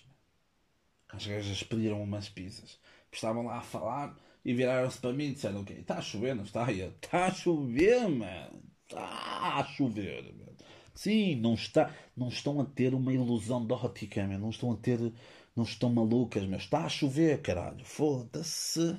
As 1.08 1.26
gajas 1.26 1.62
pediram 1.62 2.02
umas 2.02 2.28
pizzas. 2.28 2.78
Estavam 3.10 3.46
lá 3.46 3.58
a 3.58 3.62
falar 3.62 4.16
e 4.44 4.52
viraram-se 4.52 4.98
para 4.98 5.12
mim 5.12 5.24
e 5.24 5.34
disseram: 5.34 5.60
Ok, 5.60 5.78
está 5.78 5.98
a 5.98 6.02
chover, 6.02 6.34
não 6.34 6.44
está? 6.44 6.70
Está 6.70 7.26
a 7.26 7.32
chover, 7.32 8.08
mano. 8.08 8.62
Está 8.86 9.58
a 9.58 9.64
chover, 9.64 10.34
man. 10.34 10.46
Sim, 10.94 11.36
não, 11.36 11.54
está, 11.54 11.94
não 12.16 12.28
estão 12.28 12.60
a 12.60 12.64
ter 12.64 12.94
uma 12.94 13.12
ilusão 13.12 13.64
de 13.64 13.72
ótica, 13.72 14.26
man. 14.26 14.38
não 14.38 14.50
estão 14.50 14.72
a 14.72 14.76
ter 14.76 15.12
não 15.58 15.64
estão 15.64 15.90
malucas, 15.90 16.46
mas 16.46 16.62
está 16.62 16.84
a 16.84 16.88
chover, 16.88 17.42
caralho. 17.42 17.84
Foda-se. 17.84 18.98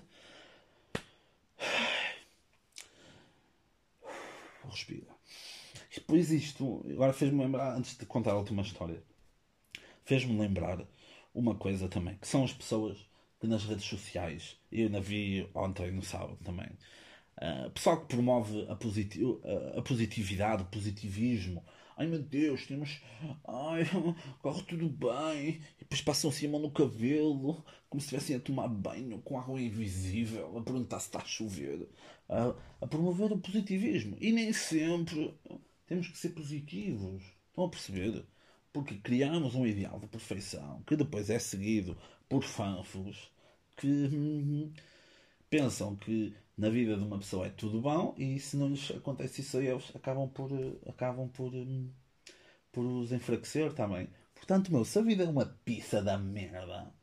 Respira. 4.69 5.18
Depois 5.99 6.31
isto, 6.31 6.85
agora 6.89 7.11
fez-me 7.11 7.43
lembrar, 7.43 7.75
antes 7.75 7.97
de 7.97 8.05
contar 8.05 8.31
a 8.31 8.37
última 8.37 8.61
história, 8.61 9.03
fez-me 10.05 10.39
lembrar 10.39 10.87
uma 11.35 11.55
coisa 11.55 11.89
também, 11.89 12.15
que 12.15 12.27
são 12.27 12.43
as 12.43 12.53
pessoas 12.53 12.97
que 13.39 13.47
nas 13.47 13.65
redes 13.65 13.85
sociais, 13.85 14.57
eu 14.71 14.85
ainda 14.85 15.01
vi 15.01 15.47
ontem 15.53 15.91
no 15.91 16.01
sábado 16.01 16.37
também, 16.43 16.69
uh, 17.37 17.69
pessoal 17.71 18.01
que 18.01 18.15
promove 18.15 18.65
a, 18.69 18.75
positi 18.75 19.21
a 19.77 19.81
positividade, 19.81 20.63
o 20.63 20.67
positivismo, 20.67 21.63
ai 21.97 22.07
meu 22.07 22.19
Deus, 22.19 22.65
temos. 22.65 23.01
Ai, 23.45 23.83
corre 24.41 24.63
tudo 24.63 24.87
bem. 24.87 25.61
E 25.77 25.79
depois 25.81 26.01
passam-se 26.01 26.45
a 26.45 26.49
mão 26.49 26.61
no 26.61 26.71
cabelo, 26.71 27.63
como 27.89 27.99
se 27.99 28.07
estivessem 28.07 28.37
a 28.37 28.39
tomar 28.39 28.69
banho 28.69 29.21
com 29.21 29.37
água 29.37 29.61
invisível, 29.61 30.57
a 30.57 30.61
perguntar 30.61 30.99
se 31.01 31.07
está 31.07 31.19
a 31.19 31.25
chover, 31.25 31.89
a 32.29 32.87
promover 32.87 33.33
o 33.33 33.37
positivismo. 33.37 34.15
E 34.21 34.31
nem 34.31 34.53
sempre 34.53 35.37
temos 35.89 36.07
que 36.07 36.17
ser 36.17 36.29
positivos. 36.29 37.23
Estão 37.49 37.65
a 37.65 37.69
perceber? 37.69 38.23
Porque 38.71 38.95
criamos 38.99 39.55
um 39.55 39.65
ideal 39.65 39.99
de 39.99 40.07
perfeição 40.07 40.83
que 40.83 40.95
depois 40.95 41.31
é 41.31 41.39
seguido 41.39 41.97
por 42.29 42.43
fanfos 42.43 43.31
que 43.75 43.87
hum, 43.87 44.71
pensam 45.49 45.95
que 45.95 46.35
na 46.55 46.69
vida 46.69 46.95
de 46.95 47.03
uma 47.03 47.17
pessoa 47.17 47.47
é 47.47 47.49
tudo 47.49 47.81
bom 47.81 48.13
e 48.17 48.39
se 48.39 48.55
não 48.55 48.69
lhes 48.69 48.91
acontece 48.91 49.41
isso 49.41 49.57
a 49.57 49.63
eles 49.63 49.91
acabam 49.95 50.29
por 50.29 50.51
acabam 50.87 51.27
por 51.29 51.53
hum, 51.55 51.89
por 52.71 52.85
os 52.85 53.11
enfraquecer 53.11 53.73
também 53.73 54.09
portanto 54.35 54.71
meu 54.71 54.85
se 54.85 54.99
a 54.99 55.01
vida 55.01 55.23
é 55.23 55.29
uma 55.29 55.45
pizza 55.65 56.01
da 56.03 56.17
merda 56.17 56.93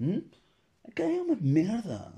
hum? 0.00 0.22
é 0.96 1.02
uma 1.20 1.36
merda 1.36 2.14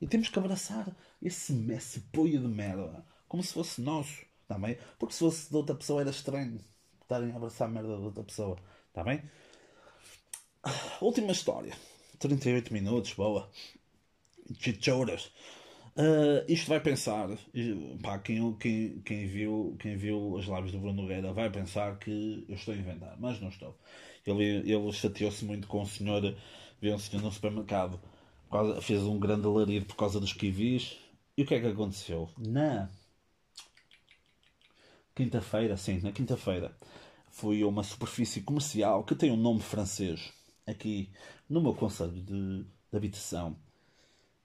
e 0.00 0.06
temos 0.06 0.28
que 0.28 0.38
abraçar 0.38 0.94
esse, 1.22 1.54
esse 1.72 2.00
apoio 2.00 2.40
de 2.40 2.48
merda 2.48 3.06
como 3.28 3.42
se 3.42 3.54
fosse 3.54 3.80
nosso 3.80 4.31
tá 4.46 4.58
bem? 4.58 4.76
porque 4.98 5.14
se 5.14 5.20
fosse 5.20 5.50
de 5.50 5.56
outra 5.56 5.74
pessoa 5.74 6.00
era 6.00 6.10
estranho 6.10 6.60
estarem 7.00 7.32
a 7.32 7.36
abraçar 7.36 7.68
a 7.68 7.70
merda 7.70 7.96
de 7.96 8.04
outra 8.04 8.24
pessoa 8.24 8.56
tá 8.92 9.02
bem? 9.02 9.22
última 11.00 11.32
história 11.32 11.74
38 12.18 12.72
minutos 12.72 13.12
boa 13.14 13.50
chichoras 14.58 15.30
Uh, 15.94 16.40
isto 16.48 16.68
vai 16.68 16.80
pensar, 16.80 17.28
pá, 18.02 18.18
quem, 18.18 18.54
quem, 18.54 19.02
quem, 19.04 19.26
viu, 19.26 19.76
quem 19.78 19.94
viu 19.94 20.38
as 20.38 20.46
lives 20.46 20.72
do 20.72 20.78
Bruno 20.78 21.02
Nogueira 21.02 21.34
vai 21.34 21.50
pensar 21.50 21.98
que 21.98 22.46
eu 22.48 22.54
estou 22.54 22.72
a 22.72 22.76
inventar, 22.78 23.14
mas 23.20 23.38
não 23.40 23.50
estou. 23.50 23.78
Ele, 24.26 24.72
ele 24.72 24.92
chateou-se 24.92 25.44
muito 25.44 25.68
com 25.68 25.82
o 25.82 25.86
senhor, 25.86 26.34
viu 26.80 26.94
um 26.94 26.98
senhor 26.98 27.22
no 27.22 27.30
supermercado, 27.30 28.00
fez 28.80 29.02
um 29.02 29.18
grande 29.18 29.46
alarido 29.46 29.84
por 29.84 29.96
causa 29.96 30.18
dos 30.18 30.32
kiwis. 30.32 30.96
E 31.36 31.42
o 31.42 31.46
que 31.46 31.54
é 31.54 31.60
que 31.60 31.66
aconteceu? 31.66 32.28
Na 32.38 32.90
quinta-feira, 35.14 35.76
sim, 35.76 36.00
na 36.00 36.12
quinta-feira, 36.12 36.76
fui 37.30 37.62
a 37.62 37.66
uma 37.66 37.82
superfície 37.82 38.42
comercial 38.42 39.04
que 39.04 39.14
tem 39.14 39.30
um 39.30 39.36
nome 39.36 39.60
francês 39.60 40.32
aqui 40.66 41.10
no 41.48 41.60
meu 41.62 41.74
conselho 41.74 42.12
de, 42.12 42.64
de 42.64 42.96
habitação. 42.96 43.56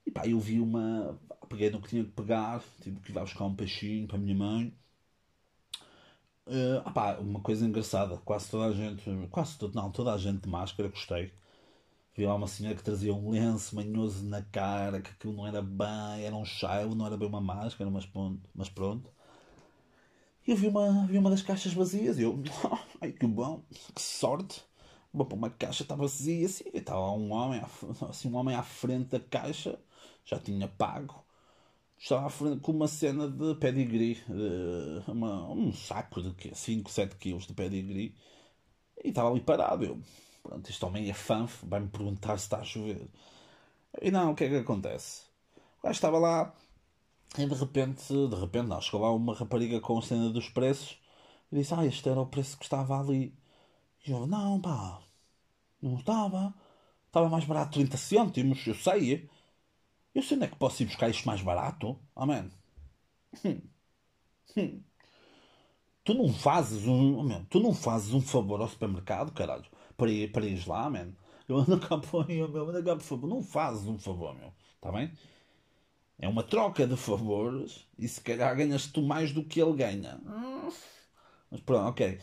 E 0.05 0.11
pá, 0.11 0.25
eu 0.27 0.39
vi 0.39 0.59
uma 0.59 1.19
peguei 1.47 1.69
no 1.69 1.81
que 1.81 1.89
tinha 1.89 2.03
que 2.03 2.11
pegar, 2.11 2.61
tive 2.81 2.99
que 2.99 3.11
ir 3.11 3.15
lá 3.15 3.21
buscar 3.21 3.45
um 3.45 3.55
peixinho 3.55 4.07
para 4.07 4.17
a 4.17 4.19
minha 4.19 4.35
mãe. 4.35 4.73
Uh, 6.45 6.79
opá, 6.87 7.17
uma 7.17 7.41
coisa 7.41 7.65
engraçada, 7.65 8.17
quase 8.17 8.49
toda 8.49 8.65
a 8.67 8.73
gente, 8.73 9.03
quase 9.29 9.57
toda, 9.57 9.79
não, 9.79 9.91
toda 9.91 10.13
a 10.13 10.17
gente 10.17 10.41
de 10.41 10.49
máscara, 10.49 10.89
gostei. 10.89 11.33
Vi 12.15 12.25
lá 12.25 12.35
uma 12.35 12.47
senhora 12.47 12.75
que 12.75 12.83
trazia 12.83 13.13
um 13.13 13.29
lenço 13.29 13.75
manhoso 13.75 14.25
na 14.25 14.41
cara, 14.41 15.01
que 15.01 15.11
aquilo 15.11 15.33
não 15.33 15.47
era 15.47 15.61
bem, 15.61 16.25
era 16.25 16.35
um 16.35 16.45
chá, 16.45 16.85
não 16.85 17.05
era 17.05 17.17
bem 17.17 17.27
uma 17.27 17.41
máscara, 17.41 17.89
mas 17.91 18.05
pronto. 18.05 18.41
Mas 18.55 18.69
pronto. 18.69 19.11
E 20.47 20.51
eu 20.51 20.57
vi 20.57 20.67
uma, 20.67 21.05
vi 21.07 21.17
uma 21.17 21.29
das 21.29 21.41
caixas 21.41 21.73
vazias 21.73 22.17
e 22.17 22.23
eu, 22.23 22.41
ai 23.01 23.11
que 23.11 23.27
bom, 23.27 23.63
que 23.93 24.01
sorte. 24.01 24.63
Para 25.11 25.35
uma 25.35 25.49
caixa, 25.49 25.81
está 25.81 25.95
vazia 25.95 26.45
assim, 26.45 26.65
e 26.71 26.77
estava 26.77 27.11
um 27.11 27.31
homem, 27.31 27.59
assim, 28.07 28.29
um 28.29 28.35
homem 28.35 28.55
à 28.55 28.61
frente 28.61 29.09
da 29.09 29.19
caixa, 29.19 29.79
já 30.23 30.37
tinha 30.39 30.67
pago 30.67 31.25
estava 31.99 32.27
à 32.27 32.29
frente 32.29 32.61
com 32.61 32.71
uma 32.71 32.87
cena 32.87 33.27
de 33.29 33.55
pedigree, 33.55 34.23
uma, 35.07 35.49
um 35.51 35.73
saco 35.73 36.21
de 36.21 36.55
5, 36.55 36.89
7 36.89 37.15
quilos 37.15 37.47
de 37.47 37.53
pedigree, 37.53 38.15
e 39.03 39.09
estava 39.09 39.29
ali 39.29 39.41
parado. 39.41 39.85
Eu, 39.85 39.99
pronto, 40.43 40.69
este 40.69 40.83
homem 40.85 41.09
é 41.09 41.13
fã, 41.13 41.47
vai-me 41.63 41.87
perguntar 41.89 42.37
se 42.37 42.45
está 42.45 42.59
a 42.59 42.63
chover. 42.63 43.07
E 44.01 44.11
não, 44.11 44.31
o 44.31 44.35
que 44.35 44.43
é 44.45 44.49
que 44.49 44.57
acontece? 44.57 45.23
O 45.79 45.83
gajo 45.83 45.97
estava 45.97 46.19
lá 46.19 46.53
e 47.37 47.45
de 47.45 47.53
repente, 47.53 48.13
de 48.13 48.35
repente, 48.35 48.67
não, 48.67 48.81
chegou 48.81 49.01
lá 49.01 49.13
uma 49.13 49.33
rapariga 49.35 49.79
com 49.81 49.97
a 49.97 50.01
cena 50.01 50.29
dos 50.29 50.49
preços 50.49 50.97
e 51.51 51.55
disse: 51.57 51.73
Ah, 51.73 51.85
este 51.85 52.07
era 52.09 52.19
o 52.21 52.25
preço 52.27 52.57
que 52.57 52.65
estava 52.65 52.99
ali. 52.99 53.33
E 54.05 54.11
eu, 54.11 54.27
não, 54.27 54.59
pá, 54.61 55.01
não 55.81 55.97
estava. 55.99 56.53
Estava 57.07 57.29
mais 57.29 57.45
barato 57.45 57.73
30 57.73 57.97
cêntimos, 57.97 58.65
eu 58.67 58.75
sei. 58.75 59.29
Eu 60.15 60.23
sei 60.23 60.37
onde 60.37 60.45
é 60.47 60.49
que 60.49 60.57
posso 60.57 60.83
ir 60.83 60.87
buscar 60.87 61.09
isto 61.09 61.25
mais 61.27 61.41
barato. 61.41 61.99
Amém. 62.15 62.49
Hum. 63.45 63.61
Hum. 64.57 64.83
Tu 66.03 66.13
não 66.13 66.33
fazes 66.33 66.87
um. 66.87 67.45
tu 67.45 67.59
não 67.59 67.73
fazes 67.73 68.13
um 68.13 68.21
favor 68.21 68.61
ao 68.61 68.67
supermercado, 68.69 69.31
caralho, 69.33 69.65
para 69.97 70.09
ir, 70.09 70.31
para 70.31 70.45
ir 70.45 70.65
lá, 70.67 70.89
man. 70.89 71.11
Eu 71.47 71.57
ando 71.57 71.79
cá 71.79 71.97
por 71.99 72.29
eu 72.31 72.45
ando 72.45 72.83
cá 72.83 72.95
por 72.95 73.03
favor. 73.03 73.27
Não 73.27 73.43
fazes 73.43 73.87
um 73.87 73.99
favor, 73.99 74.33
meu. 74.35 74.53
Está 74.75 74.91
bem? 74.91 75.11
É 76.19 76.27
uma 76.27 76.43
troca 76.43 76.87
de 76.87 76.97
favores 76.97 77.87
e 77.97 78.07
se 78.07 78.21
calhar 78.21 78.55
ganhas 78.55 78.87
tu 78.87 79.01
mais 79.01 79.31
do 79.31 79.43
que 79.43 79.61
ele 79.61 79.73
ganha. 79.73 80.19
Mas 81.51 81.61
pronto, 81.61 81.89
ok. 81.89 82.19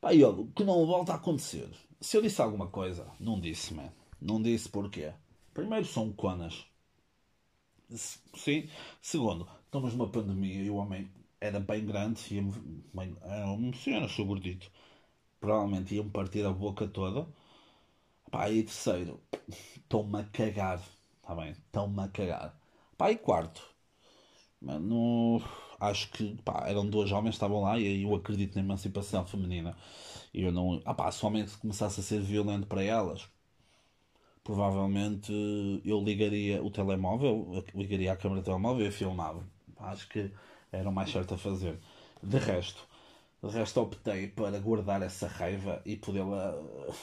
Pá, 0.00 0.14
e 0.14 0.24
olha, 0.24 0.46
que 0.54 0.64
não 0.64 0.86
volta 0.86 1.12
a 1.12 1.16
acontecer. 1.16 1.68
Se 2.00 2.16
eu 2.16 2.22
disse 2.22 2.40
alguma 2.40 2.68
coisa, 2.68 3.06
não 3.20 3.40
disse, 3.40 3.74
man. 3.74 3.92
Não 4.20 4.40
disse 4.40 4.68
porquê. 4.68 5.12
Primeiro, 5.52 5.84
são 5.86 6.12
conas. 6.12 6.66
Sim. 8.34 8.68
Segundo, 9.00 9.48
estamos 9.64 9.92
numa 9.94 10.08
pandemia 10.08 10.62
e 10.62 10.70
o 10.70 10.76
homem 10.76 11.10
era 11.40 11.60
bem 11.60 11.84
grande 11.84 12.20
e 12.34 12.38
era 13.22 13.46
um 13.46 13.72
senhor, 13.72 14.08
sou 14.08 14.26
gordito. 14.26 14.70
Provavelmente 15.40 15.94
ia-me 15.94 16.10
partir 16.10 16.44
a 16.46 16.52
boca 16.52 16.88
toda. 16.88 17.26
Pá, 18.30 18.50
e 18.50 18.62
terceiro, 18.62 19.20
estou-me 19.48 20.20
a 20.20 20.24
cagar. 20.24 20.82
Está 21.20 21.34
bem? 21.34 21.50
Estão-me 21.52 22.00
a 22.02 22.08
cagar. 22.08 22.65
Pá, 22.98 23.10
e 23.10 23.16
quarto, 23.16 23.62
mano, 24.60 25.42
acho 25.80 26.10
que 26.10 26.36
pá, 26.44 26.64
eram 26.68 26.88
duas 26.88 27.12
homens 27.12 27.32
que 27.32 27.36
estavam 27.36 27.62
lá 27.62 27.78
e 27.78 28.02
eu 28.02 28.14
acredito 28.14 28.54
na 28.56 28.62
emancipação 28.62 29.26
feminina. 29.26 29.76
E 30.34 30.42
eu 30.44 30.52
não. 30.52 30.82
Ah, 30.84 30.94
pá, 30.94 31.10
se 31.12 31.24
o 31.24 31.28
homem 31.28 31.46
começasse 31.60 32.00
a 32.00 32.02
ser 32.02 32.20
violento 32.22 32.66
para 32.66 32.82
elas, 32.82 33.28
provavelmente 34.44 35.32
eu 35.84 36.02
ligaria 36.02 36.62
o 36.62 36.70
telemóvel, 36.70 37.64
ligaria 37.74 38.12
a 38.12 38.16
câmera 38.16 38.40
do 38.40 38.44
telemóvel 38.44 38.86
e 38.86 38.90
filmava. 38.90 39.44
Acho 39.78 40.08
que 40.08 40.30
era 40.72 40.88
o 40.88 40.92
mais 40.92 41.10
certo 41.10 41.34
a 41.34 41.38
fazer. 41.38 41.78
De 42.22 42.38
resto, 42.38 42.86
de 43.42 43.50
resto 43.50 43.80
optei 43.80 44.28
para 44.28 44.58
guardar 44.60 45.02
essa 45.02 45.28
raiva 45.28 45.82
e 45.86 45.96
podê-la 45.96 46.54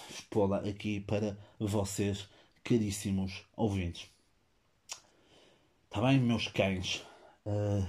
expô-la 0.09 0.59
aqui 0.59 1.01
para 1.01 1.37
vocês, 1.59 2.29
caríssimos 2.63 3.43
ouvintes. 3.55 4.12
Está 5.93 6.07
bem, 6.07 6.19
meus 6.19 6.47
cães? 6.47 7.05
Uh, 7.45 7.85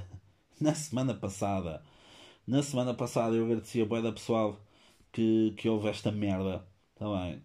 na 0.60 0.74
semana 0.74 1.14
passada, 1.14 1.82
na 2.46 2.62
semana 2.62 2.92
passada 2.92 3.34
eu 3.34 3.46
agradeci 3.46 3.80
a 3.80 3.86
boa 3.86 4.02
da 4.02 4.12
pessoal 4.12 4.60
que, 5.10 5.52
que 5.56 5.70
houve 5.70 5.88
esta 5.88 6.12
merda. 6.12 6.68
Está 6.92 7.06
bem? 7.06 7.42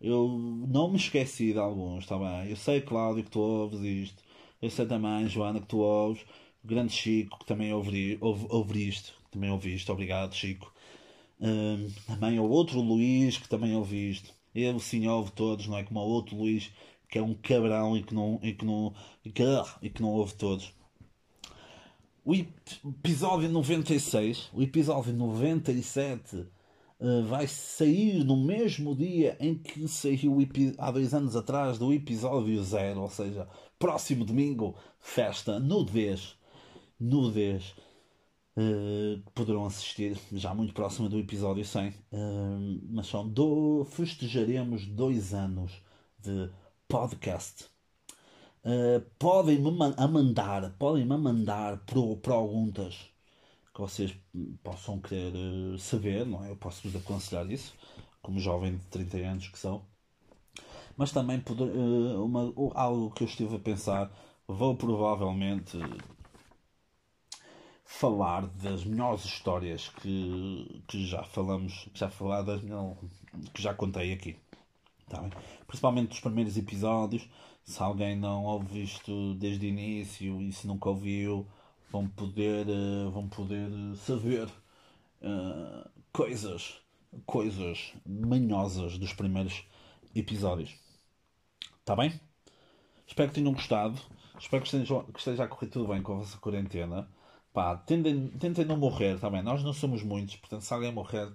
Eu 0.00 0.26
não 0.68 0.90
me 0.90 0.96
esqueci 0.96 1.52
de 1.52 1.58
alguns, 1.58 2.04
está 2.04 2.18
bem? 2.18 2.48
Eu 2.50 2.56
sei, 2.56 2.80
Cláudio, 2.80 3.22
que 3.24 3.30
tu 3.30 3.40
ouves 3.40 3.80
isto. 3.82 4.22
Eu 4.62 4.70
sei 4.70 4.86
também, 4.86 5.28
Joana, 5.28 5.60
que 5.60 5.66
tu 5.66 5.80
ouves. 5.80 6.22
O 6.64 6.68
grande 6.68 6.92
Chico, 6.94 7.38
que 7.40 7.46
também 7.46 7.74
ouve, 7.74 8.16
ouve, 8.22 8.46
ouve 8.48 8.88
isto. 8.88 9.12
Também 9.30 9.50
ouvi 9.50 9.74
isto. 9.74 9.92
Obrigado, 9.92 10.34
Chico. 10.34 10.72
Um, 11.40 11.90
também 12.06 12.38
o 12.40 12.48
outro 12.48 12.80
Luís, 12.80 13.38
que 13.38 13.48
também 13.48 13.74
ouve 13.76 14.10
isto. 14.10 14.32
Ele 14.54 14.80
sim 14.80 15.06
ouve 15.06 15.32
todos, 15.32 15.66
não 15.66 15.78
é? 15.78 15.84
Como 15.84 16.00
o 16.00 16.08
outro 16.08 16.36
Luís, 16.36 16.72
que 17.08 17.18
é 17.18 17.22
um 17.22 17.34
cabrão 17.34 17.96
e 17.96 18.02
que 18.02 18.14
não, 18.14 18.38
e 18.42 18.52
que 18.52 18.64
não, 18.64 18.94
e 19.24 19.30
que, 19.30 19.42
e 19.82 19.90
que 19.90 20.02
não 20.02 20.10
ouve 20.10 20.34
todos. 20.34 20.72
O 22.24 22.34
episódio 22.34 23.48
96, 23.48 24.50
o 24.52 24.60
episódio 24.60 25.14
97 25.14 26.36
uh, 27.00 27.24
vai 27.24 27.46
sair 27.46 28.22
no 28.22 28.36
mesmo 28.36 28.94
dia 28.94 29.34
em 29.40 29.54
que 29.54 29.88
saiu 29.88 30.36
há 30.76 30.90
dois 30.90 31.14
anos 31.14 31.34
atrás 31.34 31.78
do 31.78 31.90
episódio 31.90 32.62
zero, 32.62 33.00
ou 33.00 33.08
seja, 33.08 33.48
próximo 33.78 34.26
domingo, 34.26 34.76
festa, 35.00 35.58
nudez, 35.58 36.36
nudez. 37.00 37.74
Uh, 38.58 39.22
poderão 39.34 39.64
assistir 39.64 40.18
já 40.32 40.52
muito 40.52 40.74
próximo 40.74 41.08
do 41.08 41.16
episódio 41.16 41.64
100 41.64 41.90
uh, 41.90 41.94
mas 42.90 43.06
são 43.06 43.28
do 43.28 43.86
festejaremos 43.92 44.84
dois 44.84 45.32
anos 45.32 45.80
de 46.18 46.50
podcast 46.88 47.66
uh, 48.64 49.00
podem-me 49.18 49.68
a 49.96 50.08
mandar 50.08 50.70
podem-me 50.78 51.16
mandar 51.18 51.78
perguntas 52.22 53.10
que 53.74 53.80
vocês 53.80 54.16
possam 54.64 54.98
querer 54.98 55.32
uh, 55.36 55.78
saber, 55.78 56.26
não 56.26 56.44
é? 56.44 56.50
Eu 56.50 56.56
posso 56.56 56.88
vos 56.88 56.96
aconselhar 56.96 57.48
isso, 57.50 57.74
como 58.20 58.40
jovem 58.40 58.76
de 58.76 58.84
30 58.86 59.16
anos 59.18 59.48
que 59.48 59.58
são. 59.58 59.84
Mas 60.96 61.12
também 61.12 61.38
poder, 61.38 61.70
uh, 61.70 62.24
uma, 62.24 62.52
algo 62.74 63.10
que 63.12 63.22
eu 63.22 63.28
estive 63.28 63.54
a 63.54 63.58
pensar, 63.60 64.10
vou 64.48 64.74
provavelmente 64.74 65.78
falar 67.84 68.46
das 68.48 68.84
melhores 68.84 69.24
histórias 69.24 69.88
que, 69.88 70.82
que 70.88 71.06
já 71.06 71.22
falamos, 71.22 71.88
já 71.94 72.10
faladas, 72.10 72.60
que 73.54 73.62
já 73.62 73.74
contei 73.74 74.12
aqui. 74.12 74.36
Tá 75.08 75.20
bem? 75.20 75.30
Principalmente 75.66 76.08
dos 76.08 76.20
primeiros 76.20 76.56
episódios. 76.56 77.28
Se 77.64 77.82
alguém 77.82 78.16
não 78.16 78.44
ouve 78.44 78.82
isto 78.82 79.34
desde 79.34 79.66
o 79.66 79.68
início 79.68 80.40
e 80.40 80.52
se 80.52 80.66
nunca 80.66 80.88
ouviu, 80.88 81.46
vão 81.90 82.08
poder, 82.08 82.66
uh, 82.66 83.10
vão 83.10 83.28
poder 83.28 83.70
saber 83.96 84.46
uh, 84.46 85.88
coisas, 86.12 86.80
coisas 87.26 87.92
manhosas 88.06 88.98
dos 88.98 89.12
primeiros 89.12 89.64
episódios. 90.14 90.74
Está 91.80 91.94
bem? 91.96 92.18
Espero 93.06 93.28
que 93.28 93.34
tenham 93.34 93.52
gostado. 93.52 93.98
Espero 94.38 94.62
que 94.62 94.68
esteja, 94.68 95.04
que 95.04 95.18
esteja 95.18 95.44
a 95.44 95.48
correr 95.48 95.68
tudo 95.68 95.88
bem 95.88 96.02
com 96.02 96.12
a 96.12 96.16
vossa 96.18 96.38
quarentena. 96.38 97.08
Pá, 97.52 97.76
tentem, 97.76 98.28
tentem 98.38 98.64
não 98.64 98.76
morrer, 98.76 99.14
está 99.16 99.28
bem? 99.28 99.42
Nós 99.42 99.62
não 99.64 99.72
somos 99.72 100.02
muitos, 100.02 100.36
portanto, 100.36 100.62
se 100.62 100.72
alguém 100.72 100.92
morrer, 100.92 101.32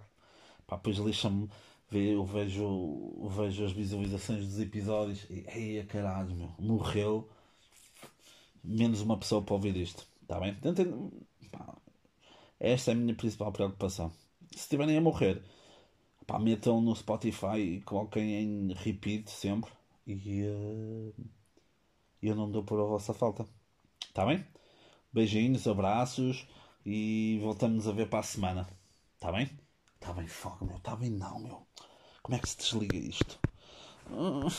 pá, 0.65 0.78
depois 0.78 0.97
lixa-me. 0.97 1.49
Eu 1.94 2.26
vejo, 2.26 3.30
vejo 3.30 3.66
as 3.66 3.72
visualizações 3.72 4.46
dos 4.46 4.60
episódios 4.60 5.24
e, 5.30 5.46
ei, 5.48 5.84
caralho, 5.84 6.36
meu, 6.36 6.52
morreu. 6.60 7.30
Menos 8.64 9.02
uma 9.02 9.18
pessoa 9.18 9.41
para 9.41 9.54
ouvir 9.54 9.76
isto. 9.78 10.08
Está 10.22 10.39
bem? 10.39 10.56
Pá, 11.52 11.76
esta 12.60 12.91
é 12.91 12.94
a 12.94 12.98
minha 12.98 13.14
principal 13.14 13.52
preocupação. 13.52 14.12
Se 14.52 14.60
estiverem 14.60 14.98
a 14.98 15.02
morrer, 15.02 15.44
pá, 16.26 16.39
metam 16.39 16.82
no 16.82 16.96
Spotify 16.96 17.58
e 17.60 17.82
coloquem 17.82 18.36
em 18.41 18.74
repeat 18.74 19.30
sempre. 19.30 19.72
E 20.08 20.44
uh, 20.44 21.14
eu 22.22 22.36
não 22.36 22.50
dou 22.50 22.64
por 22.64 22.80
a 22.80 22.86
vossa 22.86 23.14
falta. 23.14 23.46
Está 24.02 24.26
bem? 24.26 24.46
Beijinhos, 25.12 25.68
abraços 25.68 26.48
e 26.86 27.39
voltamos 27.41 27.88
a 27.88 27.91
ver 27.91 28.10
para 28.10 28.20
a 28.20 28.24
semana. 28.24 28.68
Está 29.16 29.32
bem? 29.32 29.62
Está 30.04 30.12
bem, 30.12 30.28
fogo, 30.28 30.66
meu. 30.66 30.76
Está 30.76 30.97
bem, 30.97 31.10
não, 31.10 31.39
meu. 31.39 31.66
Como 32.22 32.36
é 32.36 32.39
que 32.39 32.49
se 32.49 32.58
desliga 32.58 32.97
isto? 32.97 33.39
Uh, 34.12 34.49